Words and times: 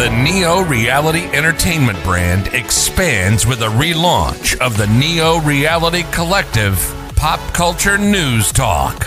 The 0.00 0.08
Neo 0.08 0.62
Reality 0.62 1.26
Entertainment 1.26 2.02
brand 2.02 2.54
expands 2.54 3.46
with 3.46 3.60
a 3.60 3.66
relaunch 3.66 4.58
of 4.58 4.78
the 4.78 4.86
Neo 4.86 5.40
Reality 5.40 6.04
Collective 6.10 6.78
Pop 7.16 7.38
Culture 7.52 7.98
News 7.98 8.50
Talk. 8.50 8.98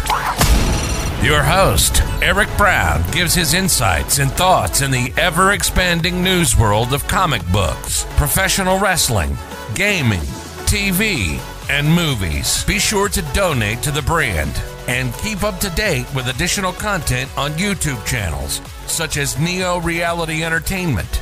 Your 1.24 1.42
host, 1.42 2.04
Eric 2.22 2.48
Brown, 2.58 3.04
gives 3.10 3.34
his 3.34 3.56
insights 3.56 4.20
and 4.20 4.32
thoughts 4.34 4.84
in 4.84 4.92
the 4.92 5.12
ever 5.18 5.54
expanding 5.54 6.24
news 6.24 6.56
world 6.56 6.94
of 6.94 7.08
comic 7.08 7.42
books, 7.52 8.06
professional 8.16 8.78
wrestling, 8.78 9.36
gaming, 9.74 10.22
TV, 10.68 11.40
and 11.72 11.92
movies. 11.92 12.64
Be 12.66 12.78
sure 12.78 13.10
to 13.10 13.24
donate 13.34 13.82
to 13.82 13.90
the 13.90 14.04
brand 14.04 14.54
and 14.88 15.14
keep 15.16 15.44
up 15.44 15.60
to 15.60 15.70
date 15.72 16.06
with 16.14 16.28
additional 16.28 16.74
content 16.74 17.30
on 17.38 17.52
YouTube 17.52 18.06
channels 18.06 18.62
such 18.86 19.18
as 19.18 19.40
Neo 19.40 19.80
Reality 19.80 20.44
Entertainment, 20.44 21.22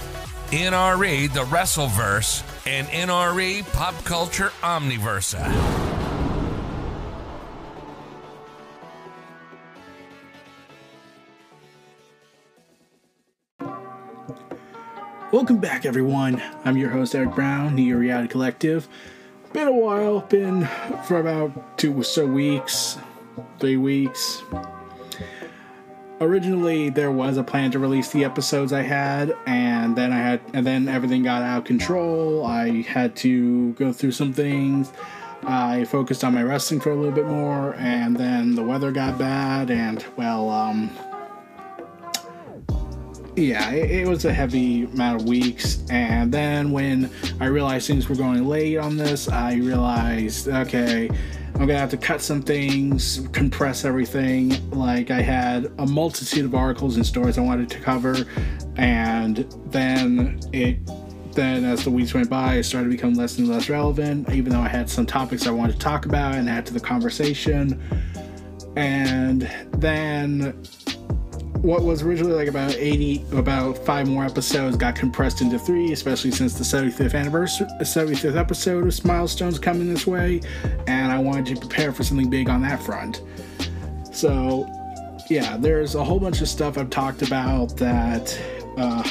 NRE 0.52 1.32
The 1.34 1.46
Wrestleverse, 1.46 2.44
and 2.68 2.88
NRE 2.88 3.72
Pop 3.74 3.96
Culture 4.04 4.52
Omniversa. 4.62 5.92
Welcome 15.32 15.60
back, 15.60 15.86
everyone. 15.86 16.42
I'm 16.66 16.76
your 16.76 16.90
host, 16.90 17.16
Eric 17.16 17.36
Brown, 17.36 17.76
Neo 17.76 17.96
Reality 17.96 18.28
Collective. 18.28 18.90
Been 19.54 19.70
a 19.70 19.72
while, 19.72 20.20
been 20.20 20.68
for 21.08 21.20
about 21.22 21.78
two 21.78 21.94
or 21.98 22.04
so 22.04 22.26
weeks, 22.26 22.98
three 23.60 23.78
weeks, 23.78 24.42
originally 26.22 26.90
there 26.90 27.12
was 27.12 27.38
a 27.38 27.44
plan 27.44 27.72
to 27.72 27.80
release 27.80 28.12
the 28.12 28.24
episodes 28.24 28.72
I 28.72 28.84
had, 28.84 29.36
and 29.46 29.96
then 29.96 30.14
I 30.14 30.20
had, 30.20 30.42
and 30.54 30.66
then 30.66 30.88
everything 30.88 31.24
got 31.24 31.42
out 31.42 31.60
of 31.60 31.64
control. 31.64 32.46
I 32.46 32.82
had 32.84 33.16
to 33.18 33.74
go 33.74 33.92
through 33.92 34.12
some 34.12 34.32
things. 34.32 34.92
I 35.44 35.86
focused 35.86 36.24
on 36.24 36.36
my 36.36 36.44
wrestling 36.44 36.80
for 36.80 36.92
a 36.92 36.96
little 36.96 37.12
bit 37.12 37.26
more, 37.26 37.74
and 37.76 38.16
then 38.16 38.56
the 38.56 38.64
weather 38.64 38.92
got 38.92 39.18
bad, 39.18 39.72
and 39.72 40.06
well, 40.16 40.50
um, 40.50 40.92
yeah, 43.36 43.72
it, 43.72 43.92
it, 43.92 44.08
was 44.08 44.26
a 44.26 44.34
heavy 44.34 44.84
amount 44.84 45.22
of 45.22 45.28
weeks. 45.28 45.84
And 45.90 46.32
then 46.32 46.72
when 46.72 47.10
I 47.40 47.46
realized 47.46 47.88
things 47.88 48.08
were 48.08 48.16
going 48.16 48.48
late 48.48 48.78
on 48.78 48.98
this, 48.98 49.30
I 49.30 49.56
realized, 49.56 50.48
okay, 50.48 51.10
I'm 51.62 51.68
gonna 51.68 51.78
have 51.78 51.92
to 51.92 51.98
cut 51.98 52.22
some 52.24 52.42
things, 52.42 53.28
compress 53.34 53.86
everything. 53.86 54.72
Like 54.72 55.12
I 55.12 55.22
had 55.22 55.72
a 55.78 55.86
multitude 55.86 56.44
of 56.44 56.56
articles 56.56 56.96
and 56.96 57.06
stories 57.06 57.38
I 57.38 57.42
wanted 57.42 57.70
to 57.70 57.80
cover, 57.80 58.26
and 58.78 59.46
then 59.68 60.40
it 60.54 60.80
then 61.34 61.64
as 61.64 61.84
the 61.84 61.92
weeks 61.92 62.16
went 62.16 62.32
by, 62.32 62.56
it 62.56 62.64
started 62.64 62.86
to 62.86 62.96
become 62.96 63.14
less 63.14 63.38
and 63.38 63.48
less 63.48 63.70
relevant, 63.70 64.32
even 64.32 64.52
though 64.52 64.60
I 64.60 64.70
had 64.70 64.90
some 64.90 65.06
topics 65.06 65.46
I 65.46 65.52
wanted 65.52 65.74
to 65.74 65.78
talk 65.78 66.08
about 66.08 66.34
and 66.34 66.50
add 66.50 66.66
to 66.66 66.74
the 66.74 66.80
conversation. 66.80 67.80
And 68.76 69.42
then 69.78 70.64
what 71.62 71.84
was 71.84 72.02
originally 72.02 72.34
like 72.34 72.48
about 72.48 72.74
80 72.74 73.24
about 73.34 73.78
five 73.78 74.08
more 74.08 74.26
episodes 74.26 74.76
got 74.76 74.96
compressed 74.96 75.42
into 75.42 75.60
three 75.60 75.92
especially 75.92 76.32
since 76.32 76.56
the 76.56 76.64
75th 76.64 77.14
anniversary 77.14 77.68
75th 77.82 78.36
episode 78.36 78.88
of 78.88 79.06
milestones 79.06 79.60
coming 79.60 79.94
this 79.94 80.08
way 80.08 80.42
and 80.88 81.12
i 81.12 81.20
wanted 81.20 81.46
to 81.46 81.60
prepare 81.60 81.92
for 81.92 82.04
something 82.04 82.30
big 82.30 82.50
on 82.50 82.62
that 82.62 82.82
front. 82.82 83.22
So 84.12 84.68
yeah 85.30 85.56
there's 85.56 85.94
a 85.94 86.04
whole 86.04 86.20
bunch 86.20 86.42
of 86.42 86.48
stuff 86.50 86.80
i've 86.80 86.90
talked 86.90 87.22
about 87.22 87.78
that 87.78 88.40
uh, 88.78 89.08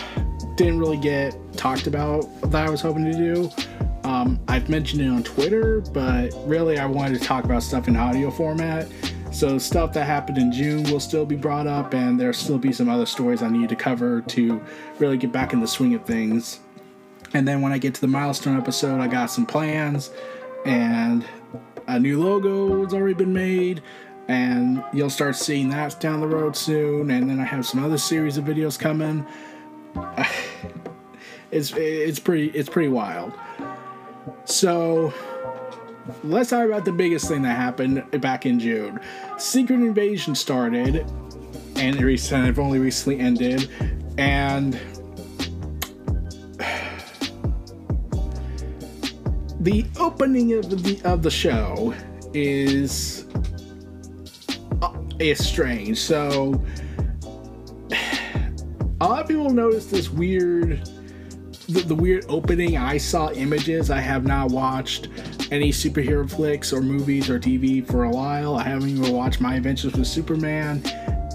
didn't 0.56 0.81
really 0.81 0.99
get 0.99 1.37
talked 1.56 1.87
about 1.87 2.22
that 2.50 2.67
i 2.67 2.71
was 2.71 2.81
hoping 2.81 3.05
to 3.05 3.12
do. 3.12 3.50
Um, 4.03 4.41
i've 4.49 4.69
mentioned 4.69 5.03
it 5.03 5.09
on 5.09 5.22
twitter 5.22 5.82
but 5.93 6.31
really 6.47 6.78
i 6.78 6.87
wanted 6.87 7.21
to 7.21 7.25
talk 7.25 7.44
about 7.44 7.62
stuff 7.62 7.87
in 7.87 7.97
audio 7.97 8.28
format 8.31 8.88
so 9.30 9.58
stuff 9.58 9.92
that 9.92 10.04
happened 10.04 10.38
in 10.38 10.52
June 10.52 10.82
will 10.84 11.00
still 11.00 11.24
be 11.24 11.36
brought 11.36 11.66
up, 11.66 11.94
and 11.94 12.18
there'll 12.18 12.32
still 12.32 12.58
be 12.58 12.72
some 12.72 12.88
other 12.88 13.06
stories 13.06 13.42
I 13.42 13.48
need 13.48 13.68
to 13.68 13.76
cover 13.76 14.20
to 14.22 14.60
really 14.98 15.16
get 15.16 15.32
back 15.32 15.52
in 15.52 15.60
the 15.60 15.68
swing 15.68 15.94
of 15.94 16.04
things. 16.04 16.60
And 17.32 17.46
then 17.46 17.62
when 17.62 17.72
I 17.72 17.78
get 17.78 17.94
to 17.94 18.00
the 18.00 18.08
milestone 18.08 18.56
episode, 18.56 19.00
I 19.00 19.06
got 19.06 19.30
some 19.30 19.46
plans, 19.46 20.10
and 20.64 21.24
a 21.86 21.98
new 21.98 22.22
logo 22.22 22.84
has 22.84 22.92
already 22.92 23.14
been 23.14 23.32
made, 23.32 23.82
and 24.28 24.84
you'll 24.92 25.10
start 25.10 25.36
seeing 25.36 25.69
that 25.70 25.98
down 26.00 26.20
the 26.20 26.26
road 26.26 26.56
soon. 26.56 27.10
And 27.10 27.28
then 27.28 27.40
I 27.40 27.44
have 27.44 27.66
some 27.66 27.84
other 27.84 27.98
series 27.98 28.36
of 28.36 28.44
videos 28.44 28.78
coming. 28.78 29.26
It's 31.52 31.72
it's 31.72 32.20
pretty 32.20 32.46
it's 32.50 32.69
pretty 32.69 32.90
wild. 32.90 33.32
So 34.44 35.12
let's 36.25 36.50
talk 36.50 36.66
about 36.66 36.84
the 36.84 36.93
biggest 36.93 37.28
thing 37.28 37.43
that 37.43 37.56
happened 37.56 38.04
back 38.21 38.47
in 38.47 38.59
June. 38.60 39.00
Secret 39.38 39.76
Invasion 39.76 40.34
started, 40.34 41.04
and 41.76 41.97
it 41.97 42.04
have 42.31 42.59
only 42.59 42.78
recently 42.78 43.19
ended, 43.21 43.69
and 44.19 44.75
the 49.60 49.84
opening 49.99 50.53
of 50.54 50.82
the 50.82 51.00
of 51.04 51.22
the 51.22 51.31
show 51.31 51.94
is 52.34 53.26
uh, 54.82 54.93
is 55.19 55.44
strange. 55.47 55.99
So 55.99 56.65
a 59.00 59.06
lot 59.06 59.22
of 59.22 59.28
people 59.28 59.50
notice 59.50 59.87
this 59.87 60.10
weird 60.10 60.88
the, 61.70 61.82
the 61.82 61.94
weird 61.94 62.25
opening. 62.28 62.76
I 62.76 62.99
saw 62.99 63.31
images. 63.31 63.91
I 63.91 64.00
have 64.00 64.25
not 64.25 64.50
watched 64.50 65.09
any 65.50 65.71
superhero 65.71 66.31
flicks 66.31 66.72
or 66.72 66.81
movies 66.81 67.28
or 67.28 67.38
TV 67.38 67.84
for 67.84 68.05
a 68.05 68.11
while. 68.11 68.56
I 68.56 68.65
haven't 68.65 68.88
even 68.91 69.12
watched 69.12 69.41
My 69.41 69.56
Adventures 69.56 69.93
with 69.94 70.06
Superman, 70.06 70.83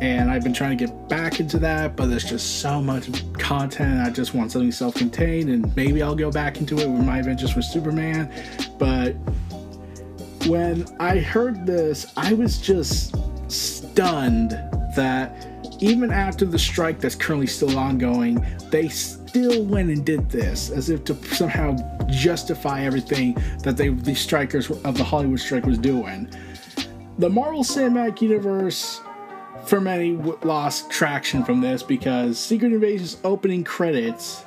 and 0.02 0.30
I've 0.30 0.44
been 0.44 0.53
trying 0.53 0.78
to 0.78 0.86
get 0.86 1.09
back 1.09 1.40
into 1.40 1.58
that, 1.59 1.96
but 1.96 2.08
there's 2.08 2.24
just 2.24 2.62
so 2.62 2.81
much 2.81 3.09
content. 3.34 4.06
I 4.06 4.09
just 4.09 4.34
want 4.34 4.52
something 4.52 4.72
self 4.72 4.96
contained, 4.96 5.50
and 5.50 5.76
maybe 5.76 6.02
I'll 6.02 6.16
go 6.16 6.31
back 6.31 6.58
into 6.58 6.78
it 6.78 6.88
with 6.88 7.06
My 7.06 7.20
Adventures 7.20 7.56
with 7.56 7.66
Superman. 7.66 8.31
But 8.78 9.16
when 10.47 10.86
I 11.00 11.20
heard 11.20 11.66
this, 11.66 12.14
I 12.16 12.34
was 12.34 12.59
just 12.59 13.16
stunned 13.52 14.52
that 14.96 15.47
even 15.82 16.12
after 16.12 16.46
the 16.46 16.59
strike 16.59 17.00
that's 17.00 17.16
currently 17.16 17.47
still 17.47 17.78
ongoing, 17.78 18.46
they 18.70 18.88
still 19.35 19.66
went 19.66 19.90
and 19.90 20.06
did 20.06 20.29
this 20.29 20.69
as 20.69 20.90
if 20.90 21.03
to 21.03 21.13
somehow 21.35 21.75
justify 22.07 22.84
everything 22.84 23.34
that 23.63 23.75
they 23.75 23.90
the 23.90 24.16
strikers 24.16 24.69
of 24.69 24.97
the 24.97 25.03
Hollywood 25.03 25.41
strike 25.41 25.66
was 25.66 25.78
doing. 25.78 26.29
The 27.19 27.29
Marvel 27.29 27.62
Cinematic 27.62 28.22
Universe 28.22 29.01
for 29.66 29.81
many 29.81 30.13
lost 30.44 30.90
traction 30.90 31.44
from 31.44 31.59
this 31.59 31.84
because 31.84 32.40
Secret 32.40 32.72
Invasion's 32.72 33.18
opening 33.25 33.66
credits 33.66 34.46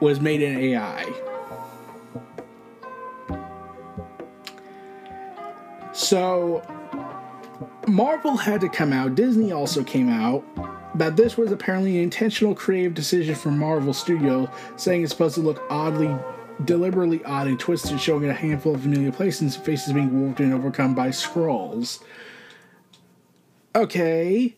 was 0.00 0.20
made 0.20 0.42
in 0.42 0.58
AI. 0.58 1.10
So 5.94 6.62
Marvel 7.88 8.36
had 8.36 8.60
to 8.60 8.68
come 8.68 8.92
out, 8.92 9.14
Disney 9.14 9.52
also 9.52 9.82
came 9.82 10.10
out 10.10 10.44
that 10.94 11.16
this 11.16 11.36
was 11.36 11.50
apparently 11.50 11.96
an 11.96 12.04
intentional 12.04 12.54
creative 12.54 12.94
decision 12.94 13.34
from 13.34 13.58
Marvel 13.58 13.92
Studio, 13.92 14.50
saying 14.76 15.02
it's 15.02 15.12
supposed 15.12 15.34
to 15.34 15.40
look 15.40 15.62
oddly, 15.68 16.14
deliberately 16.64 17.24
odd 17.24 17.48
and 17.48 17.58
twisted, 17.58 18.00
showing 18.00 18.28
a 18.28 18.32
handful 18.32 18.74
of 18.74 18.82
familiar 18.82 19.10
places 19.10 19.56
faces 19.56 19.92
being 19.92 20.20
warped 20.20 20.40
and 20.40 20.54
overcome 20.54 20.94
by 20.94 21.08
Skrulls. 21.08 22.00
Okay, 23.74 24.54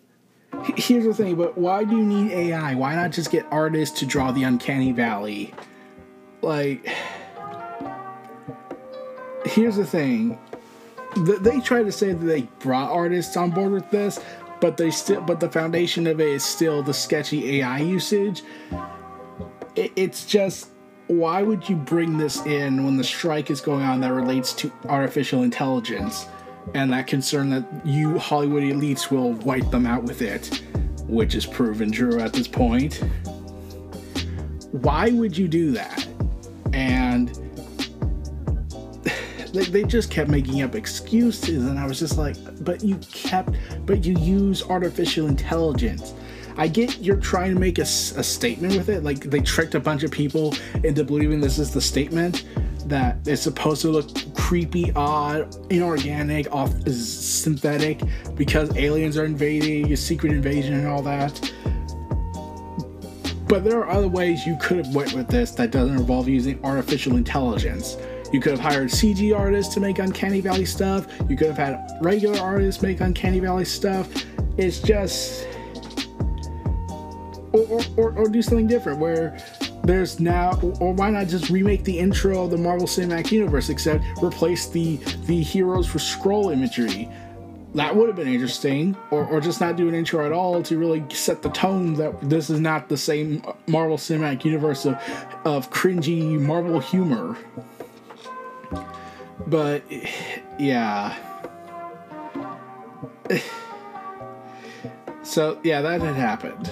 here's 0.77 1.05
the 1.05 1.15
thing, 1.15 1.37
but 1.37 1.57
why 1.57 1.85
do 1.85 1.97
you 1.97 2.05
need 2.05 2.33
AI? 2.33 2.75
Why 2.75 2.95
not 2.95 3.13
just 3.13 3.31
get 3.31 3.47
artists 3.51 3.99
to 4.01 4.07
draw 4.07 4.31
the 4.31 4.43
Uncanny 4.43 4.93
Valley? 4.93 5.55
Like, 6.43 6.87
here's 9.47 9.77
the 9.77 9.87
thing. 9.87 10.39
They 11.17 11.61
try 11.61 11.83
to 11.83 11.91
say 11.91 12.13
that 12.13 12.27
they 12.27 12.43
brought 12.59 12.91
artists 12.91 13.39
on 13.39 13.51
board 13.51 13.73
with 13.73 13.91
this, 13.91 14.21
but 14.61 14.77
they 14.77 14.91
still 14.91 15.21
but 15.21 15.41
the 15.41 15.51
foundation 15.51 16.07
of 16.07 16.21
it 16.21 16.29
is 16.29 16.45
still 16.45 16.83
the 16.83 16.95
sketchy 16.95 17.61
AI 17.61 17.79
usage. 17.79 18.43
It, 19.75 19.93
it's 19.97 20.27
just 20.27 20.71
why 21.09 21.43
would 21.43 21.69
you 21.69 21.77
bring 21.77 22.19
this 22.19 22.45
in 22.47 22.85
when 22.85 22.97
the 22.97 23.05
strike 23.05 23.51
is 23.51 23.61
going 23.61 23.85
on 23.85 24.01
that 24.01 24.13
relates 24.13 24.53
to 24.55 24.73
artificial 24.89 25.43
intelligence 25.43 26.27
and 26.75 26.93
that 26.93 27.07
concern 27.07 27.51
that 27.51 27.65
you 27.85 28.19
Hollywood 28.19 28.65
elites 28.65 29.11
will 29.11 29.33
wipe 29.33 29.71
them 29.71 29.87
out 29.87 30.03
with 30.03 30.21
it, 30.21 30.63
which 31.07 31.35
is 31.35 31.47
proven 31.47 31.93
true 31.93 32.19
at 32.19 32.33
this 32.33 32.49
point? 32.49 33.05
Why 34.73 35.11
would 35.11 35.37
you 35.37 35.47
do 35.47 35.71
that? 35.73 36.07
And 36.73 37.39
they, 39.57 39.65
they 39.65 39.85
just 39.85 40.11
kept 40.11 40.31
making 40.31 40.63
up 40.63 40.75
excuses, 40.75 41.65
and 41.65 41.79
I 41.79 41.87
was 41.87 41.99
just 41.99 42.19
like, 42.19 42.37
but 42.65 42.85
you 42.85 42.97
kept, 43.13 43.51
but 43.85 44.05
you 44.05 44.19
use 44.19 44.63
artificial 44.63 45.27
intelligence 45.27 46.15
I 46.59 46.69
get 46.69 47.03
you're 47.03 47.21
trying 47.21 47.53
to 47.53 47.61
make 47.61 47.79
a, 47.79 47.83
a 47.83 47.87
statement 47.87 48.77
with 48.77 48.89
it. 48.89 49.03
Like 49.03 49.21
they 49.21 49.41
tricked 49.41 49.75
a 49.75 49.81
bunch 49.81 50.03
of 50.05 50.11
people 50.11 50.55
into 50.85 51.05
believing 51.05 51.41
this 51.41 51.59
is 51.59 51.71
the 51.71 51.81
statement 51.81 52.45
that 52.87 53.19
it's 53.27 53.43
supposed 53.43 53.83
to 53.83 53.89
look 53.89 54.09
creepy, 54.35 54.93
odd, 54.95 55.55
inorganic, 55.71 56.51
off 56.53 56.73
synthetic 56.89 58.01
because 58.37 58.75
aliens 58.77 59.19
are 59.19 59.25
invading, 59.25 59.93
a 59.93 59.97
secret 59.97 60.33
invasion, 60.33 60.75
and 60.75 60.87
all 60.87 61.03
that. 61.03 61.53
But 63.49 63.63
there 63.65 63.79
are 63.81 63.91
other 63.91 64.09
ways 64.09 64.47
you 64.47 64.57
could 64.61 64.79
have 64.79 64.95
went 64.95 65.13
with 65.13 65.29
this 65.29 65.51
that 65.53 65.71
doesn't 65.71 65.97
involve 65.97 66.29
using 66.29 66.65
artificial 66.65 67.17
intelligence. 67.17 67.97
You 68.33 68.41
could 68.41 68.53
have 68.53 68.61
hired 68.61 68.89
CG 68.89 69.37
artists 69.37 69.73
to 69.75 69.81
make 69.81 69.99
Uncanny 69.99 70.41
Valley 70.41 70.65
stuff. 70.65 71.07
You 71.29 71.37
could 71.37 71.49
have 71.49 71.59
had 71.59 71.99
regular 72.01 72.39
artists 72.39 72.83
make 72.83 73.01
Uncanny 73.01 73.41
Valley 73.41 73.65
stuff. 73.65 74.09
It's 74.57 74.81
just 74.81 75.47
or, 77.53 77.81
or, 77.97 78.13
or, 78.13 78.29
do 78.29 78.43
something 78.43 78.67
different 78.67 78.99
where 78.99 79.39
there's 79.85 80.21
now 80.21 80.59
or 80.81 80.93
why 80.93 81.11
not 81.11 81.29
just 81.29 81.49
remake 81.49 81.85
the 81.85 81.99
intro 81.99 82.45
of 82.45 82.51
the 82.51 82.59
Marvel 82.59 82.87
Cinematic 82.87 83.33
Universe 83.33 83.71
except 83.71 84.05
replace 84.23 84.67
the 84.69 84.97
the 85.27 85.41
heroes 85.41 85.87
for 85.87 85.99
Skrull 85.99 86.53
imagery 86.53 87.09
that 87.75 87.95
would 87.95 88.09
have 88.09 88.17
been 88.17 88.29
interesting 88.29 88.97
or, 89.11 89.27
or 89.27 89.39
just 89.39 89.61
not 89.61 89.77
do 89.77 89.87
an 89.87 89.95
intro 89.95 90.25
at 90.25 90.33
all 90.33 90.63
to 90.63 90.79
really 90.79 91.05
set 91.11 91.43
the 91.43 91.51
tone 91.51 91.93
that 91.95 92.19
this 92.29 92.49
is 92.49 92.59
not 92.59 92.89
the 92.89 92.97
same 92.97 93.43
Marvel 93.67 93.99
Cinematic 93.99 94.45
Universe 94.45 94.87
of, 94.87 94.95
of 95.45 95.71
cringy 95.71 96.41
Marvel 96.41 96.81
humor 96.81 97.37
but 99.47 99.83
yeah 100.59 101.17
so 105.23 105.59
yeah 105.63 105.81
that 105.81 106.01
had 106.01 106.15
happened 106.15 106.71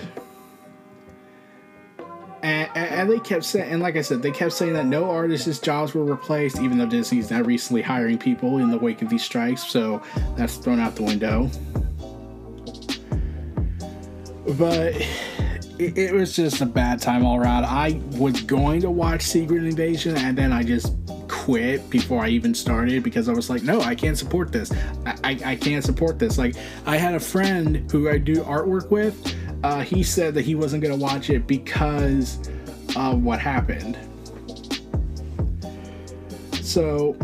and, 2.45 2.69
and, 2.77 3.11
they 3.11 3.21
kept 3.21 3.43
saying, 3.45 3.73
and 3.73 3.81
like 3.81 3.97
I 3.97 4.03
said, 4.03 4.21
they 4.21 4.31
kept 4.31 4.53
saying 4.53 4.75
that 4.75 4.85
no 4.85 5.11
artists' 5.11 5.59
jobs 5.61 5.95
were 5.95 6.05
replaced, 6.05 6.61
even 6.61 6.77
though 6.77 6.85
Disney's 6.85 7.31
now 7.31 7.41
recently 7.41 7.81
hiring 7.81 8.19
people 8.19 8.59
in 8.59 8.71
the 8.71 8.77
wake 8.77 9.01
of 9.01 9.09
these 9.09 9.23
strikes. 9.23 9.65
So 9.65 10.03
that's 10.37 10.57
thrown 10.57 10.79
out 10.79 10.95
the 10.95 11.05
window. 11.05 11.51
But 14.59 14.95
it, 15.87 15.99
it 15.99 16.15
was 16.15 16.35
just 16.35 16.61
a 16.61 16.67
bad 16.67 17.01
time 17.01 17.25
all 17.25 17.37
around. 17.37 17.65
I 17.65 18.01
was 18.13 18.41
going 18.43 18.81
to 18.83 18.91
watch 18.91 19.23
Secret 19.23 19.65
Invasion, 19.65 20.17
and 20.17 20.37
then 20.37 20.53
I 20.53 20.63
just 20.63 20.95
quit 21.29 21.89
before 21.91 22.23
I 22.25 22.29
even 22.29 22.55
started 22.55 23.03
because 23.03 23.29
I 23.29 23.33
was 23.33 23.51
like, 23.51 23.63
no, 23.63 23.81
I 23.81 23.95
can't 23.95 24.17
support 24.17 24.53
this. 24.53 24.73
I, 25.05 25.17
I, 25.25 25.41
I 25.45 25.57
can't 25.57 25.85
support 25.85 26.19
this. 26.19 26.39
Like, 26.39 26.57
I 26.87 26.97
had 26.97 27.15
a 27.15 27.21
friend 27.21 27.91
who 27.91 28.09
I 28.09 28.19
do 28.19 28.37
artwork 28.37 28.91
with 28.91 29.35
uh, 29.65 29.81
he 29.81 30.03
said 30.03 30.35
that 30.35 30.45
he 30.45 30.55
wasn't 30.55 30.83
going 30.83 30.97
to 30.97 31.03
watch 31.03 31.31
it 31.31 31.47
because 31.47 32.51
of 32.97 33.23
what 33.23 33.41
happened. 33.41 33.97
So, 36.61 37.17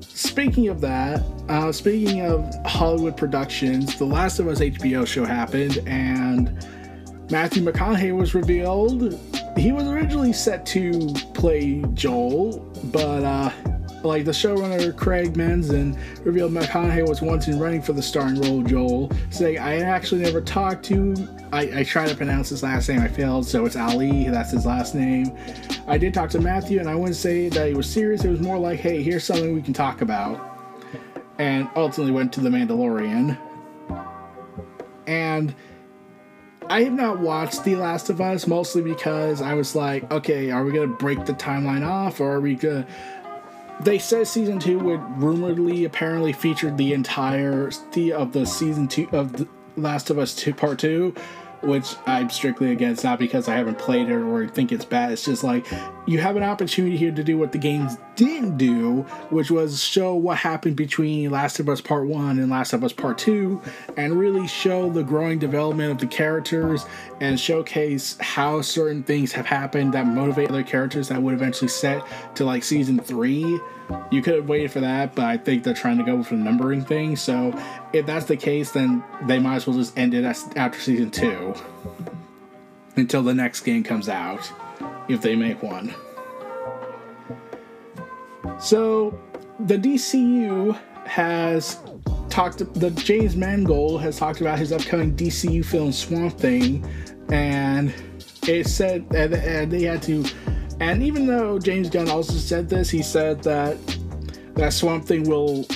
speaking 0.00 0.66
of 0.66 0.80
that, 0.80 1.22
uh, 1.48 1.70
speaking 1.70 2.22
of 2.22 2.52
Hollywood 2.66 3.16
productions, 3.16 3.96
the 3.96 4.04
Last 4.04 4.40
of 4.40 4.48
Us 4.48 4.58
HBO 4.58 5.06
show 5.06 5.24
happened, 5.24 5.78
and 5.86 6.66
Matthew 7.30 7.62
McConaughey 7.62 8.14
was 8.14 8.34
revealed. 8.34 9.18
He 9.56 9.72
was 9.72 9.86
originally 9.86 10.32
set 10.32 10.66
to 10.66 11.12
play 11.34 11.82
Joel, 11.94 12.58
but 12.84 13.24
uh, 13.24 13.50
like 14.02 14.24
the 14.24 14.32
showrunner 14.32 14.94
Craig 14.96 15.36
Mazin 15.36 15.98
revealed 16.22 16.52
McConaughey 16.52 17.08
was 17.08 17.22
once 17.22 17.48
in 17.48 17.58
running 17.58 17.80
for 17.80 17.92
the 17.92 18.02
starring 18.02 18.40
role 18.40 18.60
of 18.60 18.66
Joel, 18.66 19.10
saying, 19.30 19.58
I 19.58 19.80
actually 19.80 20.22
never 20.22 20.40
talked 20.40 20.84
to 20.86 21.14
I, 21.54 21.80
I 21.80 21.84
tried 21.84 22.08
to 22.08 22.16
pronounce 22.16 22.48
his 22.48 22.64
last 22.64 22.88
name, 22.88 23.00
I 23.00 23.06
failed, 23.06 23.46
so 23.46 23.64
it's 23.64 23.76
Ali, 23.76 24.28
that's 24.28 24.50
his 24.50 24.66
last 24.66 24.96
name. 24.96 25.38
I 25.86 25.96
did 25.98 26.12
talk 26.12 26.28
to 26.30 26.40
Matthew, 26.40 26.80
and 26.80 26.88
I 26.88 26.96
wouldn't 26.96 27.14
say 27.14 27.48
that 27.48 27.68
he 27.68 27.74
was 27.74 27.88
serious, 27.88 28.24
it 28.24 28.30
was 28.30 28.40
more 28.40 28.58
like, 28.58 28.80
hey, 28.80 29.04
here's 29.04 29.22
something 29.22 29.54
we 29.54 29.62
can 29.62 29.72
talk 29.72 30.00
about. 30.00 30.58
And 31.38 31.68
ultimately 31.76 32.12
went 32.12 32.32
to 32.32 32.40
The 32.40 32.48
Mandalorian. 32.48 33.38
And 35.06 35.54
I 36.68 36.84
have 36.84 36.92
not 36.92 37.18
watched 37.18 37.64
The 37.64 37.76
Last 37.76 38.10
of 38.10 38.20
Us, 38.20 38.46
mostly 38.46 38.82
because 38.82 39.42
I 39.42 39.54
was 39.54 39.74
like, 39.74 40.10
okay, 40.10 40.50
are 40.50 40.64
we 40.64 40.72
gonna 40.72 40.86
break 40.86 41.24
the 41.26 41.34
timeline 41.34 41.86
off, 41.86 42.20
or 42.20 42.32
are 42.34 42.40
we 42.40 42.54
gonna 42.54 42.86
they 43.80 43.98
said 43.98 44.26
season 44.26 44.58
two 44.58 44.78
would 44.78 45.00
rumoredly 45.20 45.84
apparently 45.84 46.32
featured 46.32 46.78
the 46.78 46.92
entire 46.92 47.70
the 47.92 48.12
of 48.12 48.32
the 48.32 48.46
season 48.46 48.88
two 48.88 49.08
of 49.12 49.32
the 49.32 49.48
Last 49.76 50.10
of 50.10 50.18
Us 50.18 50.34
two 50.34 50.54
part 50.54 50.78
two, 50.78 51.14
which 51.66 51.94
I'm 52.06 52.30
strictly 52.30 52.72
against, 52.72 53.04
not 53.04 53.18
because 53.18 53.48
I 53.48 53.56
haven't 53.56 53.78
played 53.78 54.08
it 54.08 54.14
or 54.14 54.46
think 54.48 54.72
it's 54.72 54.84
bad. 54.84 55.12
It's 55.12 55.24
just 55.24 55.44
like 55.44 55.66
you 56.06 56.18
have 56.18 56.36
an 56.36 56.42
opportunity 56.42 56.96
here 56.96 57.12
to 57.12 57.24
do 57.24 57.38
what 57.38 57.52
the 57.52 57.58
games 57.58 57.96
didn't 58.16 58.56
do, 58.56 59.02
which 59.30 59.50
was 59.50 59.82
show 59.82 60.14
what 60.14 60.38
happened 60.38 60.76
between 60.76 61.30
Last 61.30 61.58
of 61.60 61.68
Us 61.68 61.80
Part 61.80 62.06
1 62.06 62.38
and 62.38 62.50
Last 62.50 62.72
of 62.72 62.84
Us 62.84 62.92
Part 62.92 63.18
2, 63.18 63.60
and 63.96 64.18
really 64.18 64.46
show 64.46 64.90
the 64.90 65.02
growing 65.02 65.38
development 65.38 65.92
of 65.92 65.98
the 65.98 66.06
characters 66.06 66.86
and 67.20 67.38
showcase 67.38 68.16
how 68.20 68.60
certain 68.60 69.02
things 69.02 69.32
have 69.32 69.46
happened 69.46 69.94
that 69.94 70.06
motivate 70.06 70.50
other 70.50 70.62
characters 70.62 71.08
that 71.08 71.20
would 71.20 71.34
eventually 71.34 71.68
set 71.68 72.04
to 72.36 72.44
like 72.44 72.62
season 72.62 72.98
3 72.98 73.60
you 74.10 74.22
could 74.22 74.34
have 74.34 74.48
waited 74.48 74.70
for 74.70 74.80
that, 74.80 75.14
but 75.14 75.24
I 75.26 75.36
think 75.36 75.64
they're 75.64 75.74
trying 75.74 75.98
to 75.98 76.04
go 76.04 76.22
for 76.22 76.36
the 76.36 76.42
numbering 76.42 76.84
thing. 76.84 77.16
So 77.16 77.52
if 77.92 78.06
that's 78.06 78.26
the 78.26 78.36
case, 78.36 78.72
then 78.72 79.02
they 79.26 79.38
might 79.38 79.56
as 79.56 79.66
well 79.66 79.76
just 79.76 79.96
end 79.98 80.14
it 80.14 80.24
after 80.24 80.78
season 80.78 81.10
two 81.10 81.54
until 82.96 83.22
the 83.22 83.34
next 83.34 83.60
game 83.62 83.82
comes 83.82 84.08
out, 84.08 84.50
if 85.08 85.20
they 85.20 85.34
make 85.36 85.62
one. 85.62 85.94
So 88.60 89.18
the 89.60 89.76
DCU 89.76 90.78
has 91.06 91.78
talked. 92.30 92.58
The 92.74 92.90
James 92.90 93.36
Mangold 93.36 94.00
has 94.00 94.16
talked 94.16 94.40
about 94.40 94.58
his 94.58 94.72
upcoming 94.72 95.14
DCU 95.16 95.64
film 95.64 95.92
Swamp 95.92 96.38
Thing, 96.38 96.88
and 97.30 97.92
it 98.46 98.66
said 98.68 99.06
and 99.14 99.70
they 99.70 99.82
had 99.82 100.02
to 100.04 100.24
and 100.80 101.02
even 101.02 101.26
though 101.26 101.58
James 101.58 101.88
Gunn 101.90 102.08
also 102.08 102.34
said 102.34 102.68
this, 102.68 102.90
he 102.90 103.02
said 103.02 103.42
that 103.42 103.76
that 104.54 104.72
Swamp 104.72 105.04
Thing 105.04 105.28
will 105.28 105.66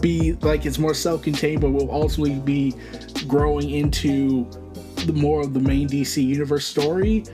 be 0.00 0.32
like 0.34 0.66
it's 0.66 0.78
more 0.78 0.94
self-contained, 0.94 1.60
but 1.60 1.70
will 1.70 1.90
ultimately 1.90 2.38
be 2.40 2.74
growing 3.26 3.70
into 3.70 4.48
the 5.06 5.12
more 5.12 5.40
of 5.40 5.54
the 5.54 5.60
main 5.60 5.88
DC 5.88 6.24
universe 6.24 6.66
story. 6.66 7.24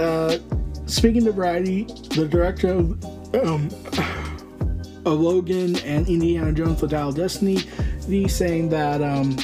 Uh, 0.00 0.38
speaking 0.86 1.24
to 1.24 1.32
Variety, 1.32 1.84
the 2.14 2.26
director 2.28 2.68
of, 2.68 3.04
um, 3.34 3.68
of 5.06 5.20
Logan 5.20 5.76
and 5.78 6.08
Indiana 6.08 6.52
Jones: 6.52 6.80
The 6.80 6.88
Dial 6.88 7.10
of 7.10 7.16
Destiny, 7.16 7.60
he's 8.06 8.34
saying 8.34 8.68
that 8.70 9.02
um, 9.02 9.36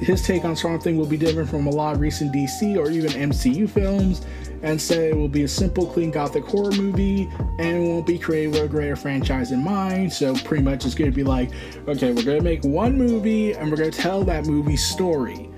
his 0.00 0.22
take 0.22 0.44
on 0.44 0.56
Swamp 0.56 0.82
Thing 0.82 0.96
will 0.96 1.06
be 1.06 1.16
different 1.16 1.48
from 1.48 1.66
a 1.66 1.70
lot 1.70 1.94
of 1.94 2.00
recent 2.00 2.32
DC 2.32 2.76
or 2.76 2.90
even 2.90 3.10
MCU 3.10 3.68
films 3.68 4.24
and 4.62 4.80
said 4.80 5.10
it 5.10 5.16
will 5.16 5.28
be 5.28 5.44
a 5.44 5.48
simple, 5.48 5.86
clean 5.86 6.10
gothic 6.10 6.44
horror 6.44 6.72
movie 6.72 7.30
and 7.58 7.82
won't 7.84 8.06
be 8.06 8.18
created 8.18 8.52
with 8.52 8.62
a 8.64 8.68
greater 8.68 8.96
franchise 8.96 9.52
in 9.52 9.64
mind. 9.64 10.12
So, 10.12 10.34
pretty 10.34 10.62
much, 10.62 10.84
it's 10.84 10.94
going 10.94 11.10
to 11.10 11.14
be 11.14 11.24
like, 11.24 11.50
okay, 11.88 12.12
we're 12.12 12.22
going 12.22 12.38
to 12.38 12.44
make 12.44 12.64
one 12.64 12.96
movie 12.96 13.52
and 13.52 13.70
we're 13.70 13.76
going 13.76 13.90
to 13.90 13.98
tell 13.98 14.22
that 14.24 14.46
movie's 14.46 14.84
story. 14.84 15.48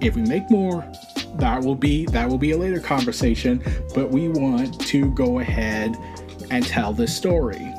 If 0.00 0.16
we 0.16 0.22
make 0.22 0.50
more, 0.50 0.84
that 1.36 1.62
will 1.62 1.74
be 1.74 2.06
that 2.06 2.28
will 2.28 2.38
be 2.38 2.52
a 2.52 2.56
later 2.56 2.80
conversation, 2.80 3.62
but 3.94 4.10
we 4.10 4.28
want 4.28 4.80
to 4.82 5.10
go 5.12 5.40
ahead 5.40 5.96
and 6.50 6.64
tell 6.64 6.92
this 6.92 7.14
story. 7.16 7.73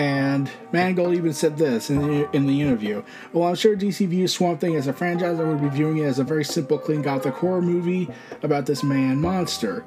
And 0.00 0.50
Mangold 0.72 1.14
even 1.14 1.34
said 1.34 1.58
this 1.58 1.90
in 1.90 2.00
the, 2.00 2.30
in 2.34 2.46
the 2.46 2.62
interview. 2.62 3.02
Well, 3.34 3.46
I'm 3.46 3.54
sure 3.54 3.76
DC 3.76 4.08
views 4.08 4.32
Swamp 4.32 4.58
Thing 4.58 4.74
as 4.74 4.86
a 4.86 4.94
franchise, 4.94 5.38
I 5.38 5.44
would 5.44 5.60
be 5.60 5.68
viewing 5.68 5.98
it 5.98 6.04
as 6.04 6.18
a 6.18 6.24
very 6.24 6.42
simple, 6.42 6.78
clean 6.78 7.02
gothic 7.02 7.34
horror 7.34 7.60
movie 7.60 8.08
about 8.42 8.64
this 8.64 8.82
man 8.82 9.20
monster. 9.20 9.84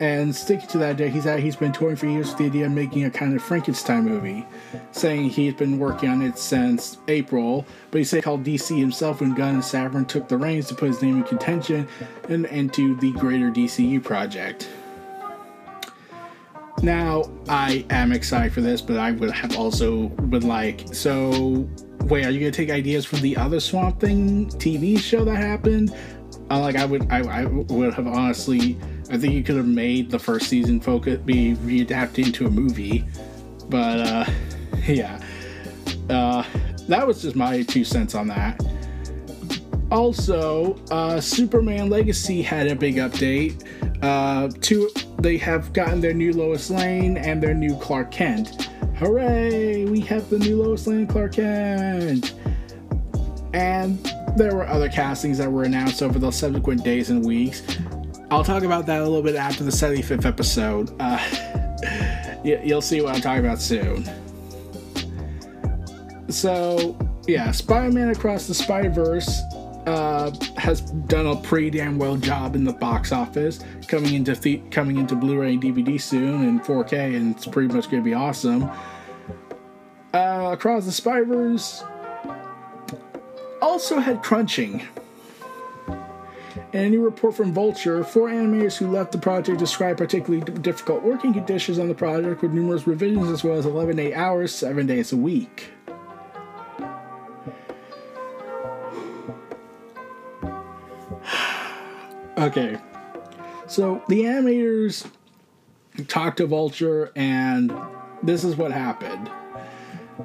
And 0.00 0.34
sticking 0.34 0.66
to 0.70 0.78
that 0.78 0.96
day, 0.96 1.08
he's 1.08 1.22
he's 1.22 1.54
been 1.54 1.70
touring 1.72 1.94
for 1.94 2.06
years 2.06 2.30
with 2.30 2.38
the 2.38 2.46
idea 2.46 2.66
of 2.66 2.72
making 2.72 3.04
a 3.04 3.10
kind 3.10 3.32
of 3.32 3.40
Frankenstein 3.40 4.02
movie, 4.04 4.44
saying 4.90 5.30
he's 5.30 5.54
been 5.54 5.78
working 5.78 6.08
on 6.08 6.20
it 6.22 6.36
since 6.36 6.98
April. 7.06 7.64
But 7.92 7.98
he 7.98 8.04
said 8.04 8.16
he 8.16 8.22
called 8.22 8.42
DC 8.42 8.76
himself 8.76 9.20
when 9.20 9.34
Gunn 9.34 9.54
and 9.54 9.62
Safran 9.62 10.08
took 10.08 10.26
the 10.26 10.36
reins 10.36 10.66
to 10.68 10.74
put 10.74 10.88
his 10.88 11.00
name 11.00 11.18
in 11.18 11.22
contention 11.22 11.86
and 12.28 12.44
into 12.46 12.96
the 12.96 13.12
greater 13.12 13.52
DCU 13.52 14.02
project. 14.02 14.68
Now, 16.82 17.30
I 17.48 17.84
am 17.90 18.12
excited 18.12 18.52
for 18.52 18.60
this, 18.60 18.80
but 18.80 18.98
I 18.98 19.12
would 19.12 19.30
have 19.32 19.56
also 19.56 20.08
been 20.08 20.46
like, 20.46 20.94
so 20.94 21.68
wait, 22.04 22.24
are 22.24 22.30
you 22.30 22.40
gonna 22.40 22.52
take 22.52 22.70
ideas 22.70 23.04
from 23.04 23.20
the 23.20 23.36
other 23.36 23.60
Swamp 23.60 24.00
Thing 24.00 24.48
TV 24.50 24.98
show 24.98 25.24
that 25.24 25.36
happened? 25.36 25.94
Uh, 26.50 26.60
like, 26.60 26.76
I 26.76 26.84
would, 26.84 27.10
I, 27.10 27.42
I 27.42 27.44
would 27.44 27.94
have 27.94 28.06
honestly 28.06 28.78
I 29.10 29.16
think 29.16 29.32
you 29.32 29.42
could 29.42 29.56
have 29.56 29.66
made 29.66 30.10
the 30.10 30.18
first 30.18 30.48
season 30.48 30.80
focus 30.80 31.18
be 31.24 31.54
readapted 31.56 32.26
into 32.26 32.46
a 32.46 32.50
movie, 32.50 33.06
but 33.68 34.00
uh, 34.00 34.24
yeah, 34.86 35.22
uh, 36.10 36.44
that 36.88 37.06
was 37.06 37.22
just 37.22 37.34
my 37.34 37.62
two 37.62 37.84
cents 37.84 38.14
on 38.14 38.28
that. 38.28 38.62
Also, 39.90 40.76
uh, 40.90 41.20
Superman 41.20 41.88
Legacy 41.88 42.42
had 42.42 42.66
a 42.66 42.74
big 42.74 42.96
update. 42.96 43.64
Uh, 44.02 44.48
they 45.20 45.38
have 45.38 45.72
gotten 45.72 46.00
their 46.00 46.12
new 46.12 46.32
Lois 46.32 46.70
Lane 46.70 47.16
and 47.16 47.42
their 47.42 47.54
new 47.54 47.74
Clark 47.76 48.10
Kent. 48.10 48.68
Hooray! 48.96 49.86
We 49.86 50.00
have 50.00 50.28
the 50.28 50.38
new 50.38 50.62
Lois 50.62 50.86
Lane 50.86 51.06
Clark 51.06 51.34
Kent. 51.34 52.34
And 53.54 53.98
there 54.36 54.54
were 54.54 54.66
other 54.66 54.88
castings 54.88 55.38
that 55.38 55.50
were 55.50 55.64
announced 55.64 56.02
over 56.02 56.18
the 56.18 56.30
subsequent 56.30 56.84
days 56.84 57.08
and 57.08 57.24
weeks. 57.24 57.62
I'll 58.30 58.44
talk 58.44 58.64
about 58.64 58.84
that 58.86 59.00
a 59.00 59.04
little 59.04 59.22
bit 59.22 59.36
after 59.36 59.64
the 59.64 59.70
75th 59.70 60.26
episode. 60.26 60.94
Uh, 61.00 61.18
you'll 62.44 62.82
see 62.82 63.00
what 63.00 63.14
I'm 63.14 63.22
talking 63.22 63.44
about 63.44 63.60
soon. 63.60 64.04
So, 66.28 66.96
yeah, 67.26 67.50
Spider 67.52 67.90
Man 67.90 68.10
Across 68.10 68.48
the 68.48 68.54
Spider 68.54 68.90
Verse 68.90 69.40
uh, 69.88 70.30
has 70.56 70.82
done 70.82 71.26
a 71.26 71.36
pretty 71.36 71.70
damn 71.70 71.98
well 71.98 72.16
job 72.16 72.54
in 72.54 72.64
the 72.64 72.72
box 72.72 73.10
office, 73.10 73.60
coming 73.86 74.14
into 74.14 74.34
the- 74.34 74.58
coming 74.70 74.98
into 74.98 75.14
Blu-ray 75.16 75.54
and 75.54 75.62
DVD 75.62 76.00
soon 76.00 76.44
in 76.44 76.60
4K, 76.60 77.16
and 77.16 77.34
it's 77.34 77.46
pretty 77.46 77.72
much 77.72 77.90
going 77.90 78.02
to 78.02 78.04
be 78.04 78.14
awesome. 78.14 78.68
Uh, 80.12 80.50
Across 80.52 80.84
the 80.84 80.92
Spider 80.92 81.24
Verse 81.24 81.82
also 83.62 83.98
had 83.98 84.22
crunching. 84.22 84.86
In 86.72 86.84
a 86.84 86.90
new 86.90 87.02
report 87.02 87.34
from 87.34 87.54
Vulture, 87.54 88.04
four 88.04 88.28
animators 88.28 88.76
who 88.76 88.90
left 88.90 89.12
the 89.12 89.18
project 89.18 89.58
described 89.58 89.98
particularly 89.98 90.44
difficult 90.60 91.02
working 91.02 91.32
conditions 91.32 91.78
on 91.78 91.88
the 91.88 91.94
project 91.94 92.42
with 92.42 92.52
numerous 92.52 92.86
revisions 92.86 93.30
as 93.30 93.42
well 93.42 93.56
as 93.56 93.64
11 93.64 93.98
8 93.98 94.12
hours, 94.12 94.54
7 94.54 94.86
days 94.86 95.12
a 95.12 95.16
week. 95.16 95.70
Okay, 102.38 102.78
so 103.66 104.02
the 104.08 104.22
animators 104.22 105.06
talked 106.06 106.38
to 106.38 106.46
Vulture, 106.46 107.12
and 107.16 107.72
this 108.22 108.44
is 108.44 108.56
what 108.56 108.72
happened. 108.72 109.30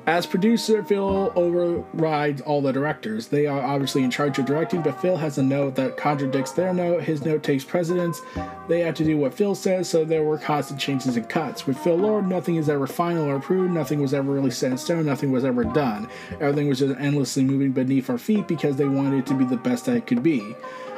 As 0.08 0.26
producer, 0.26 0.84
Phil 0.84 1.32
overrides 1.36 2.42
all 2.42 2.64
the 2.64 2.74
directors. 2.74 3.28
They 3.28 3.46
are 3.46 3.62
obviously 3.62 4.04
in 4.04 4.10
charge 4.10 4.40
of 4.40 4.46
directing, 4.46 4.82
but 4.82 5.00
Phil 5.00 5.18
has 5.18 5.38
a 5.38 5.44
note 5.44 5.76
that 5.76 5.98
contradicts 5.98 6.52
their 6.52 6.74
note. 6.74 7.04
His 7.04 7.24
note 7.24 7.44
takes 7.44 7.64
precedence. 7.64 8.20
They 8.68 8.80
have 8.80 8.96
to 8.96 9.04
do 9.04 9.18
what 9.18 9.36
Phil 9.36 9.54
says, 9.54 9.88
so 9.88 10.04
there 10.04 10.24
were 10.24 10.40
constant 10.40 10.80
changes 10.80 11.16
and 11.16 11.30
cuts. 11.30 11.68
With 11.68 11.78
Phil 11.78 11.96
Lord, 11.96 12.28
nothing 12.28 12.56
is 12.56 12.70
ever 12.70 12.88
final 12.88 13.26
or 13.26 13.36
approved. 13.36 13.72
Nothing 13.72 14.02
was 14.02 14.16
ever 14.16 14.32
really 14.32 14.52
set 14.52 14.72
in 14.72 14.78
stone. 14.80 15.06
Nothing 15.06 15.32
was 15.32 15.46
ever 15.46 15.64
done. 15.64 16.10
Everything 16.40 16.68
was 16.68 16.80
just 16.80 17.00
endlessly 17.00 17.44
moving 17.44 17.72
beneath 17.72 18.10
our 18.10 18.18
feet 18.18 18.48
because 18.48 18.76
they 18.78 18.88
wanted 18.88 19.20
it 19.20 19.26
to 19.28 19.36
be 19.36 19.46
the 19.46 19.58
best 19.58 19.86
that 19.86 19.96
it 19.96 20.08
could 20.08 20.24
be. 20.24 20.56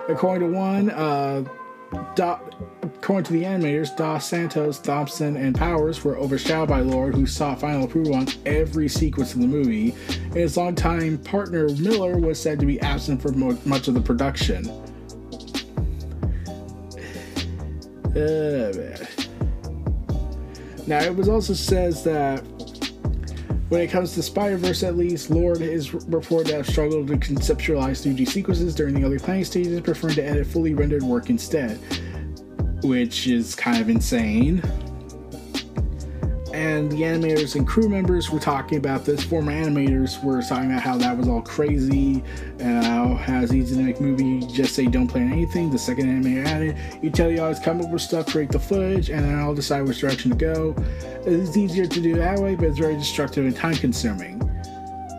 According 0.07 0.51
to 0.51 0.57
one, 0.57 0.89
uh, 0.91 1.43
according 2.83 3.23
to 3.25 3.33
the 3.33 3.43
animators, 3.43 3.95
Dos 3.95 4.25
Santos, 4.27 4.79
Thompson, 4.79 5.35
and 5.35 5.55
Powers 5.55 6.03
were 6.03 6.17
overshadowed 6.17 6.69
by 6.69 6.81
Lord, 6.81 7.15
who 7.15 7.25
sought 7.25 7.59
final 7.59 7.85
approval 7.85 8.15
on 8.15 8.27
every 8.45 8.87
sequence 8.87 9.33
of 9.33 9.41
the 9.41 9.47
movie. 9.47 9.95
And 10.25 10.35
his 10.35 10.57
longtime 10.57 11.17
partner 11.19 11.69
Miller 11.69 12.17
was 12.17 12.39
said 12.39 12.59
to 12.59 12.65
be 12.65 12.79
absent 12.81 13.21
for 13.21 13.31
mo- 13.31 13.57
much 13.65 13.87
of 13.87 13.93
the 13.93 14.01
production. 14.01 14.65
Uh. 18.15 18.71
Now, 20.87 20.99
it 20.99 21.13
was 21.15 21.27
also 21.27 21.53
says 21.53 22.03
that 22.03 22.41
when 23.69 23.81
it 23.81 23.87
comes 23.87 24.13
to 24.13 24.21
Spider 24.21 24.57
Verse, 24.57 24.83
at 24.83 24.95
least, 24.95 25.29
Lord 25.29 25.61
is 25.61 25.93
reported 25.93 26.49
to 26.49 26.55
have 26.57 26.67
struggled 26.67 27.07
to 27.07 27.17
conceptualize 27.17 28.05
2D 28.05 28.27
sequences 28.27 28.75
during 28.75 28.93
the 28.93 29.03
early 29.03 29.17
planning 29.17 29.45
stages, 29.45 29.81
preferring 29.81 30.15
to 30.15 30.23
edit 30.23 30.45
fully 30.45 30.73
rendered 30.73 31.03
work 31.03 31.29
instead, 31.29 31.77
which 32.83 33.27
is 33.27 33.55
kind 33.55 33.81
of 33.81 33.89
insane. 33.89 34.61
And 36.55 36.89
the 36.89 37.01
animators 37.01 37.55
and 37.57 37.67
crew 37.67 37.89
members 37.89 38.29
were 38.29 38.39
talking 38.39 38.77
about 38.77 39.03
this. 39.03 39.21
Former 39.21 39.51
animators 39.51 40.23
were 40.23 40.41
talking 40.41 40.71
about 40.71 40.81
how 40.81 40.95
that 40.97 41.17
was 41.17 41.27
all 41.27 41.41
crazy 41.41 42.23
and 42.59 42.85
how, 42.85 43.43
it's 43.43 43.51
easy 43.51 43.75
to 43.75 43.81
make 43.81 43.99
movie. 43.99 44.23
You 44.23 44.47
just 44.47 44.73
say 44.73 44.85
don't 44.85 45.09
plan 45.09 45.33
anything. 45.33 45.69
The 45.69 45.77
second 45.77 46.05
animator 46.05 46.45
added, 46.45 46.77
you 47.01 47.09
tell 47.09 47.29
you 47.29 47.41
always 47.41 47.59
come 47.59 47.81
up 47.81 47.89
with 47.89 48.01
stuff, 48.01 48.27
create 48.27 48.53
the 48.53 48.59
footage, 48.59 49.09
and 49.09 49.25
then 49.25 49.37
I'll 49.37 49.53
decide 49.53 49.81
which 49.81 49.99
direction 49.99 50.31
to 50.31 50.37
go. 50.37 50.73
It's 51.25 51.57
easier 51.57 51.87
to 51.87 52.01
do 52.01 52.15
that 52.15 52.39
way, 52.39 52.55
but 52.55 52.67
it's 52.67 52.79
very 52.79 52.95
destructive 52.95 53.43
and 53.43 53.53
time 53.53 53.75
consuming. 53.75 54.41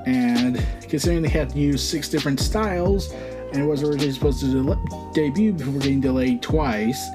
And 0.07 0.65
considering 0.89 1.21
they 1.21 1.29
had 1.29 1.51
to 1.51 1.59
use 1.59 1.87
six 1.87 2.09
different 2.09 2.41
styles, 2.41 3.13
and 3.53 3.57
it 3.57 3.67
was 3.67 3.83
originally 3.83 4.13
supposed 4.13 4.41
to 4.41 4.65
de- 4.65 5.13
debut 5.13 5.53
before 5.53 5.75
getting 5.75 6.01
delayed 6.01 6.41
twice, 6.41 7.07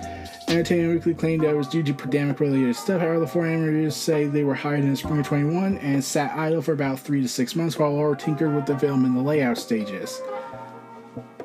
Entertainment 0.52 0.96
Weekly 0.96 1.14
claimed 1.14 1.44
that 1.44 1.52
it 1.52 1.56
was 1.56 1.70
due 1.70 1.82
to 1.82 1.94
pandemic 1.94 2.42
related 2.42 2.76
stuff. 2.76 3.00
However, 3.00 3.22
the 3.22 3.28
four 3.28 3.44
animators 3.44 3.94
say 3.94 4.26
they 4.26 4.44
were 4.44 4.54
hired 4.54 4.82
in 4.82 4.90
the 4.90 4.98
spring 4.98 5.22
of 5.22 5.26
21 5.26 5.78
and 5.78 6.04
sat 6.04 6.38
idle 6.38 6.62
for 6.62 6.74
about 6.74 7.00
three 7.00 7.22
to 7.22 7.28
six 7.30 7.56
months 7.56 7.80
while 7.80 7.94
Lord 7.94 8.20
tinkered 8.20 8.54
with 8.54 8.66
the 8.66 8.78
film 8.78 9.06
in 9.06 9.16
the 9.16 9.22
layout 9.22 9.58
stages. 9.58 10.22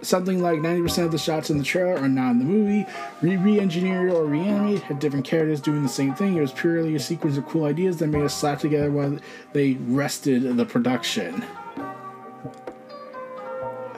Something 0.03 0.43
like 0.43 0.59
90% 0.59 1.05
of 1.05 1.13
the 1.13 1.19
shots 1.19 1.51
in 1.51 1.59
the 1.59 1.63
trailer 1.63 1.97
are 1.97 2.09
not 2.09 2.33
in 2.33 2.41
the 2.41 2.45
movie. 2.45 2.85
Re 3.23 3.61
engineered 3.61 4.11
or 4.11 4.25
reanimated, 4.25 4.83
had 4.83 4.99
different 4.99 5.25
characters 5.25 5.61
doing 5.61 5.85
the 5.85 5.89
same 5.89 6.13
thing. 6.17 6.37
It 6.37 6.41
was 6.41 6.53
purely 6.53 6.97
a 6.97 7.01
sequence 7.01 7.37
of 7.37 7.47
cool 7.47 7.65
ideas 7.65 7.99
that 7.99 8.09
made 8.09 8.25
us 8.25 8.37
slap 8.37 8.59
together 8.59 8.91
while 8.91 9.19
they 9.53 9.75
rested 9.75 10.57
the 10.57 10.67
production. 10.67 11.45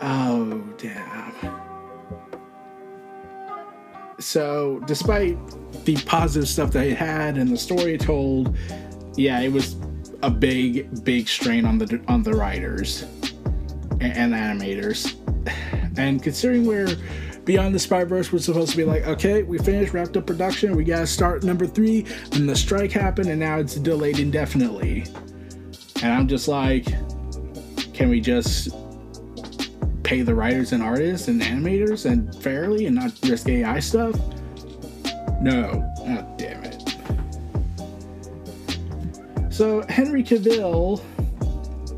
Oh, 0.03 0.63
damn. 0.77 1.08
So, 4.19 4.83
despite 4.87 5.39
the 5.85 5.97
positive 6.05 6.49
stuff 6.49 6.73
that 6.73 6.87
it 6.87 6.97
had 6.97 7.39
and 7.39 7.51
the 7.51 7.57
story 7.57 7.97
told, 7.97 8.57
yeah, 9.17 9.41
it 9.41 9.53
was 9.53 9.77
a 10.23 10.31
big, 10.31 11.05
big 11.05 11.29
strain 11.29 11.65
on 11.65 11.79
the 11.79 12.03
on 12.09 12.23
the 12.23 12.33
writers 12.33 13.03
and, 14.01 14.35
and 14.35 14.35
animators. 14.35 15.15
And 15.97 16.23
considering 16.23 16.65
where 16.65 16.87
Beyond 17.45 17.75
the 17.75 17.79
Spider 17.81 18.07
Verse 18.07 18.31
was 18.31 18.45
supposed 18.45 18.71
to 18.73 18.77
be 18.77 18.85
like, 18.85 19.09
okay, 19.09 19.43
we 19.43 19.59
finished, 19.59 19.95
wrapped 19.95 20.17
up 20.17 20.27
production, 20.27 20.77
we 20.77 20.85
gotta 20.85 21.09
start 21.09 21.43
number 21.43 21.67
three, 21.67 22.05
and 22.33 22.49
the 22.49 22.55
strike 22.55 22.93
happened, 22.93 23.31
and 23.31 23.41
now 23.41 23.59
it's 23.59 23.75
delayed 23.75 24.21
indefinitely. 24.21 25.07
And 26.03 26.13
I'm 26.13 26.29
just 26.29 26.47
like, 26.47 26.85
can 27.95 28.11
we 28.11 28.21
just 28.21 28.69
pay 30.09 30.23
the 30.23 30.35
writers 30.35 30.73
and 30.73 30.83
artists 30.83 31.29
and 31.29 31.43
animators 31.43 32.11
and 32.11 32.35
fairly 32.43 32.87
and 32.87 32.97
not 32.97 33.13
risk 33.25 33.47
AI 33.47 33.79
stuff? 33.79 34.19
No. 35.43 35.85
Oh, 35.99 36.35
damn 36.39 36.65
it. 36.65 36.97
So 39.53 39.85
Henry 39.91 40.25
Cavill 40.25 41.03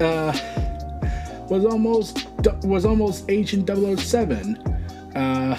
uh, 0.01 1.47
was 1.49 1.65
almost 1.65 2.27
was 2.65 2.85
almost 2.85 3.31
Agent 3.31 3.71
007. 3.71 4.57
Uh, 5.15 5.57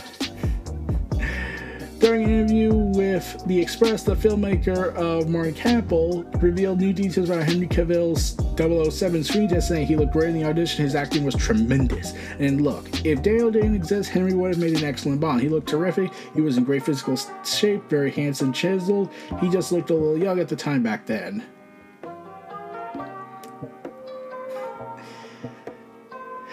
during 1.99 2.23
an 2.25 2.31
interview 2.31 2.73
with 2.73 3.41
The 3.45 3.61
Express, 3.61 4.03
the 4.03 4.15
filmmaker 4.15 4.93
of 4.95 5.29
Martin 5.29 5.53
Campbell 5.53 6.23
revealed 6.41 6.81
new 6.81 6.91
details 6.91 7.29
about 7.29 7.43
Henry 7.43 7.67
Cavill's 7.67 8.35
007 8.57 9.23
screen 9.23 9.47
test, 9.47 9.67
saying 9.67 9.87
he 9.87 9.95
looked 9.95 10.13
great 10.13 10.29
in 10.29 10.39
the 10.39 10.43
audition. 10.43 10.83
His 10.83 10.95
acting 10.95 11.23
was 11.23 11.35
tremendous. 11.35 12.13
And 12.39 12.61
look, 12.61 12.87
if 13.05 13.21
Dale 13.21 13.51
didn't 13.51 13.75
exist, 13.75 14.09
Henry 14.09 14.33
would 14.33 14.51
have 14.51 14.59
made 14.59 14.77
an 14.77 14.83
excellent 14.83 15.21
Bond. 15.21 15.41
He 15.41 15.49
looked 15.49 15.69
terrific. 15.69 16.11
He 16.33 16.41
was 16.41 16.57
in 16.57 16.63
great 16.63 16.83
physical 16.83 17.17
shape, 17.43 17.89
very 17.89 18.11
handsome, 18.11 18.53
chiseled. 18.53 19.09
He 19.39 19.49
just 19.49 19.71
looked 19.71 19.89
a 19.89 19.93
little 19.93 20.17
young 20.17 20.39
at 20.39 20.47
the 20.47 20.55
time 20.55 20.83
back 20.83 21.05
then. 21.05 21.43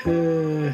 Uh, 0.07 0.73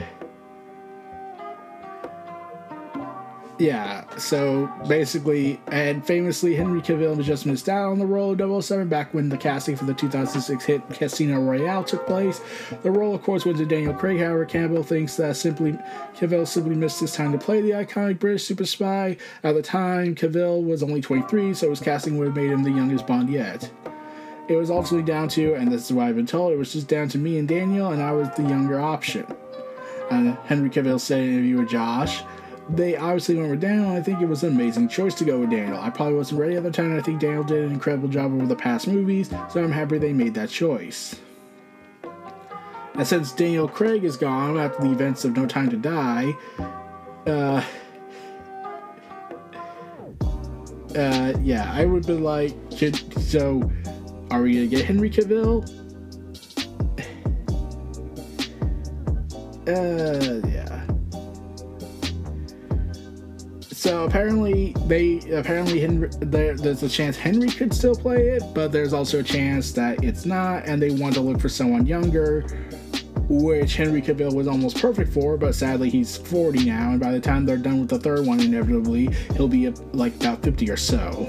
yeah, 3.58 4.04
so 4.16 4.68
basically, 4.88 5.61
and 5.68 6.04
famously, 6.04 6.56
Henry 6.56 6.80
Cavill 6.80 7.16
was 7.16 7.26
just 7.26 7.46
missed 7.46 7.68
out 7.68 7.92
on 7.92 7.99
the 8.00 8.06
role 8.06 8.32
of 8.32 8.64
007 8.64 8.88
back 8.88 9.14
when 9.14 9.28
the 9.28 9.37
casting 9.37 9.76
for 9.76 9.84
the 9.84 9.94
2006 9.94 10.64
hit 10.64 10.88
Casino 10.90 11.40
Royale 11.40 11.84
took 11.84 12.04
place. 12.04 12.40
The 12.82 12.90
role, 12.90 13.14
of 13.14 13.23
course, 13.23 13.44
went 13.44 13.58
to 13.58 13.66
Daniel 13.66 13.94
Craig. 13.94 14.18
However, 14.18 14.44
Campbell 14.44 14.82
thinks 14.82 15.16
that 15.16 15.37
simply 15.37 15.78
Cavill 16.16 16.46
simply 16.49 16.75
missed 16.75 17.00
his 17.00 17.12
time 17.12 17.30
to 17.30 17.38
play 17.38 17.61
the 17.61 17.70
iconic 17.70 18.18
British 18.18 18.44
super 18.44 18.66
spy. 18.66 19.16
At 19.44 19.54
the 19.54 19.62
time, 19.62 20.16
Cavill 20.16 20.64
was 20.64 20.82
only 20.82 21.00
23, 21.00 21.54
so 21.54 21.70
his 21.70 21.80
casting 21.80 22.18
would 22.18 22.26
have 22.28 22.37
made 22.37 22.50
him 22.50 22.64
the 22.64 22.70
youngest 22.70 23.06
Bond 23.06 23.30
yet. 23.30 23.70
It 24.49 24.56
was 24.56 24.70
ultimately 24.70 25.06
down 25.06 25.28
to, 25.28 25.54
and 25.54 25.70
this 25.70 25.87
is 25.87 25.92
what 25.92 26.06
I've 26.06 26.16
been 26.16 26.26
told, 26.26 26.52
it 26.52 26.58
was 26.58 26.73
just 26.73 26.88
down 26.88 27.08
to 27.11 27.18
me 27.18 27.38
and 27.38 27.49
Daniel, 27.49 27.92
and 27.92 28.02
I 28.02 28.12
was 28.12 28.28
the 28.37 28.42
younger 28.42 28.80
option. 28.80 29.26
And 30.11 30.37
Henry 30.44 30.68
Cavill 30.68 31.00
said 31.00 31.20
in 31.20 31.28
an 31.28 31.32
interview 31.34 31.58
with 31.58 31.70
Josh, 31.70 32.23
they 32.71 32.97
obviously 32.97 33.37
went 33.37 33.50
with 33.50 33.61
Daniel. 33.61 33.90
I 33.90 34.00
think 34.00 34.21
it 34.21 34.26
was 34.26 34.42
an 34.42 34.54
amazing 34.54 34.88
choice 34.88 35.14
to 35.16 35.25
go 35.25 35.38
with 35.38 35.50
Daniel. 35.50 35.78
I 35.78 35.90
probably 35.90 36.14
wasn't 36.14 36.40
ready 36.40 36.56
at 36.56 36.62
the 36.62 36.71
time. 36.71 36.97
I 36.97 37.02
think 37.02 37.21
Daniel 37.21 37.44
did 37.44 37.64
an 37.64 37.73
incredible 37.73 38.09
job 38.09 38.33
over 38.33 38.47
the 38.47 38.56
past 38.56 38.88
movies, 38.88 39.30
so 39.50 39.62
I'm 39.62 39.73
happy 39.73 39.99
they 39.99 40.12
made 40.12 40.35
that 40.35 40.49
choice. 40.49 41.16
And 42.94 43.06
since 43.06 43.33
Daniel 43.33 43.68
Craig 43.68 44.04
is 44.04 44.16
gone 44.16 44.59
after 44.59 44.83
the 44.83 44.92
events 44.92 45.25
of 45.25 45.37
No 45.37 45.47
Time 45.47 45.68
to 45.71 45.76
Die, 45.76 46.33
uh, 47.26 47.64
uh, 50.97 51.33
yeah, 51.42 51.71
I 51.73 51.85
would 51.85 52.06
be 52.06 52.14
like, 52.14 52.54
so 53.18 53.71
are 54.30 54.42
we 54.42 54.54
gonna 54.54 54.66
get 54.66 54.85
Henry 54.85 55.11
Cavill? 55.11 55.68
Uh, 59.66 60.47
So 63.85 64.05
apparently, 64.05 64.75
they 64.87 65.19
apparently 65.31 65.79
Henry, 65.79 66.09
there, 66.21 66.57
there's 66.57 66.83
a 66.83 66.88
chance 66.88 67.19
Henry 67.19 67.50
could 67.50 67.75
still 67.75 67.95
play 67.95 68.29
it, 68.29 68.43
but 68.55 68.73
there's 68.73 68.95
also 68.95 69.19
a 69.19 69.23
chance 69.23 69.73
that 69.73 70.03
it's 70.03 70.25
not, 70.25 70.64
and 70.64 70.81
they 70.81 70.93
want 70.93 71.14
to 71.17 71.21
look 71.21 71.38
for 71.38 71.50
someone 71.50 71.85
younger, 71.85 72.47
which 73.29 73.76
Henry 73.76 74.00
Cavill 74.00 74.35
was 74.35 74.49
almost 74.49 74.81
perfect 74.81 75.12
for. 75.12 75.37
But 75.37 75.55
sadly, 75.55 75.91
he's 75.91 76.17
40 76.17 76.64
now, 76.64 76.93
and 76.93 76.99
by 76.99 77.12
the 77.12 77.21
time 77.21 77.45
they're 77.45 77.59
done 77.59 77.79
with 77.79 77.91
the 77.91 77.99
third 77.99 78.25
one, 78.25 78.41
inevitably 78.41 79.11
he'll 79.37 79.49
be 79.49 79.69
like 79.93 80.17
about 80.17 80.43
50 80.43 80.71
or 80.71 80.79
so. 80.79 81.29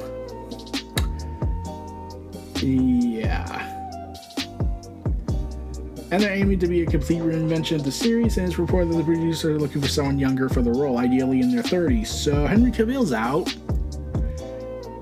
Yeah 2.61 3.74
and 6.15 6.23
they're 6.23 6.31
aiming 6.31 6.57
to 6.57 6.67
be 6.67 6.81
a 6.81 6.85
complete 6.85 7.21
reinvention 7.21 7.75
of 7.75 7.83
the 7.83 7.91
series, 7.91 8.37
and 8.37 8.47
it's 8.47 8.57
reported 8.57 8.89
that 8.89 8.95
the 8.95 9.03
producers 9.03 9.57
are 9.57 9.59
looking 9.59 9.81
for 9.81 9.89
someone 9.89 10.17
younger 10.17 10.47
for 10.47 10.61
the 10.61 10.71
role, 10.71 10.97
ideally 10.97 11.41
in 11.41 11.53
their 11.53 11.61
30s. 11.61 12.07
So 12.07 12.47
Henry 12.47 12.71
Cavill's 12.71 13.11
out. 13.11 13.53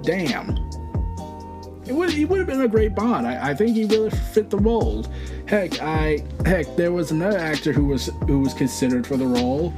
Damn. 0.01 0.57
It 1.85 1.93
would 1.93 2.09
he 2.09 2.25
would 2.25 2.39
have 2.39 2.47
been 2.47 2.61
a 2.61 2.67
great 2.67 2.95
Bond. 2.95 3.27
I, 3.27 3.51
I 3.51 3.53
think 3.53 3.75
he 3.75 3.85
really 3.85 4.09
fit 4.09 4.49
the 4.49 4.57
role. 4.57 5.05
Heck, 5.45 5.79
I 5.83 6.23
heck 6.47 6.75
there 6.77 6.91
was 6.91 7.11
another 7.11 7.37
actor 7.37 7.73
who 7.73 7.85
was 7.85 8.07
who 8.25 8.39
was 8.39 8.55
considered 8.55 9.05
for 9.05 9.15
the 9.15 9.27
role, 9.27 9.71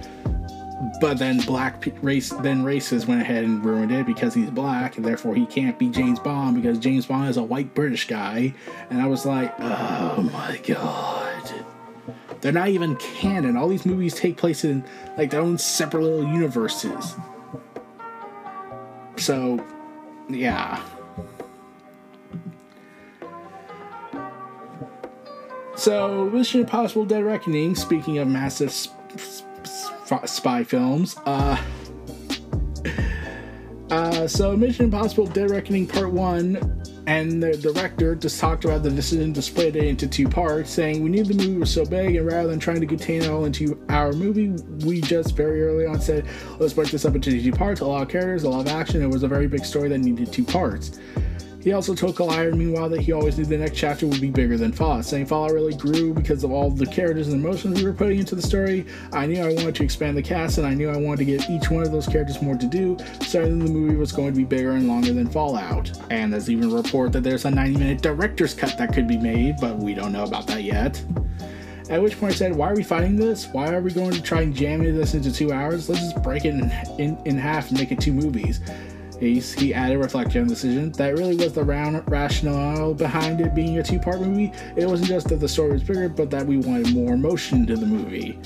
but 1.01 1.18
then 1.18 1.42
black 1.42 1.86
race 2.01 2.30
then 2.30 2.63
races 2.63 3.08
went 3.08 3.20
ahead 3.20 3.44
and 3.44 3.65
ruined 3.65 3.92
it 3.92 4.06
because 4.06 4.34
he's 4.34 4.50
black 4.51 4.96
and 4.96 5.06
therefore 5.06 5.36
he 5.36 5.46
can't 5.46 5.77
be 5.77 5.89
James 5.89 6.20
Bond 6.20 6.56
because 6.56 6.80
James 6.80 7.06
Bond 7.06 7.30
is 7.30 7.36
a 7.36 7.44
white 7.44 7.74
British 7.74 8.08
guy 8.08 8.54
and 8.89 9.01
I 9.01 9.08
was 9.08 9.25
like 9.25 9.54
oh 9.60 10.22
my 10.32 10.58
god 10.65 11.25
they're 12.45 12.53
not 12.53 12.69
even 12.69 12.95
canon 12.97 13.57
all 13.57 13.67
these 13.67 13.87
movies 13.87 14.13
take 14.13 14.37
place 14.37 14.63
in 14.63 14.85
like 15.17 15.31
their 15.31 15.41
own 15.41 15.57
separate 15.57 16.03
little 16.03 16.31
universes 16.31 17.15
so 19.17 19.59
yeah 20.29 20.79
so 25.75 26.29
Mission 26.29 26.61
Impossible 26.61 27.03
Dead 27.03 27.23
Reckoning 27.23 27.73
speaking 27.73 28.19
of 28.19 28.27
massive 28.27 28.71
spy 28.71 30.63
films. 30.63 31.17
Uh, 31.25 31.61
uh, 33.89 34.27
so 34.27 34.55
Mission 34.55 34.85
Impossible 34.85 35.25
Dead 35.25 35.49
Reckoning 35.49 35.87
Part 35.87 36.11
1 36.11 36.85
and 37.07 37.41
the 37.41 37.56
director 37.58 38.15
just 38.15 38.39
talked 38.39 38.65
about 38.65 38.84
the 38.84 38.89
decision 38.89 39.34
to 39.34 39.41
split 39.41 39.75
it 39.75 39.84
into 39.84 40.08
two 40.08 40.27
parts, 40.27 40.71
saying 40.71 41.03
we 41.03 41.10
knew 41.10 41.23
the 41.23 41.34
movie 41.34 41.58
was 41.58 41.71
so 41.71 41.86
big, 41.86 42.15
and 42.15 42.25
rather 42.25 42.49
than 42.49 42.60
trying 42.60 42.82
to 42.82 42.88
contain 42.88 43.21
it 43.21 43.30
all 43.30 43.45
into 43.45 43.80
our 43.89 44.12
movie, 44.12 44.49
we 44.86 45.01
just 45.01 45.36
very 45.36 45.63
early 45.63 45.86
on 45.86 46.01
said, 46.01 46.25
let's 46.60 46.73
break 46.73 46.89
this 46.89 47.06
up 47.06 47.15
into 47.15 47.41
two 47.41 47.51
parts. 47.51 47.82
A 47.82 47.86
lot 47.86 48.01
of 48.01 48.10
characters, 48.10 48.43
a 48.43 48.49
lot 48.49 48.62
of 48.62 48.67
action. 48.67 49.01
It 49.01 49.10
was 49.10 49.23
a 49.23 49.27
very 49.27 49.47
big 49.47 49.65
story 49.65 49.89
that 49.89 49.99
needed 49.99 50.32
two 50.32 50.43
parts. 50.45 50.99
He 51.65 51.73
also 51.73 51.95
told 51.95 52.15
Collider, 52.15 52.56
meanwhile, 52.56 52.89
that 52.89 53.01
he 53.01 53.12
always 53.12 53.39
knew 53.39 53.45
the 53.45 53.58
next 53.58 53.75
chapter 53.75 54.06
would 54.06 54.21
be 54.21 54.30
bigger 54.30 54.56
than 54.56 54.71
Fallout, 54.71 55.04
saying 55.04 55.25
Fallout 55.25 55.51
really 55.51 55.73
grew 55.73 56.13
because 56.13 56.43
of 56.43 56.51
all 56.51 56.69
the 56.69 56.86
characters 56.86 57.28
and 57.30 57.43
emotions 57.43 57.82
we 57.82 57.88
were 57.88 57.91
putting 57.91 58.19
into 58.19 58.36
the 58.36 58.41
story. 58.43 58.86
I 59.12 59.25
knew 59.25 59.41
I 59.41 59.51
wanted 59.51 59.73
to 59.73 59.84
expand 59.84 60.15
the 60.15 60.21
cast, 60.21 60.60
and 60.60 60.67
I 60.67 60.75
knew 60.75 60.91
I 60.91 60.97
wanted 60.97 61.17
to 61.17 61.25
give 61.25 61.49
each 61.49 61.71
one 61.71 61.82
of 61.82 61.91
those 61.91 62.06
characters 62.06 62.39
more 62.39 62.54
to 62.56 62.67
do, 62.67 62.95
so 63.25 63.41
the 63.41 63.49
movie 63.49 63.95
was 63.95 64.12
going 64.12 64.32
to 64.32 64.38
be 64.38 64.43
bigger 64.43 64.73
and 64.73 64.88
longer 64.88 65.12
than 65.12 65.28
Fallout. 65.28 65.91
And 66.12 66.32
there's 66.32 66.51
even 66.51 66.71
a 66.71 66.75
report 66.75 67.12
that 67.13 67.21
there's 67.21 67.45
a 67.45 67.49
90 67.49 67.80
minute 67.80 68.01
director's 68.04 68.54
cut 68.54 68.78
that 68.78 68.93
could 68.93 69.08
be 69.08 69.17
made, 69.17 69.56
but 69.60 69.75
we 69.78 69.95
don't 69.95 70.12
know 70.12 70.25
about 70.25 70.45
that 70.45 70.62
yet. 70.62 71.04
At 71.89 71.99
which 71.99 72.19
point 72.19 72.34
I 72.34 72.36
said, 72.36 72.56
Why 72.56 72.69
are 72.69 72.75
we 72.75 72.84
fighting 72.84 73.15
this? 73.15 73.47
Why 73.47 73.73
are 73.73 73.82
we 73.82 73.91
going 73.91 74.12
to 74.12 74.21
try 74.21 74.41
and 74.41 74.56
jam 74.56 74.84
this 74.84 75.15
into 75.15 75.34
two 75.34 75.51
hours? 75.51 75.89
Let's 75.89 76.01
just 76.01 76.21
break 76.21 76.45
it 76.45 76.49
in, 76.54 76.71
in, 76.99 77.17
in 77.25 77.38
half 77.39 77.69
and 77.69 77.80
make 77.80 77.91
it 77.91 77.99
two 77.99 78.13
movies. 78.13 78.60
Ace, 79.21 79.54
he 79.54 79.73
added 79.73 79.97
reflection 79.97 80.41
on 80.41 80.47
the 80.47 80.54
decision. 80.54 80.91
That 80.93 81.17
really 81.17 81.36
was 81.36 81.54
the 81.54 81.63
round 81.63 82.04
rationale 82.10 82.93
behind 82.93 83.41
it 83.41 83.56
being 83.56 83.78
a 83.78 83.84
two 83.84 83.99
part 83.99 84.21
movie. 84.21 84.51
It 84.75 84.88
wasn't 84.88 85.10
just 85.10 85.30
that 85.30 85.39
the 85.39 85.47
story 85.47 85.73
was 85.73 85.84
bigger, 85.84 86.10
but 86.10 86.30
that 86.32 86.45
we 86.45 86.58
wanted 86.58 86.93
more 86.93 87.13
emotion 87.13 87.65
to 87.67 87.75
the 87.75 87.86
movie. 87.86 88.39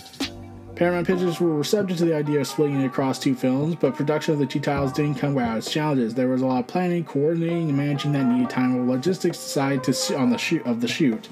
Paramount 0.75 1.08
Pictures 1.08 1.41
were 1.41 1.55
receptive 1.55 1.97
to 1.97 2.05
the 2.05 2.15
idea 2.15 2.39
of 2.39 2.47
splitting 2.47 2.79
it 2.79 2.86
across 2.86 3.19
two 3.19 3.36
films, 3.36 3.75
but 3.75 3.95
production 3.95 4.34
of 4.34 4.39
the 4.39 4.45
two 4.45 4.62
titles 4.62 4.93
didn't 4.93 5.15
come 5.15 5.36
without 5.36 5.58
its 5.58 5.69
challenges. 5.69 6.13
There 6.13 6.29
was 6.29 6.41
a 6.41 6.45
lot 6.45 6.60
of 6.60 6.67
planning, 6.67 7.03
coordinating, 7.03 7.67
and 7.67 7.77
managing 7.77 8.13
that 8.13 8.25
needed 8.25 8.49
time 8.49 8.77
or 8.77 8.86
logistics 8.86 9.38
side 9.38 9.84
to 9.84 10.17
on 10.17 10.29
the 10.29 10.38
shoot 10.38 10.65
of 10.65 10.79
the 10.79 10.88
shoot 10.88 11.27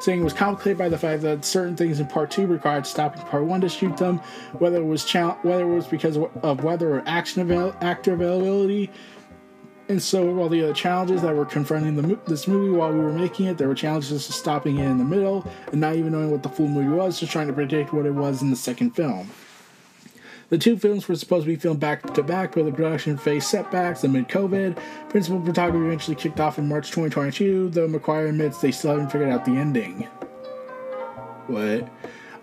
saying 0.00 0.20
it 0.20 0.24
was 0.24 0.32
complicated 0.32 0.78
by 0.78 0.88
the 0.88 0.98
fact 0.98 1.22
that 1.22 1.44
certain 1.44 1.76
things 1.76 2.00
in 2.00 2.06
part 2.06 2.30
two 2.30 2.46
required 2.46 2.86
stopping 2.86 3.22
part 3.22 3.44
one 3.44 3.60
to 3.60 3.68
shoot 3.68 3.96
them, 3.96 4.18
whether 4.58 4.76
it 4.76 4.84
was 4.84 5.04
cha- 5.04 5.38
whether 5.42 5.64
it 5.64 5.74
was 5.74 5.86
because 5.86 6.16
of 6.16 6.64
weather 6.64 6.96
or 6.96 7.02
action 7.06 7.42
avail- 7.42 7.76
actor 7.80 8.12
availability. 8.12 8.90
And 9.88 10.02
so, 10.02 10.38
all 10.38 10.50
the 10.50 10.62
other 10.62 10.74
challenges 10.74 11.22
that 11.22 11.34
were 11.34 11.46
confronting 11.46 11.96
the, 11.96 12.18
this 12.26 12.46
movie 12.46 12.76
while 12.76 12.92
we 12.92 12.98
were 12.98 13.12
making 13.12 13.46
it, 13.46 13.56
there 13.56 13.68
were 13.68 13.74
challenges 13.74 14.26
to 14.26 14.32
stopping 14.32 14.78
it 14.78 14.84
in 14.84 14.98
the 14.98 15.04
middle 15.04 15.46
and 15.72 15.80
not 15.80 15.96
even 15.96 16.12
knowing 16.12 16.30
what 16.30 16.42
the 16.42 16.50
full 16.50 16.68
movie 16.68 16.94
was, 16.94 17.18
just 17.18 17.32
trying 17.32 17.46
to 17.46 17.54
predict 17.54 17.94
what 17.94 18.04
it 18.04 18.12
was 18.12 18.42
in 18.42 18.50
the 18.50 18.56
second 18.56 18.90
film. 18.90 19.30
The 20.50 20.56
two 20.56 20.78
films 20.78 21.06
were 21.06 21.14
supposed 21.14 21.44
to 21.44 21.52
be 21.52 21.56
filmed 21.56 21.80
back 21.80 22.14
to 22.14 22.22
back, 22.22 22.54
but 22.54 22.64
the 22.64 22.72
production 22.72 23.18
faced 23.18 23.50
setbacks 23.50 24.02
amid 24.04 24.28
COVID. 24.28 24.78
Principal 25.10 25.44
photography 25.44 25.84
eventually 25.84 26.16
kicked 26.16 26.40
off 26.40 26.58
in 26.58 26.66
March 26.66 26.88
2022, 26.88 27.68
though 27.68 27.86
McQuarrie 27.86 28.30
admits 28.30 28.58
they 28.58 28.72
still 28.72 28.92
haven't 28.92 29.12
figured 29.12 29.28
out 29.28 29.44
the 29.44 29.52
ending. 29.52 30.04
What? 31.48 31.88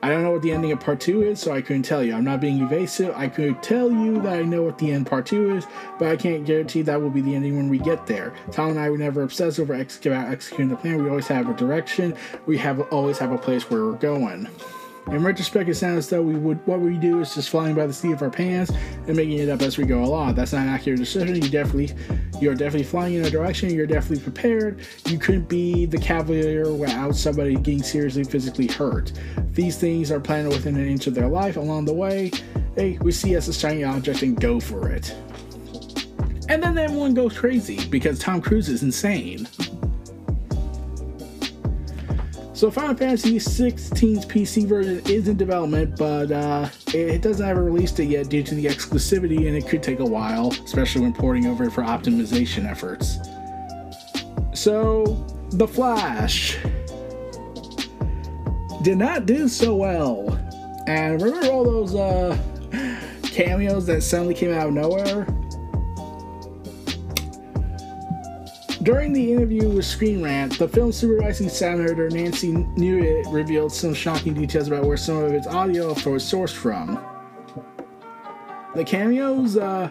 I 0.03 0.09
don't 0.09 0.21
know 0.21 0.29
what 0.29 0.43
the 0.43 0.51
ending 0.51 0.71
of 0.71 0.79
part 0.79 0.99
two 0.99 1.23
is, 1.23 1.39
so 1.39 1.51
I 1.51 1.63
couldn't 1.63 1.81
tell 1.81 2.03
you. 2.03 2.13
I'm 2.13 2.23
not 2.23 2.39
being 2.39 2.61
evasive. 2.61 3.15
I 3.15 3.27
could 3.27 3.63
tell 3.63 3.91
you 3.91 4.21
that 4.21 4.37
I 4.37 4.43
know 4.43 4.61
what 4.61 4.77
the 4.77 4.91
end 4.91 5.07
part 5.07 5.25
two 5.25 5.55
is, 5.55 5.65
but 5.97 6.09
I 6.09 6.15
can't 6.15 6.45
guarantee 6.45 6.83
that 6.83 7.01
will 7.01 7.09
be 7.09 7.21
the 7.21 7.33
ending 7.33 7.57
when 7.57 7.69
we 7.69 7.79
get 7.79 8.05
there. 8.05 8.35
Tom 8.51 8.69
and 8.69 8.79
I 8.79 8.87
were 8.91 8.99
never 8.99 9.23
obsessed 9.23 9.59
over 9.59 9.73
executing 9.73 10.69
the 10.69 10.75
plan. 10.75 11.01
We 11.01 11.09
always 11.09 11.25
have 11.27 11.49
a 11.49 11.53
direction. 11.55 12.15
We 12.45 12.55
have 12.59 12.81
always 12.91 13.17
have 13.17 13.31
a 13.31 13.37
place 13.39 13.67
where 13.67 13.83
we're 13.83 13.93
going. 13.93 14.47
In 15.07 15.23
retrospect, 15.23 15.69
it 15.69 15.75
sounds 15.75 16.09
though 16.09 16.21
we 16.21 16.35
would 16.35 16.65
what 16.65 16.79
we 16.79 16.97
do 16.97 17.21
is 17.21 17.35
just 17.35 17.49
flying 17.49 17.75
by 17.75 17.85
the 17.85 17.93
seat 17.93 18.11
of 18.11 18.21
our 18.23 18.29
pants 18.29 18.71
and 19.07 19.15
making 19.15 19.37
it 19.37 19.49
up 19.49 19.61
as 19.61 19.77
we 19.77 19.85
go 19.85 20.03
along. 20.03 20.33
That's 20.33 20.51
not 20.51 20.63
an 20.63 20.69
accurate 20.69 20.99
decision. 20.99 21.35
You 21.35 21.49
definitely 21.49 21.95
you're 22.41 22.55
definitely 22.55 22.83
flying 22.83 23.13
in 23.13 23.25
a 23.25 23.29
direction, 23.29 23.69
you're 23.69 23.85
definitely 23.85 24.23
prepared. 24.23 24.81
You 25.07 25.19
couldn't 25.19 25.47
be 25.47 25.85
the 25.85 25.99
cavalier 25.99 26.73
without 26.73 27.15
somebody 27.15 27.55
getting 27.55 27.83
seriously 27.83 28.23
physically 28.23 28.67
hurt. 28.67 29.11
These 29.51 29.77
things 29.77 30.11
are 30.11 30.19
planned 30.19 30.49
within 30.49 30.75
an 30.75 30.87
inch 30.87 31.07
of 31.07 31.13
their 31.13 31.27
life. 31.27 31.55
Along 31.57 31.85
the 31.85 31.93
way, 31.93 32.31
hey, 32.75 32.97
we 33.01 33.11
see 33.11 33.35
as 33.35 33.47
a 33.47 33.53
shiny 33.53 33.83
object 33.83 34.23
and 34.23 34.39
go 34.39 34.59
for 34.59 34.89
it. 34.89 35.15
And 36.49 36.61
then 36.61 36.77
everyone 36.77 37.13
goes 37.13 37.37
crazy 37.37 37.87
because 37.87 38.19
Tom 38.19 38.41
Cruise 38.41 38.69
is 38.69 38.83
insane. 38.83 39.47
So 42.55 42.71
Final 42.71 42.95
Fantasy 42.95 43.35
16's 43.35 44.25
PC 44.25 44.65
version 44.65 45.01
is 45.07 45.27
in 45.27 45.35
development, 45.35 45.97
but 45.97 46.31
uh, 46.31 46.69
it 46.93 47.21
doesn't 47.21 47.45
have 47.45 47.57
a 47.57 47.61
release 47.61 47.91
date 47.91 48.07
yet 48.07 48.29
due 48.29 48.43
to 48.43 48.55
the 48.55 48.63
exclusivity, 48.63 49.49
and 49.49 49.57
it 49.57 49.67
could 49.67 49.83
take 49.83 49.99
a 49.99 50.05
while, 50.05 50.53
especially 50.63 51.01
when 51.01 51.11
porting 51.11 51.47
over 51.47 51.69
for 51.69 51.83
optimization 51.83 52.63
efforts. 52.63 53.19
So, 54.57 55.27
The 55.49 55.67
Flash 55.67 56.57
did 58.83 58.99
not 58.99 59.25
do 59.25 59.49
so 59.49 59.75
well, 59.75 60.39
and 60.87 61.21
remember 61.21 61.51
all 61.51 61.65
those 61.65 61.93
uh, 61.93 62.37
cameos 63.23 63.85
that 63.87 64.01
suddenly 64.01 64.33
came 64.33 64.53
out 64.53 64.67
of 64.67 64.73
nowhere. 64.73 65.27
During 68.85 69.11
the 69.13 69.33
interview 69.33 69.67
with 69.67 69.83
Screen 69.83 70.21
Rant, 70.21 70.59
the 70.59 70.67
film's 70.67 70.95
supervising 70.95 71.49
sound 71.49 71.81
editor 71.81 72.07
Nancy 72.07 72.51
Newitt 72.51 73.25
revealed 73.33 73.73
some 73.73 73.95
shocking 73.95 74.35
details 74.35 74.67
about 74.67 74.83
where 74.83 74.95
some 74.95 75.23
of 75.23 75.33
its 75.33 75.47
audio 75.47 75.87
was 75.87 76.23
sourced 76.23 76.53
from. 76.53 77.03
The 78.75 78.83
cameos, 78.83 79.57
uh, 79.57 79.89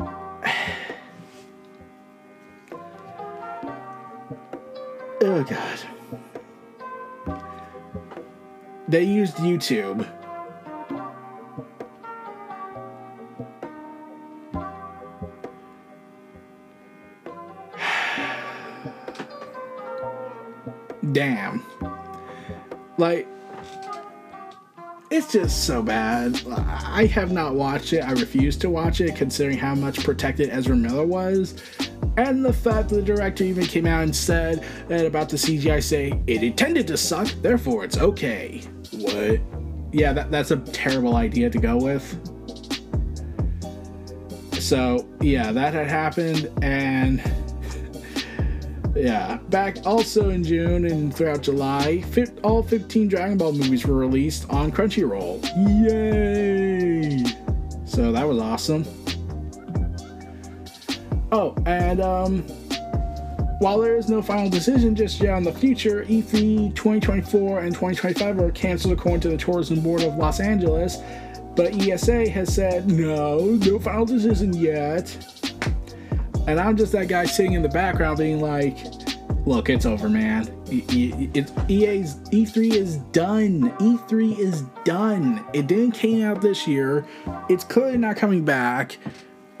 oh 5.20 5.44
god. 5.44 5.80
They 8.88 9.04
used 9.04 9.36
YouTube. 9.36 10.08
Damn. 21.12 21.64
Like, 22.98 23.28
it's 25.10 25.30
just 25.30 25.64
so 25.66 25.82
bad. 25.82 26.40
I 26.48 27.04
have 27.06 27.32
not 27.32 27.54
watched 27.54 27.92
it. 27.92 28.00
I 28.00 28.12
refuse 28.12 28.56
to 28.58 28.70
watch 28.70 29.00
it, 29.00 29.14
considering 29.14 29.58
how 29.58 29.74
much 29.74 30.02
protected 30.02 30.48
Ezra 30.48 30.74
Miller 30.74 31.04
was. 31.04 31.62
And 32.16 32.44
the 32.44 32.52
fact 32.52 32.88
that 32.88 32.96
the 32.96 33.02
director 33.02 33.44
even 33.44 33.64
came 33.64 33.86
out 33.86 34.04
and 34.04 34.16
said 34.16 34.64
that 34.88 35.04
about 35.04 35.28
the 35.28 35.36
CGI, 35.36 35.82
say, 35.82 36.22
it 36.26 36.42
intended 36.42 36.86
to 36.88 36.96
suck, 36.96 37.28
therefore 37.42 37.84
it's 37.84 37.98
okay. 37.98 38.62
What? 38.92 39.40
Yeah, 39.92 40.14
that, 40.14 40.30
that's 40.30 40.50
a 40.50 40.56
terrible 40.56 41.16
idea 41.16 41.50
to 41.50 41.58
go 41.58 41.76
with. 41.76 42.18
So, 44.62 45.06
yeah, 45.20 45.52
that 45.52 45.74
had 45.74 45.88
happened, 45.88 46.50
and 46.62 47.20
yeah, 48.94 49.38
back 49.48 49.78
also 49.86 50.30
in 50.30 50.44
June 50.44 50.86
and 50.86 51.14
throughout 51.14 51.42
July, 51.42 52.04
all 52.42 52.62
15 52.62 53.08
Dragon 53.08 53.38
Ball 53.38 53.52
movies 53.52 53.86
were 53.86 53.96
released 53.96 54.48
on 54.50 54.70
Crunchyroll. 54.70 55.42
Yay! 55.86 57.24
So 57.84 58.12
that 58.12 58.26
was 58.26 58.38
awesome. 58.38 58.84
Oh, 61.30 61.54
and 61.64 62.00
um, 62.00 62.42
while 63.62 63.80
there 63.80 63.96
is 63.96 64.08
no 64.08 64.20
final 64.20 64.50
decision 64.50 64.94
just 64.94 65.20
yet 65.20 65.34
on 65.34 65.44
the 65.44 65.52
future, 65.52 66.04
E3 66.04 66.74
2024 66.74 67.60
and 67.60 67.72
2025 67.72 68.38
are 68.40 68.50
canceled 68.50 68.92
according 68.92 69.20
to 69.20 69.28
the 69.30 69.36
Tourism 69.36 69.80
Board 69.80 70.02
of 70.02 70.16
Los 70.16 70.40
Angeles, 70.40 70.98
but 71.54 71.72
ESA 71.74 72.28
has 72.28 72.54
said 72.54 72.90
no, 72.90 73.58
no 73.62 73.78
final 73.78 74.04
decision 74.04 74.52
yet. 74.52 75.41
And 76.46 76.58
I'm 76.58 76.76
just 76.76 76.92
that 76.92 77.08
guy 77.08 77.24
sitting 77.24 77.52
in 77.52 77.62
the 77.62 77.68
background 77.68 78.18
being 78.18 78.40
like, 78.40 78.76
look, 79.46 79.70
it's 79.70 79.86
over, 79.86 80.08
man. 80.08 80.52
It's 80.66 81.52
EA's 81.68 82.16
E3 82.30 82.72
is 82.74 82.96
done. 83.12 83.70
E3 83.78 84.38
is 84.38 84.62
done. 84.84 85.44
It 85.52 85.66
didn't 85.68 85.92
came 85.92 86.24
out 86.24 86.40
this 86.40 86.66
year. 86.66 87.06
It's 87.48 87.62
clearly 87.62 87.98
not 87.98 88.16
coming 88.16 88.44
back. 88.44 88.98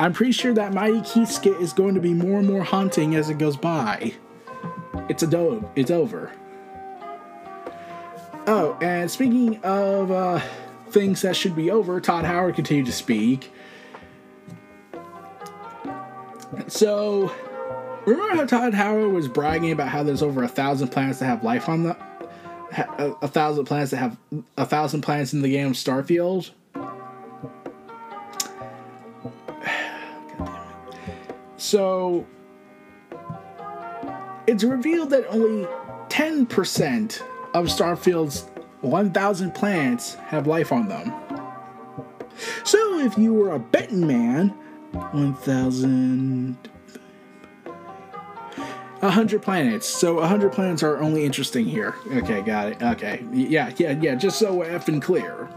I'm 0.00 0.12
pretty 0.12 0.32
sure 0.32 0.52
that 0.54 0.74
Mighty 0.74 1.00
Keith 1.02 1.30
skit 1.30 1.60
is 1.60 1.72
going 1.72 1.94
to 1.94 2.00
be 2.00 2.12
more 2.12 2.40
and 2.40 2.48
more 2.48 2.64
haunting 2.64 3.14
as 3.14 3.30
it 3.30 3.38
goes 3.38 3.56
by. 3.56 4.12
It's 5.08 5.22
a 5.22 5.26
dope. 5.26 5.70
It's 5.76 5.90
over. 5.90 6.32
Oh, 8.48 8.76
and 8.82 9.08
speaking 9.08 9.62
of 9.62 10.10
uh, 10.10 10.40
things 10.90 11.22
that 11.22 11.36
should 11.36 11.54
be 11.54 11.70
over, 11.70 12.00
Todd 12.00 12.24
Howard 12.24 12.56
continued 12.56 12.86
to 12.86 12.92
speak. 12.92 13.52
So, 16.68 17.32
remember 18.06 18.36
how 18.36 18.44
Todd 18.46 18.74
Howard 18.74 19.12
was 19.12 19.28
bragging 19.28 19.72
about 19.72 19.88
how 19.88 20.02
there's 20.02 20.22
over 20.22 20.42
a 20.42 20.48
thousand 20.48 20.88
planets 20.88 21.18
that 21.20 21.26
have 21.26 21.42
life 21.44 21.68
on 21.68 21.84
the 21.84 21.96
a, 22.98 23.12
a 23.22 23.28
thousand 23.28 23.66
planets 23.66 23.90
that 23.90 23.98
have 23.98 24.16
a 24.56 24.64
thousand 24.64 25.02
planets 25.02 25.32
in 25.32 25.42
the 25.42 25.50
game 25.50 25.72
Starfield? 25.72 26.50
So, 31.58 32.26
it's 34.48 34.64
revealed 34.64 35.10
that 35.10 35.24
only 35.28 35.66
10% 36.08 37.22
of 37.54 37.66
Starfield's 37.66 38.50
1,000 38.80 39.54
planets 39.54 40.16
have 40.26 40.46
life 40.46 40.72
on 40.72 40.88
them. 40.88 41.12
So, 42.64 42.98
if 42.98 43.16
you 43.16 43.32
were 43.32 43.52
a 43.52 43.58
betting 43.58 44.06
man, 44.06 44.52
1,000. 44.92 46.56
100 49.02 49.42
planets. 49.42 49.86
So 49.86 50.14
100 50.14 50.52
planets 50.52 50.82
are 50.84 51.00
only 51.00 51.24
interesting 51.24 51.64
here. 51.64 51.96
Okay, 52.12 52.40
got 52.42 52.68
it. 52.68 52.82
Okay. 52.82 53.24
Yeah, 53.32 53.72
yeah, 53.76 53.98
yeah, 54.00 54.14
just 54.14 54.38
so 54.38 54.58
effing 54.58 55.02
clear. 55.02 55.48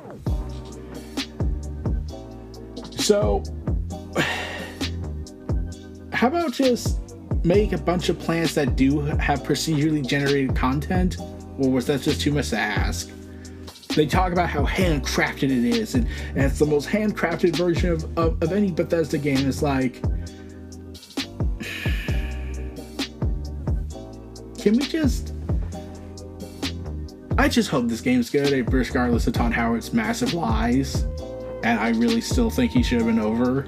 So, 2.97 3.43
how 6.11 6.27
about 6.27 6.53
just 6.53 6.99
make 7.45 7.73
a 7.73 7.77
bunch 7.77 8.09
of 8.09 8.17
planets 8.17 8.55
that 8.55 8.75
do 8.75 9.01
have 9.01 9.43
procedurally 9.43 10.03
generated 10.05 10.55
content? 10.55 11.17
Or 11.59 11.69
was 11.69 11.85
that 11.85 12.01
just 12.01 12.21
too 12.21 12.31
much 12.31 12.49
to 12.49 12.57
ask? 12.57 13.11
They 13.95 14.05
talk 14.05 14.33
about 14.33 14.49
how 14.49 14.65
handcrafted 14.65 15.43
it 15.43 15.51
is, 15.51 15.95
and, 15.95 16.05
and 16.29 16.39
it's 16.39 16.59
the 16.59 16.65
most 16.65 16.89
handcrafted 16.89 17.55
version 17.55 17.91
of, 17.91 18.03
of, 18.17 18.43
of 18.43 18.51
any 18.51 18.69
Bethesda 18.69 19.17
game. 19.17 19.47
It's 19.47 19.61
like, 19.61 20.01
can 24.59 24.73
we 24.77 24.85
just. 24.85 25.31
I 27.37 27.49
just 27.49 27.69
hope 27.69 27.87
this 27.87 28.01
game's 28.01 28.29
good, 28.29 28.53
eh, 28.53 28.63
regardless 28.67 29.27
of 29.27 29.33
Todd 29.33 29.53
Howard's 29.53 29.93
massive 29.93 30.33
lies. 30.33 31.03
And 31.63 31.79
I 31.79 31.89
really 31.89 32.21
still 32.21 32.49
think 32.49 32.71
he 32.71 32.81
should 32.83 32.99
have 32.99 33.07
been 33.07 33.19
over. 33.19 33.65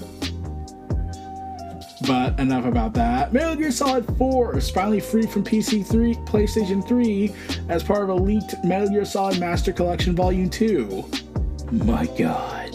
But 2.08 2.40
enough 2.40 2.66
about 2.66 2.94
that. 2.94 3.34
Metal 3.34 3.58
Gear 3.58 3.70
Solid 3.70 4.06
4 4.18 4.58
is 4.58 4.70
finally 4.70 5.02
free 5.02 5.28
from 5.28 5.44
PC 5.44 5.86
3, 5.86 6.14
PlayStation 6.26 6.88
3 6.88 7.34
as 7.68 7.84
part 7.84 8.04
of 8.04 8.10
a 8.10 8.16
leaked 8.16 8.56
Metal 8.64 8.88
Gear 8.88 9.04
Solid 9.04 9.40
Master 9.42 9.74
Collection 9.74 10.16
Volume 10.16 10.50
2. 10.50 11.04
My 11.72 12.06
god. 12.18 12.72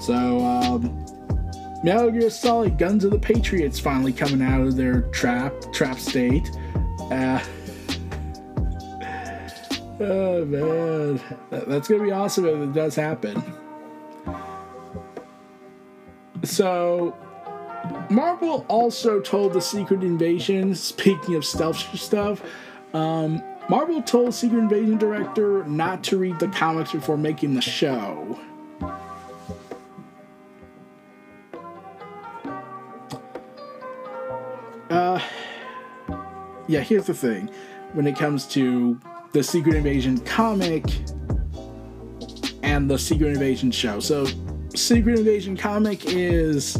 So, 0.00 0.38
um, 0.40 1.04
Metal 1.84 2.10
Gear 2.10 2.30
Solid 2.30 2.78
Guns 2.78 3.04
of 3.04 3.10
the 3.10 3.18
Patriots 3.18 3.78
finally 3.78 4.12
coming 4.12 4.40
out 4.40 4.62
of 4.62 4.74
their 4.74 5.02
trap 5.10 5.52
trap 5.72 5.98
state. 5.98 6.50
Uh, 7.10 7.40
oh 10.00 10.46
man, 10.46 11.20
that's 11.50 11.88
gonna 11.88 12.02
be 12.02 12.10
awesome 12.10 12.46
if 12.46 12.68
it 12.68 12.72
does 12.72 12.94
happen. 12.94 13.42
So, 16.42 17.14
Marvel 18.12 18.66
also 18.68 19.20
told 19.20 19.54
the 19.54 19.60
Secret 19.60 20.02
Invasion, 20.02 20.74
speaking 20.74 21.34
of 21.34 21.44
stealth 21.44 21.78
stuff, 21.98 22.42
um, 22.92 23.42
Marvel 23.70 24.02
told 24.02 24.34
Secret 24.34 24.58
Invasion 24.58 24.98
director 24.98 25.64
not 25.64 26.04
to 26.04 26.18
read 26.18 26.38
the 26.38 26.48
comics 26.48 26.92
before 26.92 27.16
making 27.16 27.54
the 27.54 27.62
show. 27.62 28.38
Uh, 34.90 35.18
yeah, 36.68 36.80
here's 36.80 37.06
the 37.06 37.14
thing. 37.14 37.48
When 37.94 38.06
it 38.06 38.16
comes 38.18 38.46
to 38.48 39.00
the 39.32 39.42
Secret 39.42 39.74
Invasion 39.74 40.18
comic 40.20 40.84
and 42.62 42.90
the 42.90 42.98
Secret 42.98 43.28
Invasion 43.28 43.70
show. 43.70 44.00
So, 44.00 44.26
Secret 44.74 45.18
Invasion 45.18 45.56
comic 45.56 46.04
is 46.06 46.78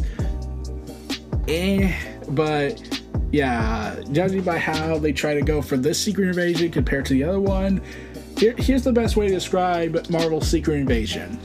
eh, 1.47 1.93
but 2.29 3.01
yeah, 3.31 3.99
judging 4.11 4.41
by 4.43 4.57
how 4.57 4.97
they 4.97 5.11
try 5.11 5.33
to 5.33 5.41
go 5.41 5.61
for 5.61 5.77
this 5.77 5.99
Secret 5.99 6.27
Invasion 6.27 6.71
compared 6.71 7.05
to 7.05 7.13
the 7.13 7.23
other 7.23 7.39
one, 7.39 7.81
here, 8.37 8.55
here's 8.57 8.83
the 8.83 8.93
best 8.93 9.15
way 9.15 9.27
to 9.27 9.33
describe 9.33 10.09
Marvel's 10.09 10.47
Secret 10.47 10.75
Invasion. 10.75 11.39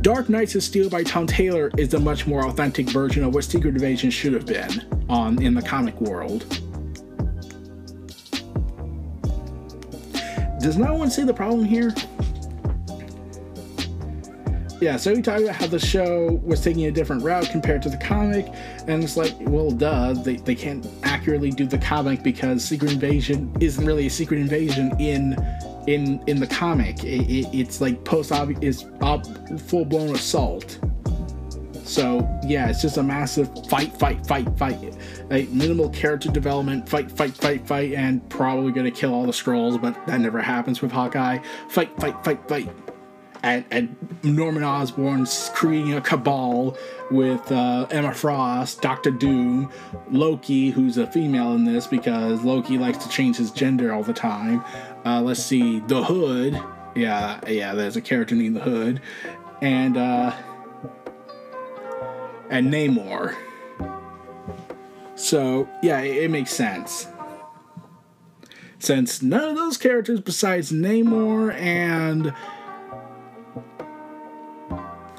Dark 0.00 0.28
Knights 0.28 0.54
of 0.54 0.62
Steel 0.62 0.88
by 0.88 1.02
Tom 1.02 1.26
Taylor 1.26 1.70
is 1.78 1.94
a 1.94 2.00
much 2.00 2.26
more 2.26 2.46
authentic 2.46 2.88
version 2.88 3.24
of 3.24 3.34
what 3.34 3.44
Secret 3.44 3.74
Invasion 3.74 4.10
should 4.10 4.32
have 4.32 4.46
been 4.46 5.04
on 5.08 5.42
in 5.42 5.54
the 5.54 5.62
comic 5.62 6.00
world. 6.00 6.44
Does 10.60 10.76
no 10.76 10.94
one 10.94 11.10
see 11.10 11.22
the 11.22 11.34
problem 11.34 11.64
here? 11.64 11.94
Yeah, 14.78 14.98
so 14.98 15.14
we 15.14 15.22
talked 15.22 15.42
about 15.42 15.54
how 15.54 15.66
the 15.68 15.78
show 15.78 16.38
was 16.44 16.60
taking 16.62 16.84
a 16.84 16.90
different 16.90 17.22
route 17.22 17.48
compared 17.48 17.80
to 17.82 17.88
the 17.88 17.96
comic, 17.96 18.46
and 18.86 19.02
it's 19.02 19.16
like, 19.16 19.34
well, 19.40 19.70
duh, 19.70 20.12
they, 20.12 20.36
they 20.36 20.54
can't 20.54 20.86
accurately 21.02 21.50
do 21.50 21.64
the 21.64 21.78
comic 21.78 22.22
because 22.22 22.62
Secret 22.62 22.92
Invasion 22.92 23.54
isn't 23.58 23.86
really 23.86 24.06
a 24.06 24.10
secret 24.10 24.38
invasion 24.38 24.92
in 25.00 25.34
in 25.86 26.22
in 26.26 26.40
the 26.40 26.46
comic. 26.46 27.04
It, 27.04 27.22
it, 27.30 27.46
it's 27.54 27.80
like 27.80 28.04
post 28.04 28.32
it's 28.32 28.82
full 29.62 29.86
blown 29.86 30.14
assault. 30.14 30.78
So 31.84 32.28
yeah, 32.44 32.68
it's 32.68 32.82
just 32.82 32.98
a 32.98 33.02
massive 33.02 33.48
fight, 33.68 33.96
fight, 33.96 34.26
fight, 34.26 34.58
fight. 34.58 34.94
Like 35.30 35.48
minimal 35.50 35.88
character 35.88 36.30
development, 36.30 36.86
fight, 36.86 37.10
fight, 37.10 37.32
fight, 37.32 37.66
fight, 37.66 37.94
and 37.94 38.28
probably 38.28 38.72
gonna 38.72 38.90
kill 38.90 39.14
all 39.14 39.24
the 39.24 39.32
Skrulls, 39.32 39.80
but 39.80 39.94
that 40.06 40.20
never 40.20 40.42
happens 40.42 40.82
with 40.82 40.92
Hawkeye. 40.92 41.38
Fight, 41.68 41.98
fight, 41.98 42.22
fight, 42.22 42.46
fight. 42.46 42.85
And, 43.46 43.96
Norman 44.24 44.64
Osborn's 44.64 45.50
creating 45.54 45.94
a 45.94 46.00
cabal 46.00 46.76
with 47.12 47.52
uh, 47.52 47.86
Emma 47.90 48.12
Frost, 48.12 48.82
Doctor 48.82 49.12
Doom, 49.12 49.70
Loki, 50.10 50.70
who's 50.70 50.96
a 50.98 51.06
female 51.06 51.52
in 51.52 51.64
this 51.64 51.86
because 51.86 52.42
Loki 52.42 52.76
likes 52.76 52.98
to 53.04 53.08
change 53.08 53.36
his 53.36 53.52
gender 53.52 53.92
all 53.92 54.02
the 54.02 54.12
time. 54.12 54.64
Uh, 55.04 55.22
let's 55.22 55.42
see, 55.42 55.78
the 55.80 56.02
Hood. 56.02 56.60
Yeah, 56.96 57.40
yeah, 57.46 57.74
there's 57.74 57.94
a 57.94 58.00
character 58.00 58.34
named 58.34 58.56
the 58.56 58.60
Hood, 58.60 59.00
and 59.62 59.96
uh, 59.96 60.34
and 62.50 62.72
Namor. 62.72 63.36
So 65.14 65.68
yeah, 65.82 66.00
it, 66.00 66.24
it 66.24 66.30
makes 66.30 66.50
sense. 66.50 67.06
Since 68.78 69.22
none 69.22 69.50
of 69.50 69.56
those 69.56 69.76
characters 69.76 70.20
besides 70.20 70.72
Namor 70.72 71.54
and 71.54 72.34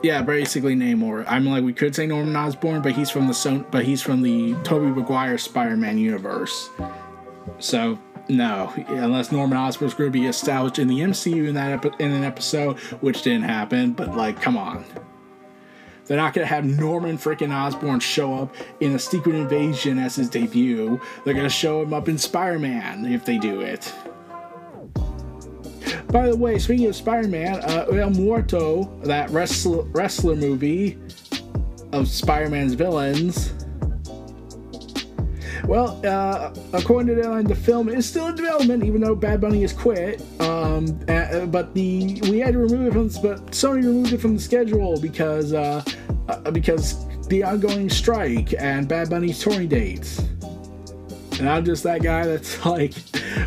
yeah, 0.03 0.21
basically 0.21 0.75
Namor. 0.75 1.25
I'm 1.27 1.45
like 1.45 1.63
we 1.63 1.73
could 1.73 1.95
say 1.95 2.05
Norman 2.07 2.35
Osborn, 2.35 2.81
but 2.81 2.93
he's 2.93 3.09
from 3.09 3.27
the 3.27 3.33
Son- 3.33 3.65
but 3.71 3.85
he's 3.85 4.01
from 4.01 4.21
the 4.21 4.55
Tobey 4.63 4.87
Maguire 4.87 5.37
Spider-Man 5.37 5.97
universe. 5.97 6.69
So 7.59 7.99
no, 8.29 8.73
unless 8.87 9.31
Norman 9.31 9.57
Osborn's 9.57 9.93
going 9.93 10.11
to 10.11 10.19
be 10.19 10.27
established 10.27 10.79
in 10.79 10.87
the 10.87 10.99
MCU 10.99 11.47
in 11.47 11.55
that 11.55 11.71
epi- 11.85 12.03
in 12.03 12.11
an 12.11 12.23
episode, 12.23 12.77
which 13.01 13.21
didn't 13.21 13.43
happen. 13.45 13.93
But 13.93 14.15
like, 14.15 14.41
come 14.41 14.57
on, 14.57 14.83
they're 16.05 16.17
not 16.17 16.33
going 16.33 16.47
to 16.47 16.53
have 16.53 16.65
Norman 16.65 17.17
freaking 17.17 17.53
Osborn 17.53 17.99
show 17.99 18.35
up 18.35 18.55
in 18.79 18.93
a 18.95 18.99
Secret 18.99 19.35
Invasion 19.35 19.97
as 19.97 20.15
his 20.15 20.29
debut. 20.29 20.99
They're 21.23 21.33
going 21.33 21.45
to 21.45 21.49
show 21.49 21.81
him 21.81 21.93
up 21.93 22.07
in 22.09 22.17
Spider-Man 22.17 23.05
if 23.05 23.25
they 23.25 23.37
do 23.37 23.61
it. 23.61 23.93
By 26.17 26.29
the 26.29 26.35
way, 26.35 26.57
speaking 26.57 26.87
of 26.87 26.95
Spider-Man, 26.95 27.59
uh, 27.63 27.85
El 27.91 28.09
Muerto, 28.09 28.85
that 29.03 29.29
wrestler, 29.29 29.83
wrestler 29.83 30.35
movie 30.35 30.97
of 31.91 32.07
Spider-Man's 32.07 32.73
villains 32.73 33.53
well, 35.67 35.99
uh, 36.03 36.55
according 36.73 37.13
to 37.13 37.21
Deadline, 37.21 37.45
the 37.45 37.53
film 37.53 37.89
is 37.89 38.07
still 38.07 38.27
in 38.27 38.35
development, 38.35 38.83
even 38.83 39.01
though 39.01 39.13
Bad 39.15 39.41
Bunny 39.41 39.61
has 39.61 39.73
quit. 39.73 40.21
Um, 40.39 40.99
uh, 41.07 41.45
but 41.45 41.73
the 41.75 42.19
we 42.23 42.39
had 42.39 42.53
to 42.53 42.59
remove 42.59 42.87
it 42.87 42.93
from, 42.93 43.09
but 43.21 43.51
Sony 43.51 43.83
removed 43.83 44.13
it 44.13 44.19
from 44.19 44.35
the 44.35 44.41
schedule 44.41 44.99
because 44.99 45.53
uh, 45.53 45.83
uh, 46.29 46.51
because 46.51 47.05
the 47.27 47.43
ongoing 47.43 47.89
strike 47.89 48.55
and 48.57 48.87
Bad 48.87 49.09
Bunny's 49.09 49.39
touring 49.39 49.67
dates. 49.67 50.19
And 51.39 51.47
I'm 51.47 51.63
just 51.63 51.83
that 51.83 52.01
guy 52.01 52.25
that's 52.25 52.65
like, 52.65 52.93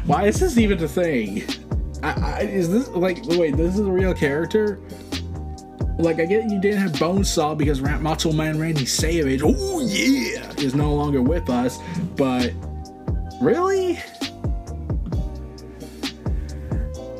why 0.04 0.26
is 0.26 0.38
this 0.38 0.58
even 0.58 0.80
a 0.84 0.88
thing? 0.88 1.42
I, 2.02 2.12
I, 2.12 2.40
is 2.40 2.70
this 2.70 2.88
like 2.88 3.24
wait? 3.26 3.56
This 3.56 3.74
is 3.74 3.80
a 3.80 3.90
real 3.90 4.14
character? 4.14 4.80
Like, 5.98 6.18
I 6.18 6.24
get 6.24 6.50
you 6.50 6.58
didn't 6.58 6.80
have 6.80 6.92
Bonesaw 6.92 7.58
because 7.58 7.82
Macho 7.82 8.32
Man 8.32 8.58
Randy 8.58 8.86
Savage, 8.86 9.42
oh 9.44 9.80
yeah, 9.80 10.50
is 10.56 10.74
no 10.74 10.94
longer 10.94 11.20
with 11.20 11.50
us, 11.50 11.78
but 12.16 12.52
really? 13.42 13.98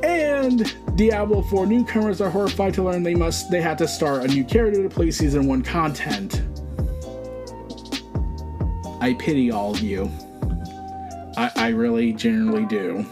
And 0.02 0.74
Diablo 0.96 1.42
4 1.42 1.66
newcomers 1.66 2.22
are 2.22 2.30
horrified 2.30 2.72
to 2.74 2.82
learn 2.82 3.02
they 3.02 3.14
must 3.14 3.50
they 3.50 3.60
had 3.60 3.76
to 3.78 3.88
start 3.88 4.24
a 4.24 4.28
new 4.28 4.44
character 4.44 4.82
to 4.82 4.88
play 4.88 5.10
season 5.10 5.46
1 5.46 5.62
content. 5.62 6.42
I 9.02 9.14
pity 9.18 9.50
all 9.50 9.72
of 9.72 9.80
you. 9.80 10.10
I, 11.36 11.50
I 11.56 11.68
really 11.68 12.12
genuinely 12.12 12.66
do. 12.66 13.06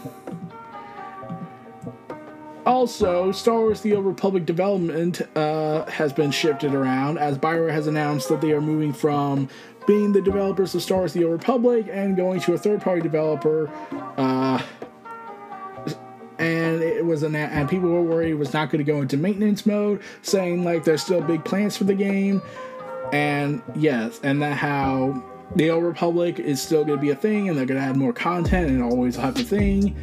Also, 2.65 3.31
Star 3.31 3.59
Wars 3.59 3.81
The 3.81 3.95
Old 3.95 4.05
Republic 4.05 4.45
development 4.45 5.21
uh, 5.35 5.85
has 5.85 6.13
been 6.13 6.31
shifted 6.31 6.73
around 6.73 7.17
as 7.17 7.37
Bioware 7.37 7.71
has 7.71 7.87
announced 7.87 8.29
that 8.29 8.41
they 8.41 8.51
are 8.51 8.61
moving 8.61 8.93
from 8.93 9.49
being 9.87 10.11
the 10.11 10.21
developers 10.21 10.75
of 10.75 10.81
Star 10.81 10.99
Wars 10.99 11.13
The 11.13 11.23
Old 11.23 11.33
Republic 11.33 11.87
and 11.89 12.15
going 12.15 12.39
to 12.41 12.53
a 12.53 12.57
third 12.57 12.81
party 12.81 13.01
developer. 13.01 13.69
Uh, 14.17 14.61
and 16.37 16.81
it 16.81 17.05
was 17.05 17.23
an 17.23 17.35
and 17.35 17.67
people 17.69 17.89
were 17.89 18.01
worried 18.01 18.31
it 18.31 18.35
was 18.35 18.53
not 18.53 18.69
going 18.69 18.83
to 18.83 18.89
go 18.89 19.01
into 19.01 19.17
maintenance 19.17 19.65
mode, 19.65 20.01
saying 20.21 20.63
like 20.63 20.83
there's 20.83 21.01
still 21.01 21.21
big 21.21 21.43
plans 21.43 21.75
for 21.75 21.83
the 21.83 21.93
game. 21.93 22.41
And 23.11 23.61
yes, 23.75 24.19
and 24.23 24.41
that 24.41 24.57
how 24.57 25.23
the 25.55 25.69
Old 25.69 25.83
Republic 25.83 26.39
is 26.39 26.61
still 26.61 26.85
going 26.85 26.97
to 26.97 27.01
be 27.01 27.09
a 27.09 27.15
thing, 27.15 27.49
and 27.49 27.57
they're 27.57 27.65
going 27.65 27.79
to 27.79 27.85
add 27.85 27.97
more 27.97 28.13
content 28.13 28.69
and 28.69 28.83
always 28.83 29.15
have 29.15 29.37
a 29.37 29.43
thing. 29.43 29.95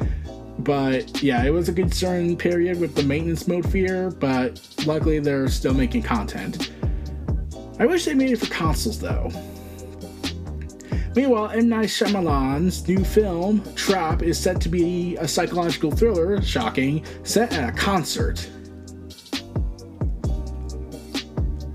But 0.59 1.23
yeah, 1.23 1.45
it 1.45 1.51
was 1.51 1.69
a 1.69 1.73
concern 1.73 2.37
period 2.37 2.81
with 2.81 2.95
the 2.95 3.03
maintenance 3.03 3.47
mode 3.47 3.71
fear, 3.71 4.11
but 4.11 4.61
luckily 4.87 5.19
they're 5.19 5.49
still 5.49 5.75
making 5.75 6.03
content. 6.03 6.73
I 7.79 7.87
wish 7.87 8.05
they 8.05 8.15
made 8.15 8.31
it 8.31 8.39
for 8.39 8.53
consoles 8.53 8.99
though. 8.99 9.31
Meanwhile, 11.15 11.51
M. 11.51 11.71
Night 11.71 11.89
Shyamalan's 11.89 12.87
new 12.87 13.03
film, 13.03 13.63
Trap, 13.75 14.23
is 14.23 14.39
set 14.39 14.61
to 14.61 14.69
be 14.69 15.17
a 15.17 15.27
psychological 15.27 15.91
thriller, 15.91 16.43
shocking, 16.43 17.05
set 17.23 17.55
at 17.55 17.71
a 17.71 17.73
concert. 17.73 18.51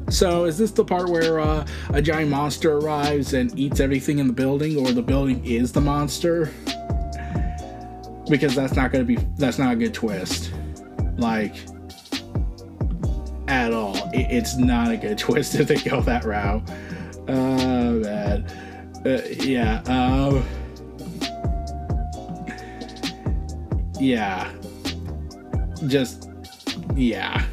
So, 0.10 0.46
is 0.46 0.60
this 0.60 0.70
the 0.70 0.86
part 0.86 1.10
where 1.10 1.40
uh, 1.40 1.66
a 1.90 2.02
giant 2.04 2.30
monster 2.30 2.78
arrives 2.78 3.34
and 3.34 3.58
eats 3.58 3.80
everything 3.80 4.20
in 4.20 4.28
the 4.28 4.34
building, 4.34 4.78
or 4.78 4.92
the 4.92 5.02
building 5.02 5.44
is 5.44 5.72
the 5.72 5.82
monster? 5.82 6.52
Because 8.32 8.56
that's 8.56 8.76
not 8.76 8.92
going 8.92 9.06
to 9.06 9.16
be 9.16 9.24
that's 9.36 9.60
not 9.60 9.74
a 9.74 9.76
good 9.76 9.94
twist. 9.94 10.52
Like 11.18 11.56
at 13.48 13.74
all. 13.74 13.96
It, 14.12 14.32
it's 14.32 14.58
not 14.58 14.92
a 14.92 14.98
good 14.98 15.18
twist 15.20 15.54
if 15.56 15.68
they 15.68 15.78
go 15.78 16.02
that 16.02 16.24
route. 16.24 16.68
Uh 17.28 17.92
man. 18.02 18.46
Uh, 19.06 19.22
yeah 19.30 19.82
um 19.86 20.44
yeah. 24.00 24.52
Just 25.86 26.30
yeah. 26.96 27.46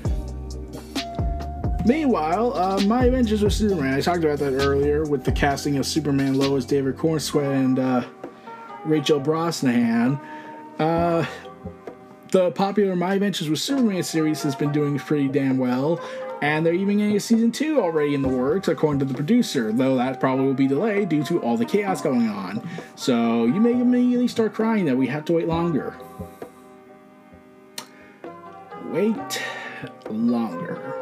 Meanwhile, 1.86 2.54
uh, 2.54 2.80
My 2.86 3.04
Adventures 3.04 3.42
with 3.42 3.52
Superman, 3.52 3.94
I 3.94 4.00
talked 4.00 4.22
about 4.22 4.38
that 4.40 4.52
earlier 4.52 5.04
with 5.04 5.24
the 5.24 5.32
casting 5.32 5.78
of 5.78 5.86
Superman 5.86 6.34
Lois, 6.34 6.66
David 6.66 6.96
Corenswet, 6.96 7.50
and 7.50 7.78
uh, 7.78 8.04
Rachel 8.84 9.20
Brosnahan. 9.20 10.20
Uh, 10.78 11.26
the 12.30 12.50
popular 12.52 12.94
My 12.94 13.14
Adventures 13.14 13.48
with 13.48 13.58
Superman 13.58 14.02
series 14.02 14.42
has 14.42 14.54
been 14.54 14.70
doing 14.70 14.98
pretty 14.98 15.28
damn 15.28 15.58
well, 15.58 16.00
and 16.40 16.64
they're 16.64 16.74
even 16.74 16.98
getting 16.98 17.16
a 17.16 17.20
season 17.20 17.50
2 17.50 17.80
already 17.80 18.14
in 18.14 18.22
the 18.22 18.28
works, 18.28 18.68
according 18.68 19.00
to 19.00 19.04
the 19.04 19.14
producer, 19.14 19.72
though 19.72 19.96
that 19.96 20.20
probably 20.20 20.46
will 20.46 20.54
be 20.54 20.68
delayed 20.68 21.08
due 21.08 21.24
to 21.24 21.40
all 21.40 21.56
the 21.56 21.64
chaos 21.64 22.00
going 22.00 22.28
on. 22.28 22.68
So 22.94 23.46
you 23.46 23.60
may 23.60 23.72
immediately 23.72 24.28
start 24.28 24.54
crying 24.54 24.84
that 24.84 24.96
we 24.96 25.08
have 25.08 25.24
to 25.26 25.32
wait 25.32 25.48
longer. 25.48 25.96
Wait 28.84 29.42
longer. 30.08 30.94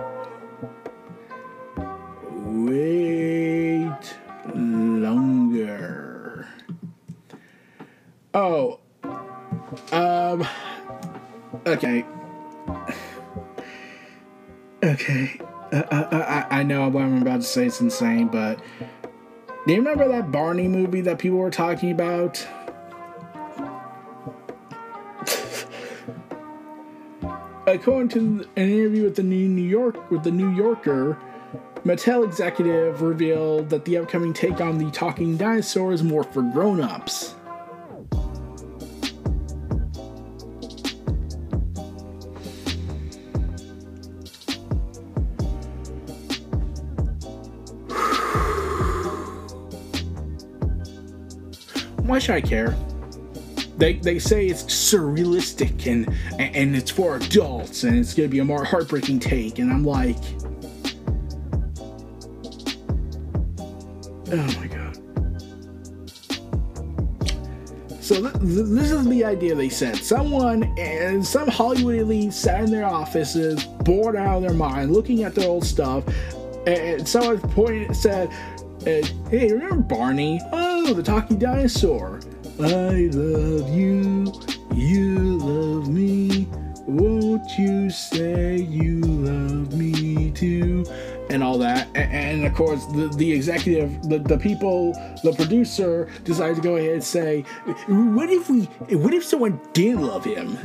Wait 2.32 4.14
longer. 4.54 6.48
Oh, 8.32 8.80
um. 9.92 10.46
Okay. 11.66 12.04
Okay. 14.82 15.40
Uh, 15.72 15.76
uh, 15.76 16.46
I, 16.50 16.60
I 16.60 16.62
know 16.62 16.88
what 16.88 17.02
I'm 17.02 17.22
about 17.22 17.40
to 17.40 17.46
say 17.46 17.66
is 17.66 17.80
insane, 17.80 18.28
but 18.28 18.60
do 19.66 19.72
you 19.72 19.78
remember 19.78 20.06
that 20.08 20.30
Barney 20.30 20.68
movie 20.68 21.00
that 21.00 21.18
people 21.18 21.38
were 21.38 21.50
talking 21.50 21.90
about? 21.90 22.46
According 27.66 28.08
to 28.10 28.18
an 28.54 28.68
interview 28.70 29.02
with 29.04 29.16
the 29.16 29.24
New 29.24 29.62
York 29.62 30.10
with 30.10 30.22
the 30.22 30.30
New 30.30 30.54
Yorker, 30.54 31.18
Mattel 31.84 32.24
executive 32.24 33.02
revealed 33.02 33.70
that 33.70 33.84
the 33.84 33.96
upcoming 33.98 34.32
take 34.32 34.60
on 34.60 34.78
the 34.78 34.90
talking 34.90 35.36
dinosaur 35.36 35.92
is 35.92 36.02
more 36.02 36.24
for 36.24 36.42
grown-ups. 36.42 37.35
Why 52.16 52.20
should 52.20 52.34
I 52.36 52.40
care? 52.40 52.74
they, 53.76 53.96
they 53.96 54.18
say 54.18 54.46
it's 54.46 54.62
surrealistic 54.62 55.86
and, 55.86 56.08
and 56.40 56.74
it's 56.74 56.90
for 56.90 57.16
adults 57.16 57.84
and 57.84 57.98
it's 57.98 58.14
gonna 58.14 58.26
be 58.26 58.38
a 58.38 58.44
more 58.44 58.64
heartbreaking 58.64 59.20
take. 59.20 59.58
And 59.58 59.70
i'm 59.70 59.84
like 59.84 60.16
oh 64.32 64.46
my 64.56 64.66
god. 64.66 64.96
So 68.02 68.22
th- 68.22 68.32
th- 68.32 68.42
this 68.42 68.90
is 68.92 69.06
the 69.06 69.22
idea 69.22 69.54
they 69.54 69.68
said. 69.68 69.96
Someone 69.96 70.62
and 70.78 71.22
some 71.22 71.48
hollywood 71.48 71.96
elite 71.96 72.32
sat 72.32 72.64
in 72.64 72.70
their 72.70 72.86
offices 72.86 73.62
bored 73.62 74.16
out 74.16 74.38
of 74.38 74.42
their 74.42 74.54
mind 74.54 74.94
looking 74.94 75.24
at 75.24 75.34
their 75.34 75.50
old 75.50 75.66
stuff. 75.66 76.02
And 76.66 77.06
someone 77.06 77.40
pointed 77.50 77.94
said 77.94 78.30
eh, 78.86 79.06
hey 79.28 79.52
remember 79.52 79.82
barney? 79.82 80.40
Oh 80.50 80.65
the 80.94 81.02
talking 81.02 81.38
dinosaur 81.38 82.20
I 82.58 83.10
love 83.12 83.68
you, 83.68 84.32
you 84.74 85.38
love 85.38 85.88
me. 85.88 86.48
Won't 86.86 87.58
you 87.58 87.90
say 87.90 88.56
you 88.56 89.00
love 89.00 89.74
me 89.74 90.30
too? 90.30 90.86
And 91.28 91.42
all 91.42 91.58
that. 91.58 91.88
And, 91.94 92.12
and 92.12 92.46
of 92.46 92.54
course, 92.54 92.86
the, 92.86 93.08
the 93.16 93.30
executive, 93.30 94.02
the, 94.04 94.20
the 94.20 94.38
people, 94.38 94.92
the 95.22 95.34
producer 95.34 96.08
decided 96.24 96.56
to 96.56 96.62
go 96.62 96.76
ahead 96.76 96.92
and 96.92 97.04
say, 97.04 97.42
what 97.88 98.30
if 98.30 98.48
we, 98.48 98.62
what 98.96 99.12
if 99.12 99.22
someone 99.22 99.60
did 99.74 99.96
love 99.96 100.24
him? 100.24 100.58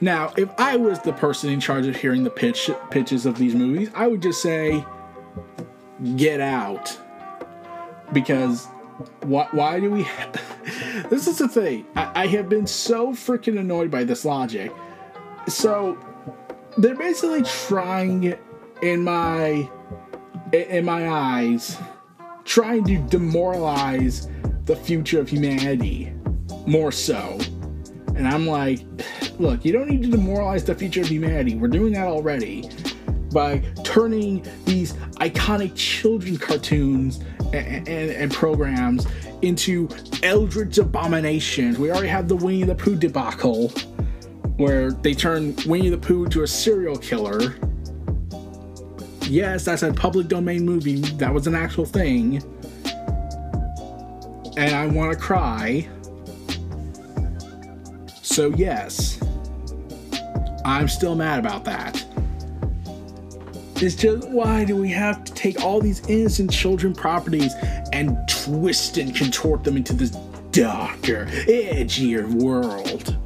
Now, 0.00 0.32
if 0.36 0.50
I 0.58 0.76
was 0.76 0.98
the 1.00 1.12
person 1.12 1.48
in 1.50 1.60
charge 1.60 1.86
of 1.86 1.94
hearing 1.94 2.24
the 2.24 2.30
pitch 2.30 2.70
pitches 2.90 3.24
of 3.24 3.38
these 3.38 3.54
movies, 3.54 3.88
I 3.94 4.08
would 4.08 4.20
just 4.20 4.42
say, 4.42 4.84
get 6.16 6.40
out. 6.40 6.98
Because 8.12 8.66
why, 9.22 9.48
why 9.52 9.80
do 9.80 9.90
we. 9.90 10.02
have, 10.02 11.08
this 11.10 11.26
is 11.26 11.38
the 11.38 11.48
thing. 11.48 11.86
I, 11.96 12.22
I 12.22 12.26
have 12.28 12.48
been 12.48 12.66
so 12.66 13.12
freaking 13.12 13.58
annoyed 13.58 13.90
by 13.90 14.04
this 14.04 14.24
logic. 14.24 14.72
So, 15.48 15.98
they're 16.78 16.94
basically 16.94 17.42
trying, 17.42 18.36
in 18.82 19.04
my. 19.04 19.68
in 20.52 20.84
my 20.84 21.08
eyes, 21.08 21.78
trying 22.44 22.84
to 22.84 22.98
demoralize 22.98 24.28
the 24.64 24.76
future 24.76 25.20
of 25.20 25.28
humanity 25.28 26.12
more 26.66 26.92
so. 26.92 27.38
And 28.14 28.28
I'm 28.28 28.46
like, 28.46 28.80
look, 29.38 29.64
you 29.64 29.72
don't 29.72 29.88
need 29.88 30.02
to 30.02 30.08
demoralize 30.08 30.64
the 30.64 30.74
future 30.74 31.00
of 31.00 31.08
humanity. 31.08 31.56
We're 31.56 31.68
doing 31.68 31.94
that 31.94 32.06
already 32.06 32.68
by 33.32 33.58
turning 33.82 34.46
these 34.66 34.92
iconic 35.18 35.74
children 35.74 36.36
cartoons 36.36 37.20
and, 37.52 37.88
and, 37.88 38.10
and, 38.10 38.32
programs 38.32 39.06
into 39.42 39.88
eldritch 40.22 40.78
abominations. 40.78 41.78
We 41.78 41.90
already 41.90 42.08
have 42.08 42.28
the 42.28 42.36
Winnie 42.36 42.62
the 42.62 42.74
Pooh 42.74 42.96
debacle, 42.96 43.68
where 44.56 44.92
they 44.92 45.14
turn 45.14 45.54
Winnie 45.66 45.90
the 45.90 45.98
Pooh 45.98 46.24
into 46.24 46.42
a 46.42 46.46
serial 46.46 46.96
killer. 46.96 47.56
Yes, 49.22 49.64
that's 49.64 49.82
a 49.82 49.92
public 49.92 50.28
domain 50.28 50.64
movie. 50.64 51.00
That 51.16 51.32
was 51.32 51.46
an 51.46 51.54
actual 51.54 51.86
thing. 51.86 52.42
And 54.56 54.74
I 54.74 54.86
want 54.86 55.12
to 55.12 55.18
cry. 55.18 55.88
So, 58.22 58.48
yes, 58.48 59.22
I'm 60.64 60.88
still 60.88 61.14
mad 61.14 61.38
about 61.38 61.64
that. 61.64 62.04
It's 63.82 63.96
just 63.96 64.28
why 64.28 64.64
do 64.64 64.76
we 64.76 64.90
have 64.90 65.24
to 65.24 65.34
take 65.34 65.60
all 65.60 65.80
these 65.80 66.06
innocent 66.08 66.52
children 66.52 66.94
properties 66.94 67.52
and 67.92 68.16
twist 68.28 68.96
and 68.96 69.12
contort 69.12 69.64
them 69.64 69.76
into 69.76 69.92
this 69.92 70.10
darker, 70.52 71.26
edgier 71.48 72.32
world? 72.32 73.18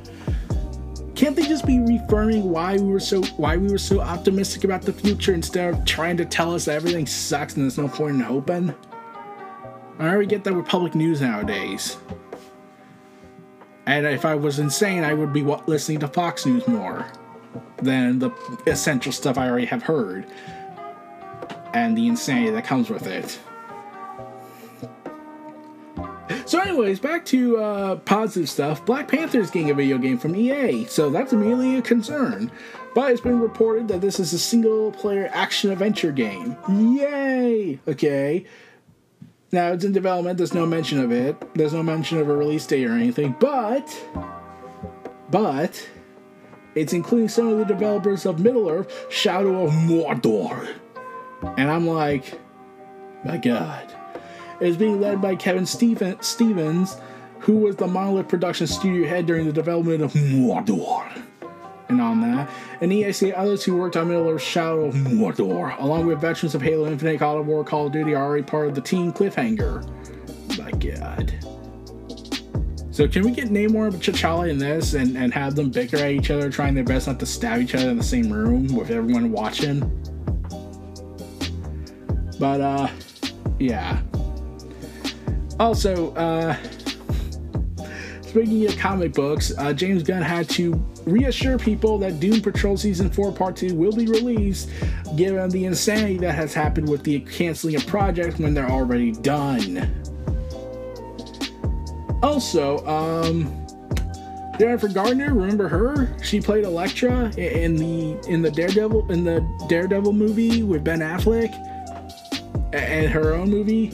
Can't 1.14 1.36
they 1.36 1.42
just 1.42 1.66
be 1.66 1.80
reaffirming 1.80 2.48
why 2.50 2.78
we 2.78 2.90
were 2.90 3.00
so 3.00 3.22
why 3.36 3.58
we 3.58 3.70
were 3.70 3.76
so 3.76 4.00
optimistic 4.00 4.64
about 4.64 4.80
the 4.80 4.94
future 4.94 5.34
instead 5.34 5.74
of 5.74 5.84
trying 5.84 6.16
to 6.16 6.24
tell 6.24 6.54
us 6.54 6.64
that 6.64 6.76
everything 6.76 7.06
sucks 7.06 7.54
and 7.56 7.64
there's 7.64 7.76
no 7.76 7.88
point 7.88 8.14
in 8.14 8.20
hoping? 8.20 8.74
I 9.98 10.08
already 10.08 10.26
get 10.26 10.42
that 10.44 10.54
with 10.54 10.64
public 10.64 10.94
news 10.94 11.20
nowadays. 11.20 11.98
And 13.84 14.06
if 14.06 14.24
I 14.24 14.34
was 14.34 14.58
insane, 14.58 15.04
I 15.04 15.12
would 15.12 15.34
be 15.34 15.42
listening 15.42 16.00
to 16.00 16.08
Fox 16.08 16.46
News 16.46 16.66
more 16.66 17.04
than 17.78 18.18
the 18.18 18.30
essential 18.66 19.12
stuff 19.12 19.38
I 19.38 19.48
already 19.48 19.66
have 19.66 19.82
heard 19.82 20.26
and 21.74 21.96
the 21.96 22.06
insanity 22.06 22.50
that 22.50 22.64
comes 22.64 22.88
with 22.88 23.06
it. 23.06 23.38
So, 26.46 26.60
anyways, 26.60 27.00
back 27.00 27.24
to 27.26 27.58
uh, 27.58 27.96
positive 27.96 28.48
stuff. 28.48 28.86
Black 28.86 29.08
Panther's 29.08 29.50
getting 29.50 29.70
a 29.70 29.74
video 29.74 29.98
game 29.98 30.16
from 30.16 30.36
EA, 30.36 30.84
so 30.84 31.10
that's 31.10 31.32
immediately 31.32 31.76
a 31.76 31.82
concern. 31.82 32.52
But 32.94 33.10
it's 33.10 33.20
been 33.20 33.40
reported 33.40 33.88
that 33.88 34.00
this 34.00 34.20
is 34.20 34.32
a 34.32 34.38
single 34.38 34.92
player 34.92 35.28
action 35.32 35.70
adventure 35.70 36.12
game. 36.12 36.56
Yay! 36.68 37.80
Okay. 37.88 38.46
Now 39.52 39.72
it's 39.72 39.84
in 39.84 39.92
development, 39.92 40.38
there's 40.38 40.54
no 40.54 40.66
mention 40.66 41.00
of 41.00 41.12
it. 41.12 41.36
There's 41.54 41.72
no 41.72 41.82
mention 41.82 42.18
of 42.18 42.28
a 42.28 42.36
release 42.36 42.66
date 42.66 42.86
or 42.86 42.92
anything, 42.92 43.34
but. 43.40 44.02
But 45.30 45.88
it's 46.76 46.92
including 46.92 47.28
some 47.28 47.48
of 47.48 47.58
the 47.58 47.64
developers 47.64 48.26
of 48.26 48.38
Middle 48.38 48.68
Earth, 48.68 49.06
Shadow 49.10 49.64
of 49.64 49.72
Mordor. 49.72 50.68
And 51.56 51.70
I'm 51.70 51.86
like, 51.86 52.38
my 53.24 53.38
god. 53.38 53.92
It's 54.60 54.76
being 54.76 55.00
led 55.00 55.20
by 55.20 55.34
Kevin 55.36 55.66
Steven- 55.66 56.20
Stephens, 56.20 56.96
who 57.40 57.56
was 57.56 57.76
the 57.76 57.86
Monolith 57.86 58.28
Production 58.28 58.66
studio 58.66 59.08
head 59.08 59.26
during 59.26 59.46
the 59.46 59.52
development 59.52 60.02
of 60.02 60.12
Mordor. 60.12 61.22
And 61.88 62.00
on 62.00 62.20
that, 62.22 62.50
and 62.80 62.90
EAC 62.90 63.32
others 63.36 63.62
who 63.64 63.76
worked 63.76 63.96
on 63.96 64.08
Middle 64.08 64.28
Earth 64.28 64.42
Shadow 64.42 64.86
of 64.86 64.94
Mordor, 64.94 65.78
along 65.78 66.06
with 66.06 66.20
veterans 66.20 66.54
of 66.54 66.62
Halo 66.62 66.86
Infinite, 66.88 67.18
Call 67.18 67.38
of 67.38 67.46
War, 67.46 67.64
Call 67.64 67.86
of 67.86 67.92
Duty, 67.92 68.14
are 68.14 68.24
already 68.24 68.42
part 68.42 68.66
of 68.68 68.74
the 68.74 68.80
team 68.80 69.12
Cliffhanger. 69.12 69.86
My 70.58 70.70
god. 70.72 71.55
So 72.96 73.06
can 73.06 73.24
we 73.24 73.30
get 73.30 73.50
Namor 73.50 73.92
and 73.92 74.02
T'Challa 74.02 74.48
in 74.48 74.56
this 74.56 74.94
and, 74.94 75.18
and 75.18 75.30
have 75.34 75.54
them 75.54 75.68
bicker 75.68 75.98
at 75.98 76.12
each 76.12 76.30
other, 76.30 76.48
trying 76.48 76.72
their 76.72 76.82
best 76.82 77.06
not 77.06 77.20
to 77.20 77.26
stab 77.26 77.60
each 77.60 77.74
other 77.74 77.90
in 77.90 77.98
the 77.98 78.02
same 78.02 78.32
room 78.32 78.74
with 78.74 78.90
everyone 78.90 79.32
watching? 79.32 79.80
But 82.40 82.62
uh 82.62 82.88
yeah. 83.58 84.00
Also, 85.60 86.14
uh 86.14 86.56
speaking 88.22 88.66
of 88.66 88.78
comic 88.78 89.12
books, 89.12 89.52
uh, 89.58 89.74
James 89.74 90.02
Gunn 90.02 90.22
had 90.22 90.48
to 90.50 90.72
reassure 91.04 91.58
people 91.58 91.98
that 91.98 92.18
Doom 92.18 92.40
Patrol 92.40 92.78
Season 92.78 93.10
4 93.10 93.30
Part 93.30 93.56
2 93.56 93.74
will 93.74 93.92
be 93.92 94.06
released, 94.06 94.70
given 95.16 95.50
the 95.50 95.66
insanity 95.66 96.16
that 96.16 96.34
has 96.34 96.54
happened 96.54 96.88
with 96.88 97.02
the 97.02 97.20
canceling 97.20 97.76
of 97.76 97.86
projects 97.86 98.38
when 98.38 98.54
they're 98.54 98.70
already 98.70 99.12
done. 99.12 100.05
Also, 102.26 102.84
um, 102.88 103.66
Jennifer 104.58 104.88
Garner, 104.88 105.32
remember 105.32 105.68
her? 105.68 106.12
She 106.24 106.40
played 106.40 106.64
Elektra 106.64 107.30
in 107.36 107.76
the 107.76 108.18
in 108.28 108.42
the 108.42 108.50
Daredevil 108.50 109.12
in 109.12 109.22
the 109.22 109.46
Daredevil 109.68 110.12
movie 110.12 110.64
with 110.64 110.82
Ben 110.82 110.98
Affleck, 110.98 111.54
and 112.74 113.08
her 113.12 113.32
own 113.32 113.48
movie. 113.48 113.92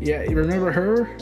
Yeah, 0.00 0.22
you 0.24 0.36
remember 0.36 0.70
her? 0.70 1.16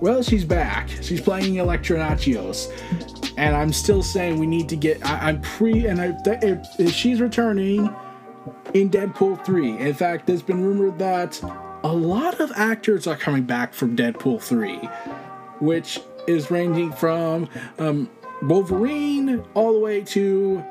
Well, 0.00 0.20
she's 0.24 0.44
back. 0.44 0.88
She's 1.02 1.20
playing 1.20 1.54
Elektra 1.54 1.96
Natchios. 1.96 2.72
And 3.38 3.54
I'm 3.54 3.72
still 3.72 4.02
saying 4.02 4.40
we 4.40 4.46
need 4.48 4.68
to 4.70 4.76
get. 4.76 4.98
I, 5.06 5.30
am 5.30 5.40
pre. 5.42 5.86
And 5.86 6.00
I, 6.00 6.16
if, 6.42 6.80
if 6.80 6.92
she's 6.92 7.20
returning 7.20 7.88
in 8.74 8.90
Deadpool 8.90 9.44
3. 9.44 9.78
In 9.78 9.94
fact, 9.94 10.26
there's 10.26 10.42
been 10.42 10.64
rumored 10.64 10.98
that 10.98 11.40
a 11.86 11.92
lot 11.92 12.40
of 12.40 12.50
actors 12.56 13.06
are 13.06 13.14
coming 13.14 13.44
back 13.44 13.72
from 13.72 13.96
Deadpool 13.96 14.42
3, 14.42 14.74
which 15.60 16.00
is 16.26 16.50
ranging 16.50 16.90
from 16.90 17.48
um, 17.78 18.10
Wolverine 18.42 19.44
all 19.54 19.72
the 19.72 19.78
way 19.78 20.02
to 20.02 20.64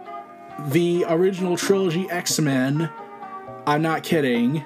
the 0.67 1.06
original 1.08 1.56
trilogy 1.56 2.06
X 2.10 2.38
Men. 2.41 2.89
I'm 3.65 3.82
not 3.82 4.04
kidding. 4.04 4.65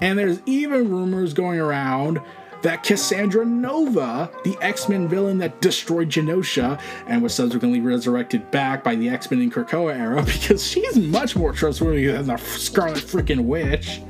And 0.00 0.18
there's 0.18 0.40
even 0.44 0.90
rumors 0.90 1.34
going 1.34 1.60
around 1.60 2.20
that 2.62 2.82
Cassandra 2.82 3.46
Nova, 3.46 4.28
the 4.42 4.58
X 4.60 4.88
Men 4.88 5.06
villain 5.06 5.38
that 5.38 5.60
destroyed 5.60 6.08
Genosha 6.08 6.80
and 7.06 7.22
was 7.22 7.32
subsequently 7.32 7.80
resurrected 7.80 8.50
back 8.50 8.82
by 8.82 8.96
the 8.96 9.08
X 9.08 9.30
Men 9.30 9.40
in 9.40 9.52
Krakoa 9.52 9.94
era, 9.94 10.20
because 10.24 10.66
she's 10.66 10.96
much 10.96 11.36
more 11.36 11.52
trustworthy 11.52 12.08
than 12.08 12.26
the 12.26 12.38
Scarlet 12.38 12.98
Freaking 12.98 13.44
Witch. 13.44 14.00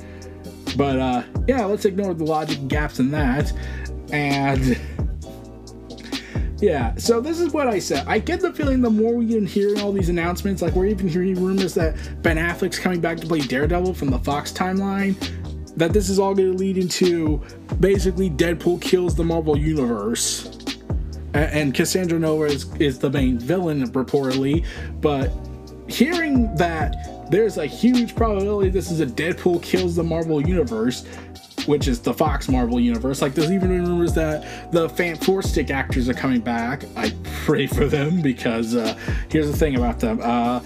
But 0.76 0.98
uh, 0.98 1.22
yeah, 1.46 1.64
let's 1.64 1.84
ignore 1.84 2.14
the 2.14 2.24
logic 2.24 2.66
gaps 2.68 2.98
in 2.98 3.10
that. 3.10 3.52
And 4.12 4.78
yeah, 6.60 6.94
so 6.96 7.20
this 7.20 7.40
is 7.40 7.52
what 7.52 7.66
I 7.66 7.78
said. 7.78 8.04
I 8.06 8.18
get 8.18 8.40
the 8.40 8.52
feeling 8.52 8.80
the 8.80 8.90
more 8.90 9.14
we 9.14 9.28
can 9.28 9.46
hearing 9.46 9.80
all 9.80 9.92
these 9.92 10.08
announcements, 10.08 10.62
like 10.62 10.74
we're 10.74 10.86
even 10.86 11.08
hearing 11.08 11.34
rumors 11.42 11.74
that 11.74 11.96
Ben 12.22 12.36
Affleck's 12.36 12.78
coming 12.78 13.00
back 13.00 13.18
to 13.18 13.26
play 13.26 13.40
Daredevil 13.40 13.94
from 13.94 14.10
the 14.10 14.18
Fox 14.20 14.52
timeline. 14.52 15.16
that 15.76 15.92
this 15.92 16.08
is 16.08 16.18
all 16.18 16.34
going 16.34 16.52
to 16.52 16.58
lead 16.58 16.78
into 16.78 17.42
basically 17.80 18.30
Deadpool 18.30 18.80
kills 18.80 19.14
the 19.14 19.24
Marvel 19.24 19.56
Universe. 19.56 20.58
And 21.34 21.74
Cassandra 21.74 22.18
Nova 22.18 22.44
is, 22.44 22.70
is 22.76 22.98
the 22.98 23.08
main 23.08 23.38
villain, 23.38 23.90
reportedly. 23.90 24.66
But 25.00 25.32
hearing 25.88 26.54
that 26.56 27.21
there's 27.33 27.57
a 27.57 27.64
huge 27.64 28.14
probability 28.14 28.68
this 28.68 28.91
is 28.91 29.01
a 29.01 29.07
Deadpool 29.07 29.62
kills 29.62 29.97
the 29.97 30.05
Marvel 30.05 30.47
Universe, 30.47 31.07
which 31.64 31.89
is 31.89 31.99
the 31.99 32.12
Fox 32.12 32.47
Marvel 32.47 32.78
Universe. 32.78 33.22
Like, 33.22 33.35
there's 33.35 33.51
even 33.51 33.70
rumors 33.70 34.12
that 34.12 34.70
the 34.70 34.89
Fan 34.91 35.16
Four 35.16 35.41
Stick 35.41 35.70
actors 35.70 36.11
are 36.11 36.14
coming 36.14 36.41
back. 36.41 36.85
I 36.95 37.14
pray 37.45 37.66
for 37.66 37.87
them 37.87 38.20
because 38.20 38.76
uh, 38.76 38.99
here's 39.30 39.51
the 39.51 39.57
thing 39.57 39.76
about 39.76 39.99
them. 39.99 40.20
Uh, 40.22 40.61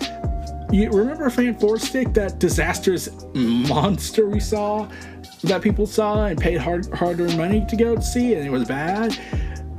you 0.73 0.91
remember 0.91 1.31
Fan 1.31 1.57
Four 1.57 1.79
Stick, 1.79 2.13
that 2.15 2.41
disastrous 2.41 3.11
monster 3.33 4.29
we 4.29 4.41
saw, 4.41 4.89
that 5.45 5.63
people 5.63 5.87
saw 5.87 6.27
and 6.27 6.37
paid 6.37 6.59
hard 6.59 6.93
hard-earned 6.93 7.39
money 7.39 7.65
to 7.69 7.77
go 7.77 7.99
see, 8.01 8.35
and 8.35 8.45
it 8.45 8.51
was 8.51 8.67
bad. 8.67 9.17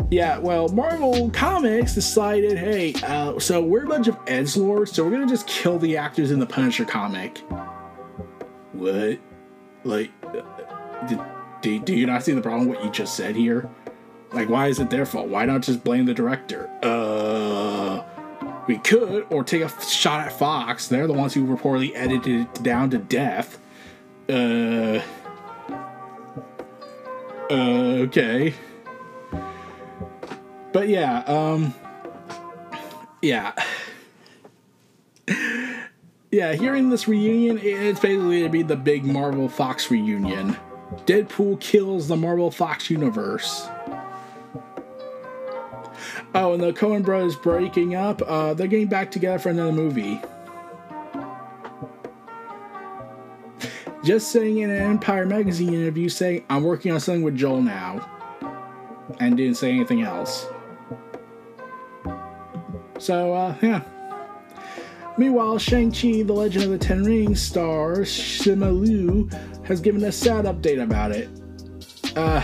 Yeah, 0.09 0.37
well, 0.37 0.69
Marvel 0.69 1.29
Comics 1.31 1.93
decided, 1.93 2.57
hey, 2.57 2.93
uh, 3.03 3.37
so 3.39 3.61
we're 3.61 3.83
a 3.83 3.87
bunch 3.87 4.07
of 4.07 4.17
edge 4.25 4.55
lords, 4.55 4.93
so 4.93 5.03
we're 5.03 5.11
gonna 5.11 5.27
just 5.27 5.47
kill 5.47 5.77
the 5.77 5.97
actors 5.97 6.31
in 6.31 6.39
the 6.39 6.45
Punisher 6.45 6.85
comic. 6.85 7.39
What? 8.71 9.19
Like, 9.83 10.11
did, 11.09 11.19
do, 11.61 11.79
do 11.79 11.93
you 11.93 12.05
not 12.05 12.23
see 12.23 12.31
the 12.31 12.41
problem 12.41 12.67
with 12.67 12.77
what 12.77 12.85
you 12.85 12.91
just 12.91 13.15
said 13.15 13.35
here? 13.35 13.69
Like, 14.31 14.47
why 14.47 14.67
is 14.67 14.79
it 14.79 14.89
their 14.89 15.05
fault? 15.05 15.27
Why 15.27 15.45
not 15.45 15.61
just 15.61 15.83
blame 15.83 16.05
the 16.05 16.13
director? 16.13 16.69
Uh, 16.81 18.03
we 18.65 18.77
could, 18.77 19.25
or 19.29 19.43
take 19.43 19.61
a 19.61 19.81
shot 19.81 20.25
at 20.25 20.31
Fox. 20.31 20.87
They're 20.87 21.07
the 21.07 21.13
ones 21.13 21.33
who 21.33 21.45
reportedly 21.45 21.91
edited 21.93 22.41
it 22.41 22.63
down 22.63 22.91
to 22.91 22.97
death. 22.97 23.59
Uh, 24.29 25.01
uh, 27.49 28.03
okay. 28.03 28.53
But 30.77 30.89
yeah, 30.89 31.21
um, 31.21 31.73
yeah. 33.23 33.51
yeah, 36.31 36.53
hearing 36.53 36.91
this 36.91 37.07
reunion, 37.07 37.57
it's 37.57 37.99
basically 37.99 38.43
to 38.43 38.49
be 38.49 38.61
the 38.61 38.75
big 38.75 39.03
Marvel 39.03 39.49
Fox 39.49 39.89
reunion. 39.89 40.55
Deadpool 41.07 41.59
kills 41.59 42.07
the 42.07 42.15
Marvel 42.15 42.51
Fox 42.51 42.91
universe. 42.91 43.67
Oh, 46.35 46.53
and 46.53 46.61
the 46.61 46.71
Coen 46.73 47.03
brothers 47.03 47.35
breaking 47.35 47.95
up. 47.95 48.21
Uh, 48.21 48.53
they're 48.53 48.67
getting 48.67 48.85
back 48.85 49.09
together 49.09 49.39
for 49.39 49.49
another 49.49 49.71
movie. 49.71 50.21
Just 54.03 54.31
saying 54.31 54.59
in 54.59 54.69
an 54.69 54.79
Empire 54.79 55.25
magazine 55.25 55.73
interview, 55.73 56.07
saying 56.07 56.45
I'm 56.51 56.63
working 56.63 56.91
on 56.91 56.99
something 56.99 57.23
with 57.23 57.35
Joel 57.35 57.63
now, 57.63 58.07
and 59.19 59.35
didn't 59.35 59.57
say 59.57 59.71
anything 59.71 60.03
else. 60.03 60.45
So, 62.99 63.33
uh, 63.33 63.55
yeah. 63.61 63.81
Meanwhile, 65.17 65.57
Shang-Chi, 65.57 66.23
The 66.23 66.33
Legend 66.33 66.65
of 66.65 66.71
the 66.71 66.77
Ten 66.77 67.03
Rings 67.03 67.41
star 67.41 67.97
Simu 67.97 68.79
Liu 68.79 69.29
has 69.63 69.81
given 69.81 70.03
a 70.03 70.11
sad 70.11 70.45
update 70.45 70.81
about 70.81 71.11
it. 71.11 71.29
Uh, 72.15 72.43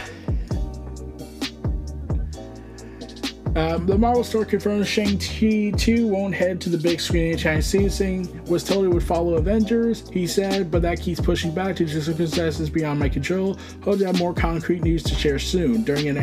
um, 3.55 3.85
the 3.85 3.97
Marvel 3.97 4.23
store 4.23 4.45
confirms 4.45 4.87
Shang-Chi 4.87 5.73
2 5.77 6.07
won't 6.07 6.33
head 6.33 6.59
to 6.61 6.69
the 6.69 6.77
big 6.77 6.99
screen 6.99 7.27
anytime 7.27 7.61
soon. 7.61 8.43
Was 8.45 8.63
told 8.63 8.85
it 8.85 8.89
would 8.89 9.03
follow 9.03 9.35
Avengers, 9.35 10.09
he 10.09 10.25
said, 10.25 10.71
but 10.71 10.81
that 10.81 10.99
keeps 10.99 11.19
pushing 11.19 11.53
back 11.53 11.75
to 11.75 11.85
just 11.85 12.07
circumstances 12.07 12.69
beyond 12.69 12.99
my 12.99 13.09
control. 13.09 13.57
Hope 13.83 13.99
to 13.99 14.05
have 14.07 14.17
more 14.17 14.33
concrete 14.33 14.83
news 14.83 15.03
to 15.03 15.15
share 15.15 15.37
soon 15.37 15.83
during 15.83 16.07
an 16.07 16.17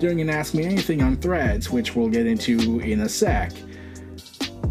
during 0.00 0.20
an 0.20 0.28
Ask 0.28 0.54
Me 0.54 0.64
Anything 0.64 1.02
on 1.02 1.16
Threads, 1.16 1.70
which 1.70 1.94
we'll 1.94 2.08
get 2.08 2.26
into 2.26 2.80
in 2.80 3.00
a 3.00 3.08
sec. 3.08 3.52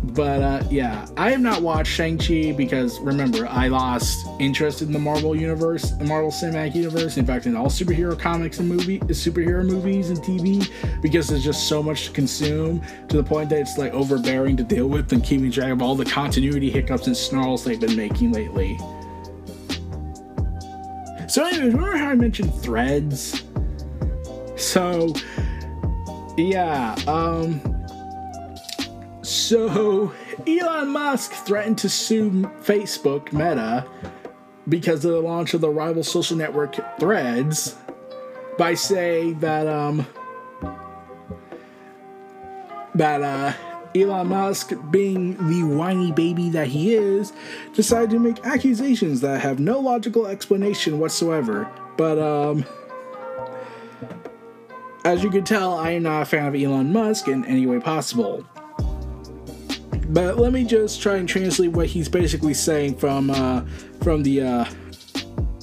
But 0.03 0.41
uh, 0.41 0.63
yeah, 0.69 1.07
I 1.15 1.29
have 1.29 1.41
not 1.41 1.61
watched 1.61 1.91
Shang-Chi 1.91 2.53
because 2.53 2.99
remember, 3.01 3.45
I 3.47 3.67
lost 3.67 4.25
interest 4.39 4.81
in 4.81 4.91
the 4.91 4.97
Marvel 4.97 5.35
universe, 5.35 5.91
the 5.91 6.05
Marvel 6.05 6.31
Cinematic 6.31 6.73
Universe, 6.73 7.17
in 7.17 7.25
fact, 7.25 7.45
in 7.45 7.55
all 7.55 7.67
superhero 7.67 8.17
comics 8.17 8.57
and 8.59 8.67
movie, 8.67 8.99
superhero 8.99 9.63
movies 9.63 10.09
and 10.09 10.17
TV, 10.19 10.67
because 11.03 11.27
there's 11.27 11.43
just 11.43 11.67
so 11.67 11.83
much 11.83 12.07
to 12.07 12.11
consume 12.11 12.81
to 13.09 13.17
the 13.17 13.23
point 13.23 13.49
that 13.51 13.59
it's 13.59 13.77
like 13.77 13.93
overbearing 13.93 14.57
to 14.57 14.63
deal 14.63 14.87
with 14.87 15.11
and 15.13 15.23
keeping 15.23 15.51
track 15.51 15.71
of 15.71 15.83
all 15.83 15.95
the 15.95 16.05
continuity 16.05 16.71
hiccups 16.71 17.05
and 17.05 17.15
snarls 17.15 17.63
they've 17.63 17.79
been 17.79 17.95
making 17.95 18.31
lately. 18.31 18.79
So, 21.27 21.45
anyways, 21.45 21.73
remember 21.73 21.95
how 21.95 22.09
I 22.09 22.15
mentioned 22.15 22.53
threads? 22.55 23.43
So, 24.57 25.13
yeah, 26.37 26.95
um, 27.07 27.61
so, 29.31 30.13
Elon 30.45 30.89
Musk 30.89 31.31
threatened 31.31 31.77
to 31.79 31.89
sue 31.89 32.29
Facebook 32.61 33.31
Meta 33.31 33.85
because 34.67 35.05
of 35.05 35.11
the 35.11 35.21
launch 35.21 35.53
of 35.53 35.61
the 35.61 35.69
rival 35.69 36.03
social 36.03 36.37
network 36.37 36.75
Threads 36.99 37.75
by 38.57 38.73
saying 38.73 39.39
that 39.39 39.67
um 39.67 40.05
that 42.95 43.21
uh 43.21 43.53
Elon 43.93 44.27
Musk, 44.27 44.71
being 44.89 45.35
the 45.49 45.63
whiny 45.63 46.13
baby 46.13 46.49
that 46.49 46.67
he 46.67 46.93
is, 46.93 47.33
decided 47.73 48.09
to 48.11 48.19
make 48.19 48.45
accusations 48.45 49.19
that 49.19 49.41
have 49.41 49.59
no 49.59 49.79
logical 49.79 50.27
explanation 50.27 50.99
whatsoever. 50.99 51.69
But 51.97 52.19
um 52.19 52.65
as 55.03 55.23
you 55.23 55.31
can 55.31 55.43
tell, 55.43 55.73
I 55.73 55.91
am 55.91 56.03
not 56.03 56.21
a 56.21 56.25
fan 56.25 56.45
of 56.45 56.55
Elon 56.55 56.93
Musk 56.93 57.27
in 57.27 57.43
any 57.45 57.65
way 57.65 57.79
possible. 57.79 58.45
But 60.11 60.37
let 60.37 60.51
me 60.51 60.65
just 60.65 61.01
try 61.01 61.15
and 61.17 61.27
translate 61.27 61.71
what 61.71 61.87
he's 61.87 62.09
basically 62.09 62.53
saying 62.53 62.97
from 62.97 63.29
uh, 63.29 63.63
from 64.01 64.23
the 64.23 64.41
uh, 64.41 64.65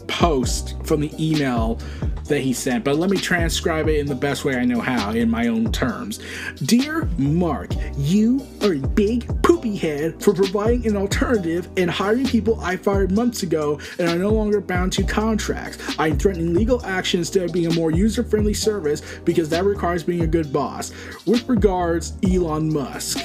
post 0.06 0.74
from 0.84 1.00
the 1.00 1.12
email 1.18 1.78
that 2.24 2.40
he 2.40 2.52
sent, 2.52 2.84
but 2.84 2.96
let 2.96 3.10
me 3.10 3.16
transcribe 3.16 3.88
it 3.88 3.98
in 3.98 4.06
the 4.06 4.14
best 4.14 4.44
way 4.44 4.56
I 4.56 4.64
know 4.64 4.80
how, 4.80 5.12
in 5.12 5.30
my 5.30 5.48
own 5.48 5.72
terms. 5.72 6.20
Dear 6.56 7.08
Mark, 7.16 7.70
you 7.96 8.46
are 8.62 8.74
a 8.74 8.78
big 8.78 9.26
poopy 9.42 9.76
head 9.76 10.22
for 10.22 10.34
providing 10.34 10.86
an 10.86 10.96
alternative 10.96 11.68
and 11.76 11.90
hiring 11.90 12.26
people 12.26 12.60
I 12.60 12.76
fired 12.76 13.12
months 13.12 13.42
ago 13.42 13.80
and 13.98 14.08
are 14.08 14.18
no 14.18 14.30
longer 14.30 14.60
bound 14.60 14.92
to 14.94 15.04
contracts. 15.04 15.78
I'm 15.98 16.18
threatening 16.18 16.52
legal 16.52 16.84
action 16.84 17.20
instead 17.20 17.44
of 17.44 17.52
being 17.52 17.72
a 17.72 17.74
more 17.74 17.90
user 17.90 18.22
friendly 18.22 18.54
service 18.54 19.02
because 19.24 19.48
that 19.50 19.64
requires 19.64 20.04
being 20.04 20.22
a 20.22 20.26
good 20.26 20.52
boss. 20.52 20.92
With 21.26 21.48
regards, 21.48 22.12
Elon 22.22 22.72
Musk. 22.72 23.18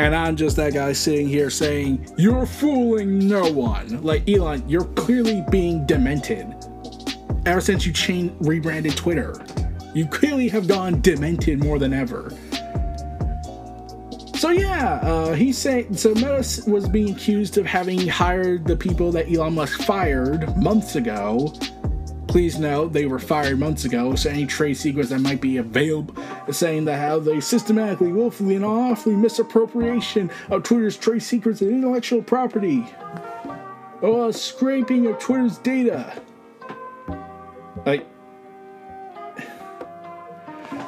And 0.00 0.16
I'm 0.16 0.34
just 0.34 0.56
that 0.56 0.72
guy 0.72 0.94
sitting 0.94 1.28
here 1.28 1.50
saying, 1.50 2.14
You're 2.16 2.46
fooling 2.46 3.18
no 3.28 3.52
one. 3.52 4.02
Like, 4.02 4.26
Elon, 4.26 4.66
you're 4.66 4.86
clearly 4.86 5.44
being 5.50 5.84
demented. 5.84 6.54
Ever 7.44 7.60
since 7.60 7.84
you 7.84 7.92
chain 7.92 8.34
rebranded 8.40 8.96
Twitter, 8.96 9.34
you 9.94 10.06
clearly 10.06 10.48
have 10.48 10.66
gone 10.66 11.02
demented 11.02 11.62
more 11.62 11.78
than 11.78 11.92
ever. 11.92 12.32
So 14.36 14.48
yeah, 14.48 15.00
uh, 15.02 15.34
he's 15.34 15.58
saying 15.58 15.94
so. 15.98 16.14
Meta 16.14 16.62
was 16.66 16.88
being 16.88 17.10
accused 17.10 17.58
of 17.58 17.66
having 17.66 18.08
hired 18.08 18.66
the 18.66 18.76
people 18.76 19.12
that 19.12 19.30
Elon 19.30 19.54
Musk 19.54 19.82
fired 19.82 20.56
months 20.56 20.96
ago 20.96 21.52
Please 22.30 22.60
note 22.60 22.92
they 22.92 23.06
were 23.06 23.18
fired 23.18 23.58
months 23.58 23.84
ago, 23.84 24.14
so 24.14 24.30
any 24.30 24.46
trade 24.46 24.74
secrets 24.74 25.10
that 25.10 25.18
might 25.18 25.40
be 25.40 25.56
available, 25.56 26.14
saying 26.52 26.84
that 26.84 26.96
how 26.96 27.18
they 27.18 27.40
systematically, 27.40 28.12
willfully, 28.12 28.54
and 28.54 28.64
awfully 28.64 29.16
misappropriation 29.16 30.30
of 30.48 30.62
Twitter's 30.62 30.96
trade 30.96 31.24
secrets 31.24 31.60
and 31.60 31.72
intellectual 31.72 32.22
property, 32.22 32.86
or 34.00 34.28
uh, 34.28 34.32
scraping 34.32 35.08
of 35.08 35.18
Twitter's 35.18 35.58
data. 35.58 36.22
Like, 37.84 38.06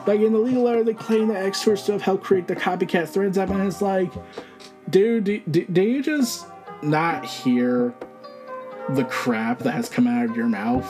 like 0.07 0.21
in 0.21 0.33
the 0.33 0.39
legal 0.39 0.63
letter, 0.63 0.85
they 0.85 0.95
claim 0.95 1.27
that 1.27 1.45
X 1.45 1.67
stuff 1.75 2.03
helped 2.03 2.23
create 2.23 2.47
the 2.47 2.55
copycat 2.55 3.09
threads 3.09 3.37
app, 3.37 3.51
and 3.51 3.63
it's 3.63 3.83
like, 3.83 4.13
dude, 4.91 5.25
do, 5.25 5.41
do, 5.51 5.65
do 5.65 5.83
you 5.83 6.05
just 6.05 6.47
not 6.85 7.25
hear 7.25 7.93
the 8.91 9.03
crap 9.07 9.59
that 9.59 9.73
has 9.73 9.89
come 9.89 10.07
out 10.07 10.31
of 10.31 10.37
your 10.37 10.47
mouth? 10.47 10.87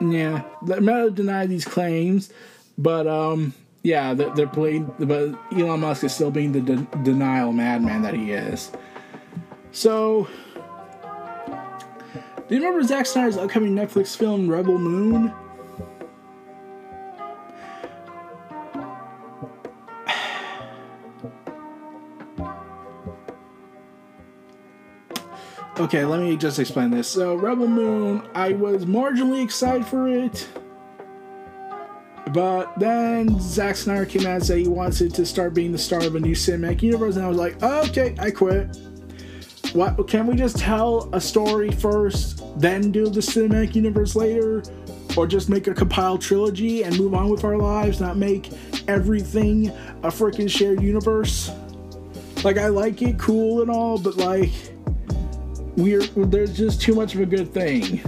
Yeah, 0.00 0.42
Meta 0.62 1.10
denied 1.10 1.50
these 1.50 1.64
claims, 1.64 2.32
but 2.78 3.06
um, 3.06 3.52
yeah, 3.82 4.14
they're, 4.14 4.34
they're 4.34 4.46
playing. 4.46 4.92
But 4.98 5.34
Elon 5.52 5.80
Musk 5.80 6.04
is 6.04 6.14
still 6.14 6.30
being 6.30 6.52
the 6.52 6.60
de- 6.60 6.88
denial 7.02 7.52
madman 7.52 8.02
that 8.02 8.14
he 8.14 8.32
is. 8.32 8.70
So, 9.72 10.28
do 12.48 12.54
you 12.54 12.56
remember 12.56 12.82
Zack 12.82 13.06
Snyder's 13.06 13.36
upcoming 13.36 13.74
Netflix 13.74 14.16
film 14.16 14.48
Rebel 14.48 14.78
Moon? 14.78 15.32
Okay, 25.80 26.04
let 26.04 26.20
me 26.20 26.36
just 26.36 26.58
explain 26.58 26.90
this. 26.90 27.08
So, 27.08 27.34
Rebel 27.34 27.66
Moon, 27.66 28.22
I 28.34 28.52
was 28.52 28.84
marginally 28.84 29.42
excited 29.42 29.86
for 29.86 30.08
it. 30.08 30.48
But 32.32 32.78
then 32.78 33.40
Zack 33.40 33.76
Snyder 33.76 34.06
came 34.06 34.22
out 34.22 34.36
and 34.36 34.46
said 34.46 34.58
he 34.58 34.68
wants 34.68 35.00
it 35.00 35.14
to 35.14 35.26
start 35.26 35.54
being 35.54 35.72
the 35.72 35.78
start 35.78 36.04
of 36.04 36.14
a 36.14 36.20
new 36.20 36.34
cinematic 36.34 36.82
universe, 36.82 37.16
and 37.16 37.24
I 37.24 37.28
was 37.28 37.38
like, 37.38 37.60
okay, 37.62 38.14
I 38.18 38.30
quit. 38.30 38.76
What 39.72 40.06
can 40.06 40.26
we 40.26 40.36
just 40.36 40.58
tell 40.58 41.08
a 41.12 41.20
story 41.20 41.70
first, 41.70 42.42
then 42.60 42.92
do 42.92 43.08
the 43.08 43.20
cinematic 43.20 43.74
universe 43.74 44.14
later? 44.14 44.62
Or 45.16 45.26
just 45.26 45.48
make 45.48 45.66
a 45.66 45.74
compiled 45.74 46.20
trilogy 46.20 46.84
and 46.84 46.96
move 46.96 47.14
on 47.14 47.30
with 47.30 47.42
our 47.42 47.56
lives, 47.56 48.00
not 48.00 48.16
make 48.16 48.50
everything 48.86 49.68
a 50.02 50.08
freaking 50.08 50.48
shared 50.48 50.82
universe? 50.82 51.50
Like 52.44 52.58
I 52.58 52.68
like 52.68 53.02
it 53.02 53.18
cool 53.18 53.60
and 53.60 53.70
all, 53.70 53.98
but 53.98 54.16
like 54.16 54.50
we're 55.80 56.02
there's 56.26 56.56
just 56.56 56.80
too 56.80 56.94
much 56.94 57.14
of 57.14 57.20
a 57.20 57.26
good 57.26 57.52
thing. 57.52 58.00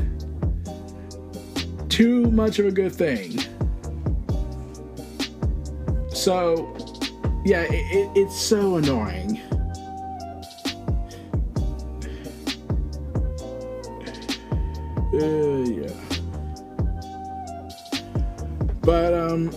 Too 1.89 2.31
much 2.31 2.59
of 2.59 2.66
a 2.66 2.70
good 2.70 2.95
thing. 2.95 3.39
So, 6.11 6.77
yeah, 7.45 7.62
it, 7.62 7.73
it, 7.73 8.11
it's 8.14 8.41
so 8.41 8.77
annoying. 8.77 9.41
Uh, 15.12 15.68
yeah. 15.68 15.93
But, 18.83 19.14
um, 19.14 19.51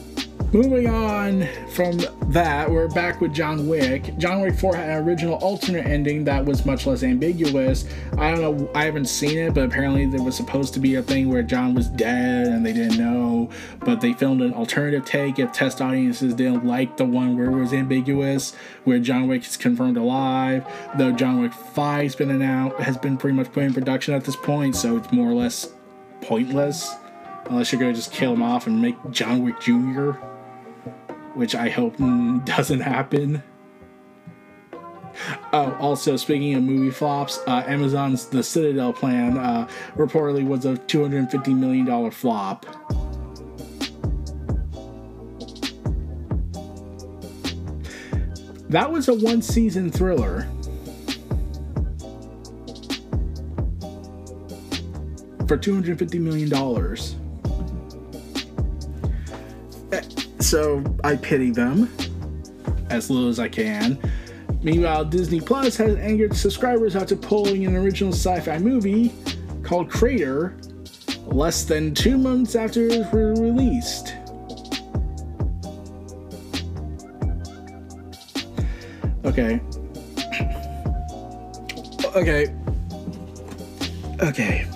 moving 0.55 0.87
on 0.87 1.45
from 1.67 1.99
that, 2.27 2.71
we're 2.71 2.87
back 2.87 3.19
with 3.19 3.33
John 3.33 3.67
Wick. 3.67 4.17
John 4.17 4.39
Wick 4.39 4.55
4 4.55 4.73
had 4.73 4.89
an 4.89 5.05
original 5.05 5.35
alternate 5.39 5.85
ending 5.85 6.23
that 6.23 6.45
was 6.45 6.65
much 6.65 6.87
less 6.87 7.03
ambiguous. 7.03 7.83
I 8.17 8.31
don't 8.31 8.39
know, 8.39 8.71
I 8.73 8.85
haven't 8.85 9.07
seen 9.07 9.37
it, 9.37 9.53
but 9.53 9.65
apparently 9.65 10.05
there 10.05 10.23
was 10.23 10.37
supposed 10.37 10.73
to 10.75 10.79
be 10.79 10.95
a 10.95 11.03
thing 11.03 11.27
where 11.27 11.43
John 11.43 11.75
was 11.75 11.89
dead 11.89 12.47
and 12.47 12.65
they 12.65 12.71
didn't 12.71 12.97
know, 12.97 13.49
but 13.81 13.99
they 13.99 14.13
filmed 14.13 14.41
an 14.41 14.53
alternative 14.53 15.03
take 15.03 15.39
if 15.39 15.51
test 15.51 15.81
audiences 15.81 16.33
didn't 16.33 16.65
like 16.65 16.95
the 16.95 17.03
one 17.03 17.35
where 17.35 17.47
it 17.47 17.59
was 17.59 17.73
ambiguous, 17.73 18.55
where 18.85 18.99
John 18.99 19.27
Wick 19.27 19.45
is 19.45 19.57
confirmed 19.57 19.97
alive, 19.97 20.65
though 20.97 21.11
John 21.11 21.41
Wick 21.41 21.51
5's 21.51 22.15
been 22.15 22.31
announced, 22.31 22.77
has 22.77 22.97
been 22.97 23.17
pretty 23.17 23.35
much 23.35 23.51
put 23.51 23.63
in 23.63 23.73
production 23.73 24.13
at 24.13 24.23
this 24.23 24.37
point, 24.37 24.77
so 24.77 24.95
it's 24.95 25.11
more 25.11 25.29
or 25.29 25.35
less 25.35 25.73
pointless. 26.21 26.95
Unless 27.47 27.73
you're 27.73 27.81
gonna 27.81 27.93
just 27.93 28.13
kill 28.13 28.31
him 28.31 28.41
off 28.41 28.67
and 28.67 28.81
make 28.81 28.95
John 29.11 29.43
Wick 29.43 29.59
Jr 29.59 30.13
which 31.35 31.55
I 31.55 31.69
hope 31.69 31.97
doesn't 32.45 32.81
happen. 32.81 33.43
Oh, 35.53 35.77
also 35.79 36.17
speaking 36.17 36.55
of 36.55 36.63
movie 36.63 36.91
flops, 36.91 37.39
uh, 37.47 37.63
Amazon's 37.65 38.25
The 38.25 38.43
Citadel 38.43 38.91
plan 38.91 39.37
uh, 39.37 39.67
reportedly 39.95 40.45
was 40.45 40.65
a 40.65 40.77
250 40.77 41.53
million 41.53 41.85
dollar 41.85 42.11
flop. 42.11 42.65
That 48.69 48.91
was 48.91 49.07
a 49.07 49.13
one 49.13 49.41
season 49.41 49.89
thriller. 49.89 50.47
For 55.47 55.57
$250 55.57 56.19
million. 56.19 56.49
So 60.45 60.83
I 61.03 61.15
pity 61.15 61.49
them 61.49 61.91
as 62.91 63.09
little 63.09 63.29
as 63.29 63.39
I 63.39 63.49
can. 63.49 63.97
Meanwhile, 64.61 65.05
Disney 65.05 65.41
Plus 65.41 65.75
has 65.77 65.95
angered 65.95 66.35
subscribers 66.35 66.95
after 66.95 67.15
pulling 67.15 67.65
an 67.65 67.75
original 67.75 68.13
sci 68.13 68.39
fi 68.41 68.59
movie 68.59 69.11
called 69.63 69.89
Crater 69.89 70.55
less 71.25 71.63
than 71.63 71.95
two 71.95 72.17
months 72.17 72.55
after 72.55 72.85
it 72.85 73.11
was 73.11 73.39
released. 73.39 74.13
Okay. 79.25 79.59
Okay. 82.15 82.55
Okay. 84.21 84.67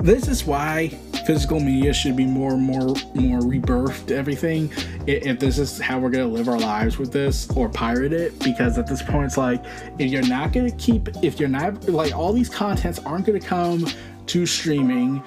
This 0.00 0.28
is 0.28 0.44
why 0.44 0.96
physical 1.24 1.60
media 1.60 1.92
should 1.92 2.16
be 2.16 2.26
more 2.26 2.52
and 2.52 2.62
more 2.62 2.94
more 3.14 3.40
rebirthed 3.40 4.10
everything 4.10 4.70
if 5.06 5.38
this 5.38 5.58
is 5.58 5.78
how 5.78 5.98
we're 5.98 6.10
gonna 6.10 6.26
live 6.26 6.48
our 6.48 6.58
lives 6.58 6.98
with 6.98 7.12
this 7.12 7.50
or 7.56 7.68
pirate 7.68 8.12
it 8.12 8.38
because 8.40 8.78
at 8.78 8.86
this 8.86 9.02
point 9.02 9.26
it's 9.26 9.36
like 9.36 9.64
if 9.98 10.10
you're 10.10 10.26
not 10.26 10.52
gonna 10.52 10.70
keep 10.72 11.08
if 11.22 11.40
you're 11.40 11.48
not 11.48 11.88
like 11.88 12.14
all 12.14 12.32
these 12.32 12.48
contents 12.48 12.98
aren't 13.00 13.26
gonna 13.26 13.40
come 13.40 13.86
to 14.26 14.46
streaming 14.46 15.22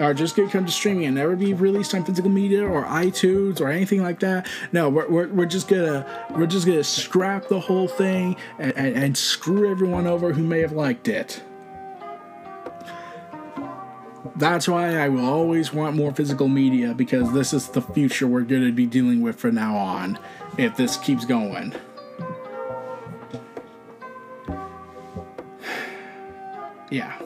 are 0.00 0.14
just 0.14 0.36
gonna 0.36 0.50
come 0.50 0.64
to 0.64 0.72
streaming 0.72 1.06
and 1.06 1.14
never 1.16 1.34
be 1.34 1.54
released 1.54 1.94
on 1.94 2.04
physical 2.04 2.30
media 2.30 2.64
or 2.64 2.84
iTunes 2.84 3.60
or 3.60 3.68
anything 3.68 4.02
like 4.02 4.20
that. 4.20 4.46
No, 4.72 4.88
we're, 4.88 5.08
we're, 5.08 5.28
we're 5.28 5.46
just 5.46 5.68
gonna 5.68 6.06
we're 6.30 6.46
just 6.46 6.66
gonna 6.66 6.84
scrap 6.84 7.48
the 7.48 7.58
whole 7.58 7.88
thing 7.88 8.36
and, 8.58 8.72
and, 8.76 8.96
and 8.96 9.18
screw 9.18 9.70
everyone 9.70 10.06
over 10.06 10.32
who 10.32 10.42
may 10.42 10.60
have 10.60 10.72
liked 10.72 11.08
it. 11.08 11.42
That's 14.38 14.68
why 14.68 14.96
I 14.96 15.08
will 15.08 15.26
always 15.26 15.72
want 15.72 15.96
more 15.96 16.14
physical 16.14 16.46
media 16.46 16.94
because 16.94 17.32
this 17.32 17.52
is 17.52 17.68
the 17.70 17.82
future 17.82 18.28
we're 18.28 18.42
going 18.42 18.64
to 18.64 18.70
be 18.70 18.86
dealing 18.86 19.20
with 19.20 19.34
from 19.34 19.56
now 19.56 19.76
on 19.76 20.16
if 20.56 20.76
this 20.76 20.96
keeps 20.96 21.24
going. 21.24 21.74
yeah. 26.90 27.20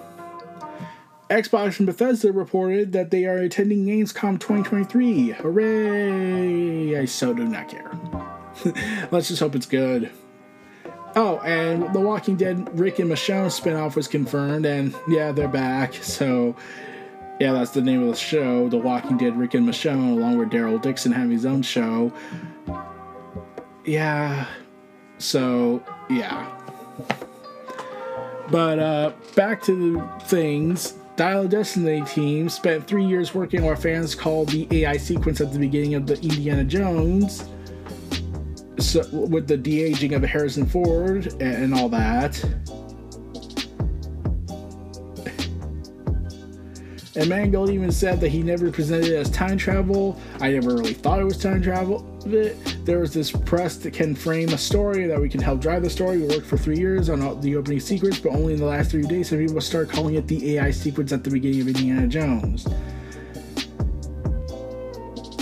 Xbox 1.29 1.79
and 1.79 1.87
Bethesda 1.87 2.33
reported 2.33 2.93
that 2.93 3.11
they 3.11 3.27
are 3.27 3.37
attending 3.37 3.85
Gamescom 3.85 4.41
2023. 4.41 5.33
Hooray! 5.33 6.99
I 6.99 7.05
so 7.05 7.35
do 7.35 7.45
not 7.45 7.69
care. 7.69 7.91
Let's 9.11 9.29
just 9.29 9.41
hope 9.41 9.55
it's 9.55 9.67
good. 9.67 10.11
Oh, 11.15 11.41
and 11.41 11.93
The 11.93 12.01
Walking 12.01 12.37
Dead 12.37 12.79
Rick 12.79 12.99
and 12.99 13.11
Michonne 13.11 13.49
spinoff 13.49 13.97
was 13.97 14.09
confirmed, 14.09 14.65
and 14.65 14.95
yeah, 15.09 15.31
they're 15.31 15.47
back. 15.47 15.93
So 15.95 16.57
yeah, 17.43 17.53
that's 17.53 17.73
the 17.73 17.83
name 17.83 18.01
of 18.05 18.09
the 18.09 18.15
show, 18.15 18.69
The 18.69 18.77
Walking 18.77 19.17
Dead 19.17 19.37
Rick 19.37 19.55
and 19.55 19.69
Michonne, 19.69 20.13
along 20.13 20.39
with 20.39 20.51
Daryl 20.51 20.81
Dixon 20.81 21.11
having 21.11 21.33
his 21.33 21.45
own 21.45 21.61
show. 21.61 22.13
Yeah. 23.85 24.47
So, 25.19 25.83
yeah. 26.09 26.49
But 28.49 28.79
uh 28.79 29.13
back 29.35 29.61
to 29.65 29.75
the 29.75 30.25
things. 30.27 30.93
Dial 31.17 31.49
Destiny 31.49 32.03
team 32.03 32.49
spent 32.49 32.87
three 32.87 33.05
years 33.05 33.35
working 33.35 33.63
on 33.63 33.67
what 33.67 33.83
fans 33.83 34.15
call 34.15 34.45
the 34.45 34.69
AI 34.71 34.97
sequence 34.97 35.41
at 35.41 35.53
the 35.53 35.59
beginning 35.59 35.97
of 35.97 36.07
the 36.07 36.15
Indiana 36.23 36.63
Jones. 36.63 37.45
So, 38.79 39.05
with 39.11 39.49
the 39.49 39.57
de 39.57 39.83
aging 39.83 40.15
of 40.15 40.23
Harrison 40.23 40.65
Ford 40.65 41.35
and 41.43 41.75
all 41.75 41.89
that. 41.89 42.41
And 47.15 47.29
Mangold 47.29 47.69
even 47.69 47.93
said 47.93 48.21
that 48.23 48.31
he 48.31 48.43
never 48.43 48.71
presented 48.71 49.09
it 49.09 49.17
as 49.17 49.29
time 49.31 49.59
travel. 49.59 50.19
I 50.41 50.51
never 50.53 50.75
really 50.75 50.95
thought 50.95 51.21
it 51.21 51.25
was 51.25 51.37
time 51.37 51.61
travel. 51.61 51.99
There 52.25 53.01
was 53.01 53.13
this 53.13 53.31
press 53.31 53.77
that 53.77 53.93
can 53.93 54.15
frame 54.15 54.49
a 54.49 54.59
story 54.59 55.07
that 55.07 55.21
we 55.21 55.29
can 55.29 55.43
help 55.43 55.61
drive 55.61 55.83
the 55.83 55.91
story. 55.91 56.23
We 56.23 56.29
worked 56.29 56.47
for 56.47 56.57
three 56.57 56.79
years 56.79 57.11
on 57.11 57.41
the 57.43 57.57
opening 57.57 57.81
sequence, 57.81 58.19
but 58.19 58.31
only 58.31 58.55
in 58.55 58.59
the 58.59 58.65
last 58.65 58.91
three 58.91 59.03
days 59.03 59.29
have 59.29 59.41
people 59.41 59.61
start 59.61 59.91
calling 59.91 60.15
it 60.15 60.27
the 60.27 60.57
AI 60.57 60.71
sequence 60.71 61.13
at 61.13 61.23
the 61.23 61.31
beginning 61.31 61.61
of 61.61 61.69
Indiana 61.69 62.07
Jones. 62.07 62.67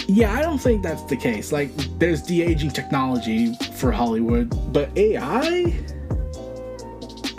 Yeah, 0.08 0.32
I 0.32 0.42
don't 0.42 0.58
think 0.58 0.82
that's 0.82 1.04
the 1.04 1.16
case. 1.16 1.52
Like, 1.52 1.70
there's 2.00 2.20
de 2.20 2.42
aging 2.42 2.72
technology 2.72 3.54
for 3.76 3.92
Hollywood, 3.92 4.72
but 4.72 4.90
AI? 4.98 5.72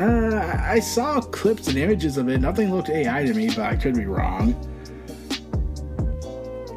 Uh, 0.01 0.57
I 0.59 0.79
saw 0.79 1.21
clips 1.21 1.67
and 1.67 1.77
images 1.77 2.17
of 2.17 2.27
it. 2.27 2.39
Nothing 2.39 2.73
looked 2.73 2.89
AI 2.89 3.23
to 3.23 3.35
me, 3.35 3.49
but 3.49 3.59
I 3.59 3.75
could 3.75 3.93
be 3.93 4.05
wrong. 4.05 4.55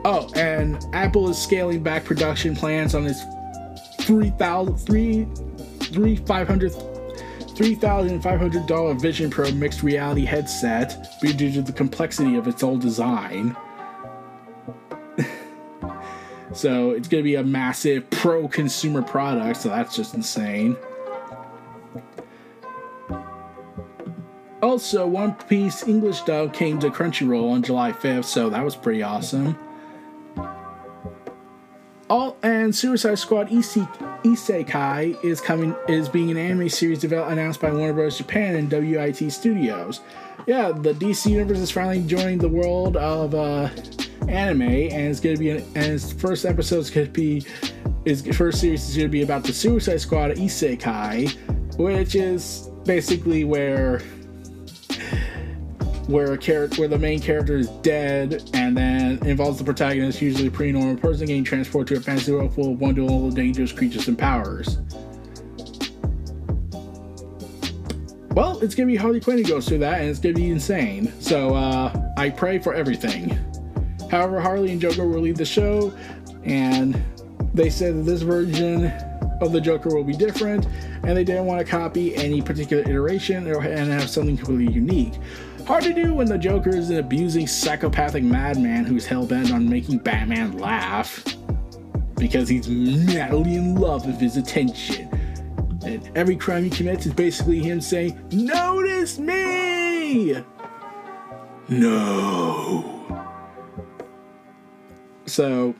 Oh, 0.04 0.30
and 0.36 0.84
Apple 0.92 1.30
is 1.30 1.38
scaling 1.38 1.82
back 1.82 2.04
production 2.04 2.54
plans 2.54 2.94
on 2.94 3.06
its 3.06 3.22
3,000, 4.02 4.76
3, 4.76 5.26
3, 5.80 6.16
500, 6.16 6.72
$3,500 6.72 9.00
Vision 9.00 9.30
Pro 9.30 9.50
mixed 9.52 9.82
reality 9.82 10.26
headset 10.26 11.18
due 11.22 11.50
to 11.50 11.62
the 11.62 11.72
complexity 11.72 12.36
of 12.36 12.46
its 12.46 12.62
old 12.62 12.82
design. 12.82 13.56
so 16.52 16.90
it's 16.90 17.08
going 17.08 17.22
to 17.22 17.22
be 17.22 17.36
a 17.36 17.42
massive 17.42 18.10
pro 18.10 18.46
consumer 18.48 19.00
product, 19.00 19.62
so 19.62 19.70
that's 19.70 19.96
just 19.96 20.12
insane. 20.12 20.76
Also, 24.64 25.06
One 25.06 25.34
Piece 25.34 25.86
English 25.86 26.22
dub 26.22 26.54
came 26.54 26.78
to 26.78 26.88
Crunchyroll 26.88 27.50
on 27.50 27.62
July 27.62 27.92
5th, 27.92 28.24
so 28.24 28.48
that 28.48 28.64
was 28.64 28.74
pretty 28.74 29.02
awesome. 29.02 29.58
All 32.08 32.38
and 32.42 32.74
Suicide 32.74 33.18
Squad 33.18 33.50
Isekai 33.50 35.22
is 35.22 35.42
coming 35.42 35.76
is 35.86 36.08
being 36.08 36.30
an 36.30 36.38
anime 36.38 36.70
series 36.70 36.98
developed 36.98 37.30
announced 37.30 37.60
by 37.60 37.72
Warner 37.72 37.92
Bros. 37.92 38.16
Japan 38.16 38.56
and 38.56 38.70
WIT 38.72 39.30
Studios. 39.30 40.00
Yeah, 40.46 40.72
the 40.72 40.94
DC 40.94 41.30
universe 41.30 41.58
is 41.58 41.70
finally 41.70 42.00
joining 42.00 42.38
the 42.38 42.48
world 42.48 42.96
of 42.96 43.34
uh, 43.34 43.68
anime, 44.28 44.62
and 44.62 45.10
it's 45.10 45.20
to 45.20 45.36
be 45.36 45.50
an, 45.50 45.58
and 45.74 45.92
its 45.92 46.10
first 46.10 46.46
episode 46.46 46.78
is 46.78 46.90
going 46.90 47.06
to 47.06 47.12
be 47.12 47.44
its 48.06 48.22
first 48.34 48.62
series 48.62 48.88
is 48.88 48.96
going 48.96 49.08
to 49.08 49.12
be 49.12 49.22
about 49.22 49.44
the 49.44 49.52
Suicide 49.52 50.00
Squad 50.00 50.30
Isekai, 50.30 51.76
which 51.76 52.14
is 52.14 52.70
basically 52.86 53.44
where 53.44 54.00
where 56.06 56.32
a 56.32 56.38
character 56.38 56.82
where 56.82 56.88
the 56.88 56.98
main 56.98 57.20
character 57.20 57.56
is 57.56 57.68
dead 57.82 58.50
and 58.52 58.76
then 58.76 59.18
involves 59.26 59.58
the 59.58 59.64
protagonist, 59.64 60.20
usually 60.20 60.48
a 60.48 60.50
pretty 60.50 60.72
normal 60.72 60.96
person, 60.96 61.26
getting 61.26 61.44
transported 61.44 61.88
to 61.88 62.00
a 62.00 62.00
fantasy 62.00 62.32
world 62.32 62.54
full 62.54 62.72
of 62.72 62.80
wonderful, 62.80 63.30
dangerous 63.30 63.72
creatures 63.72 64.08
and 64.08 64.18
powers. 64.18 64.78
Well, 68.32 68.58
it's 68.60 68.74
gonna 68.74 68.88
be 68.88 68.96
Harley 68.96 69.20
Quinn 69.20 69.38
who 69.38 69.44
goes 69.44 69.68
through 69.68 69.78
that, 69.78 70.00
and 70.00 70.10
it's 70.10 70.18
gonna 70.18 70.34
be 70.34 70.50
insane. 70.50 71.12
So 71.20 71.54
uh, 71.54 72.12
I 72.18 72.30
pray 72.30 72.58
for 72.58 72.74
everything. 72.74 73.38
However, 74.10 74.40
Harley 74.40 74.72
and 74.72 74.80
Joker 74.80 75.06
will 75.06 75.20
lead 75.20 75.36
the 75.36 75.44
show, 75.44 75.94
and 76.44 77.02
they 77.54 77.70
said 77.70 77.96
that 77.96 78.02
this 78.02 78.22
version 78.22 78.92
of 79.44 79.52
the 79.52 79.60
Joker 79.60 79.94
will 79.94 80.04
be 80.04 80.16
different, 80.16 80.66
and 81.02 81.16
they 81.16 81.24
didn't 81.24 81.46
want 81.46 81.60
to 81.60 81.64
copy 81.64 82.14
any 82.16 82.42
particular 82.42 82.82
iteration 82.82 83.46
and 83.46 83.92
have 83.92 84.08
something 84.08 84.36
completely 84.36 84.72
unique. 84.72 85.14
Hard 85.66 85.84
to 85.84 85.94
do 85.94 86.14
when 86.14 86.26
the 86.26 86.36
Joker 86.36 86.70
is 86.70 86.90
an 86.90 86.98
abusing 86.98 87.46
psychopathic 87.46 88.22
madman 88.22 88.84
who's 88.84 89.06
hell 89.06 89.26
bent 89.26 89.52
on 89.52 89.68
making 89.68 89.98
Batman 89.98 90.58
laugh 90.58 91.24
because 92.16 92.48
he's 92.48 92.68
madly 92.68 93.56
in 93.56 93.74
love 93.74 94.06
with 94.06 94.20
his 94.20 94.36
attention. 94.36 95.08
And 95.84 96.10
every 96.16 96.36
crime 96.36 96.64
he 96.64 96.70
commits 96.70 97.06
is 97.06 97.12
basically 97.12 97.60
him 97.60 97.80
saying, 97.80 98.18
Notice 98.32 99.18
me! 99.18 100.42
No. 101.68 102.94
So, 105.26 105.74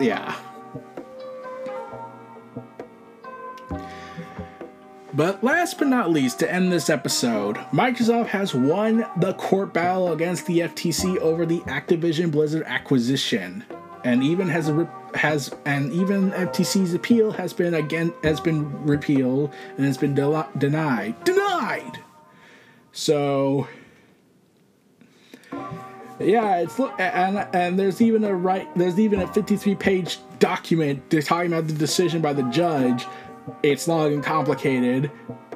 yeah. 0.00 0.34
But 5.14 5.42
last 5.42 5.78
but 5.78 5.88
not 5.88 6.10
least, 6.10 6.38
to 6.40 6.52
end 6.52 6.70
this 6.70 6.90
episode, 6.90 7.56
Microsoft 7.72 8.26
has 8.26 8.54
won 8.54 9.06
the 9.16 9.32
court 9.34 9.72
battle 9.72 10.12
against 10.12 10.46
the 10.46 10.60
FTC 10.60 11.16
over 11.18 11.46
the 11.46 11.60
Activision 11.60 12.30
Blizzard 12.30 12.64
acquisition, 12.66 13.64
and 14.04 14.22
even 14.22 14.48
has 14.48 14.68
a 14.68 14.88
has 15.14 15.54
and 15.64 15.90
even 15.92 16.30
FTC's 16.32 16.92
appeal 16.92 17.32
has 17.32 17.54
been 17.54 17.72
again 17.72 18.12
has 18.22 18.38
been 18.40 18.86
repealed 18.86 19.52
and 19.76 19.86
has 19.86 19.96
been 19.96 20.14
de- 20.14 20.48
denied 20.58 21.24
denied. 21.24 21.98
So 22.92 23.66
yeah, 26.20 26.58
it's 26.58 26.78
and 26.78 27.38
and 27.54 27.78
there's 27.78 28.02
even 28.02 28.24
a 28.24 28.34
right 28.34 28.68
there's 28.76 28.98
even 28.98 29.20
a 29.20 29.32
53 29.32 29.74
page 29.76 30.18
document 30.38 31.10
talking 31.10 31.52
about 31.52 31.66
the 31.66 31.74
decision 31.74 32.20
by 32.20 32.32
the 32.32 32.42
judge 32.44 33.06
it's 33.62 33.88
long 33.88 34.12
and 34.12 34.22
complicated, 34.22 35.10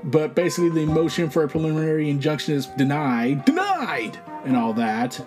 but 0.04 0.34
basically 0.34 0.70
the 0.70 0.86
motion 0.86 1.30
for 1.30 1.44
a 1.44 1.48
preliminary 1.48 2.10
injunction 2.10 2.54
is 2.54 2.66
denied, 2.66 3.44
denied, 3.44 4.18
and 4.44 4.56
all 4.56 4.72
that. 4.74 5.24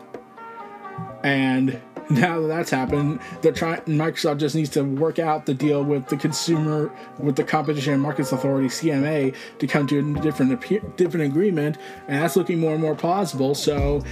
And 1.24 1.82
now 2.10 2.40
that 2.42 2.48
that's 2.48 2.70
happened, 2.70 3.20
they're 3.42 3.52
trying. 3.52 3.82
Microsoft 3.82 4.38
just 4.38 4.56
needs 4.56 4.70
to 4.72 4.84
work 4.84 5.18
out 5.18 5.46
the 5.46 5.54
deal 5.54 5.84
with 5.84 6.08
the 6.08 6.18
consumer, 6.18 6.92
with 7.18 7.36
the 7.36 7.44
Competition 7.44 7.94
and 7.94 8.02
Markets 8.02 8.32
Authority 8.32 8.68
(CMA) 8.68 9.34
to 9.60 9.68
come 9.68 9.88
to 9.88 10.00
a 10.00 10.22
different 10.22 10.52
different 10.98 11.26
agreement, 11.26 11.78
and 12.08 12.22
that's 12.22 12.36
looking 12.36 12.60
more 12.60 12.74
and 12.74 12.82
more 12.82 12.96
plausible. 12.96 13.56
So, 13.56 14.04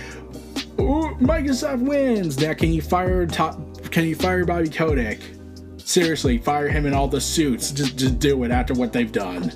ooh, 0.80 1.16
Microsoft 1.20 1.82
wins. 1.82 2.40
Now, 2.40 2.54
can 2.54 2.74
you 2.74 2.82
fire 2.82 3.28
top? 3.28 3.60
Can 3.92 4.06
you 4.06 4.16
fire 4.16 4.44
Bobby 4.44 4.70
Kotick? 4.70 5.20
Seriously, 5.86 6.38
fire 6.38 6.70
him 6.70 6.86
in 6.86 6.94
all 6.94 7.08
the 7.08 7.22
suits. 7.22 7.72
Just, 7.72 7.98
just 7.98 8.20
do 8.20 8.44
it 8.44 8.52
after 8.52 8.74
what 8.74 8.94
they've 8.94 9.12
done. 9.12 9.52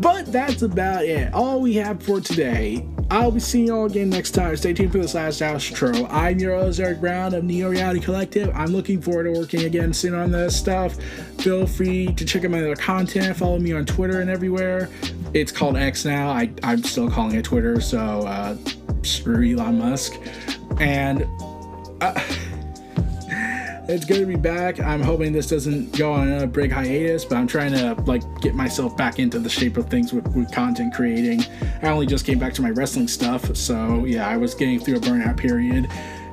But 0.00 0.26
that's 0.26 0.62
about 0.62 1.04
it. 1.04 1.32
All 1.32 1.60
we 1.60 1.74
have 1.74 2.02
for 2.02 2.20
today. 2.20 2.88
I'll 3.10 3.30
be 3.30 3.40
seeing 3.40 3.66
you 3.66 3.76
all 3.76 3.84
again 3.86 4.10
next 4.10 4.32
time. 4.32 4.56
Stay 4.56 4.72
tuned 4.72 4.92
for 4.92 4.98
this 4.98 5.14
last 5.14 5.40
outro. 5.40 6.06
I'm 6.10 6.38
your 6.38 6.56
host, 6.56 6.80
Eric 6.80 7.00
Brown 7.00 7.34
of 7.34 7.44
Neo 7.44 7.70
Reality 7.70 8.00
Collective. 8.00 8.50
I'm 8.54 8.70
looking 8.70 9.00
forward 9.00 9.24
to 9.24 9.38
working 9.38 9.64
again 9.64 9.92
soon 9.92 10.14
on 10.14 10.30
this 10.30 10.56
stuff. 10.56 10.96
Feel 11.38 11.66
free 11.66 12.12
to 12.14 12.24
check 12.24 12.44
out 12.44 12.50
my 12.50 12.58
other 12.58 12.74
content. 12.74 13.36
Follow 13.36 13.58
me 13.58 13.72
on 13.72 13.84
Twitter 13.84 14.20
and 14.20 14.30
everywhere. 14.30 14.88
It's 15.32 15.52
called 15.52 15.76
X 15.76 16.04
now. 16.04 16.30
I, 16.30 16.50
I'm 16.62 16.82
still 16.82 17.10
calling 17.10 17.36
it 17.36 17.44
Twitter, 17.44 17.80
so 17.80 17.98
uh, 17.98 18.56
screw 19.02 19.58
Elon 19.58 19.78
Musk. 19.78 20.14
And. 20.80 21.26
Uh, 22.00 22.20
it's 23.88 24.04
good 24.04 24.20
to 24.20 24.26
be 24.26 24.36
back. 24.36 24.80
I'm 24.80 25.02
hoping 25.02 25.32
this 25.32 25.48
doesn't 25.48 25.96
go 25.96 26.12
on 26.12 26.32
a 26.32 26.46
big 26.46 26.72
hiatus, 26.72 27.24
but 27.24 27.36
I'm 27.36 27.46
trying 27.46 27.72
to 27.72 27.94
like 28.06 28.22
get 28.40 28.54
myself 28.54 28.96
back 28.96 29.18
into 29.18 29.38
the 29.38 29.48
shape 29.48 29.76
of 29.76 29.88
things 29.88 30.12
with, 30.12 30.26
with 30.34 30.50
content 30.52 30.94
creating. 30.94 31.44
I 31.82 31.88
only 31.88 32.06
just 32.06 32.24
came 32.24 32.38
back 32.38 32.54
to 32.54 32.62
my 32.62 32.70
wrestling 32.70 33.08
stuff, 33.08 33.54
so 33.56 34.04
yeah, 34.04 34.28
I 34.28 34.36
was 34.36 34.54
getting 34.54 34.80
through 34.80 34.96
a 34.96 35.00
burnout 35.00 35.36
period. 35.36 35.88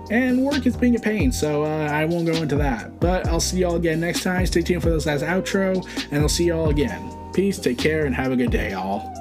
And 0.09 0.43
work 0.43 0.65
is 0.65 0.75
being 0.75 0.95
a 0.95 0.99
pain, 0.99 1.31
so 1.31 1.63
uh, 1.63 1.87
I 1.89 2.03
won't 2.03 2.25
go 2.25 2.33
into 2.33 2.57
that. 2.57 2.99
But 2.99 3.27
I'll 3.27 3.39
see 3.39 3.59
y'all 3.59 3.75
again 3.75 4.01
next 4.01 4.23
time. 4.23 4.45
Stay 4.45 4.61
tuned 4.61 4.83
for 4.83 4.89
this 4.89 5.05
last 5.05 5.23
outro, 5.23 5.85
and 6.11 6.21
I'll 6.21 6.29
see 6.29 6.45
y'all 6.45 6.69
again. 6.69 7.17
Peace, 7.33 7.59
take 7.59 7.77
care, 7.77 8.05
and 8.05 8.13
have 8.13 8.33
a 8.33 8.35
good 8.35 8.51
day, 8.51 8.73
all. 8.73 9.20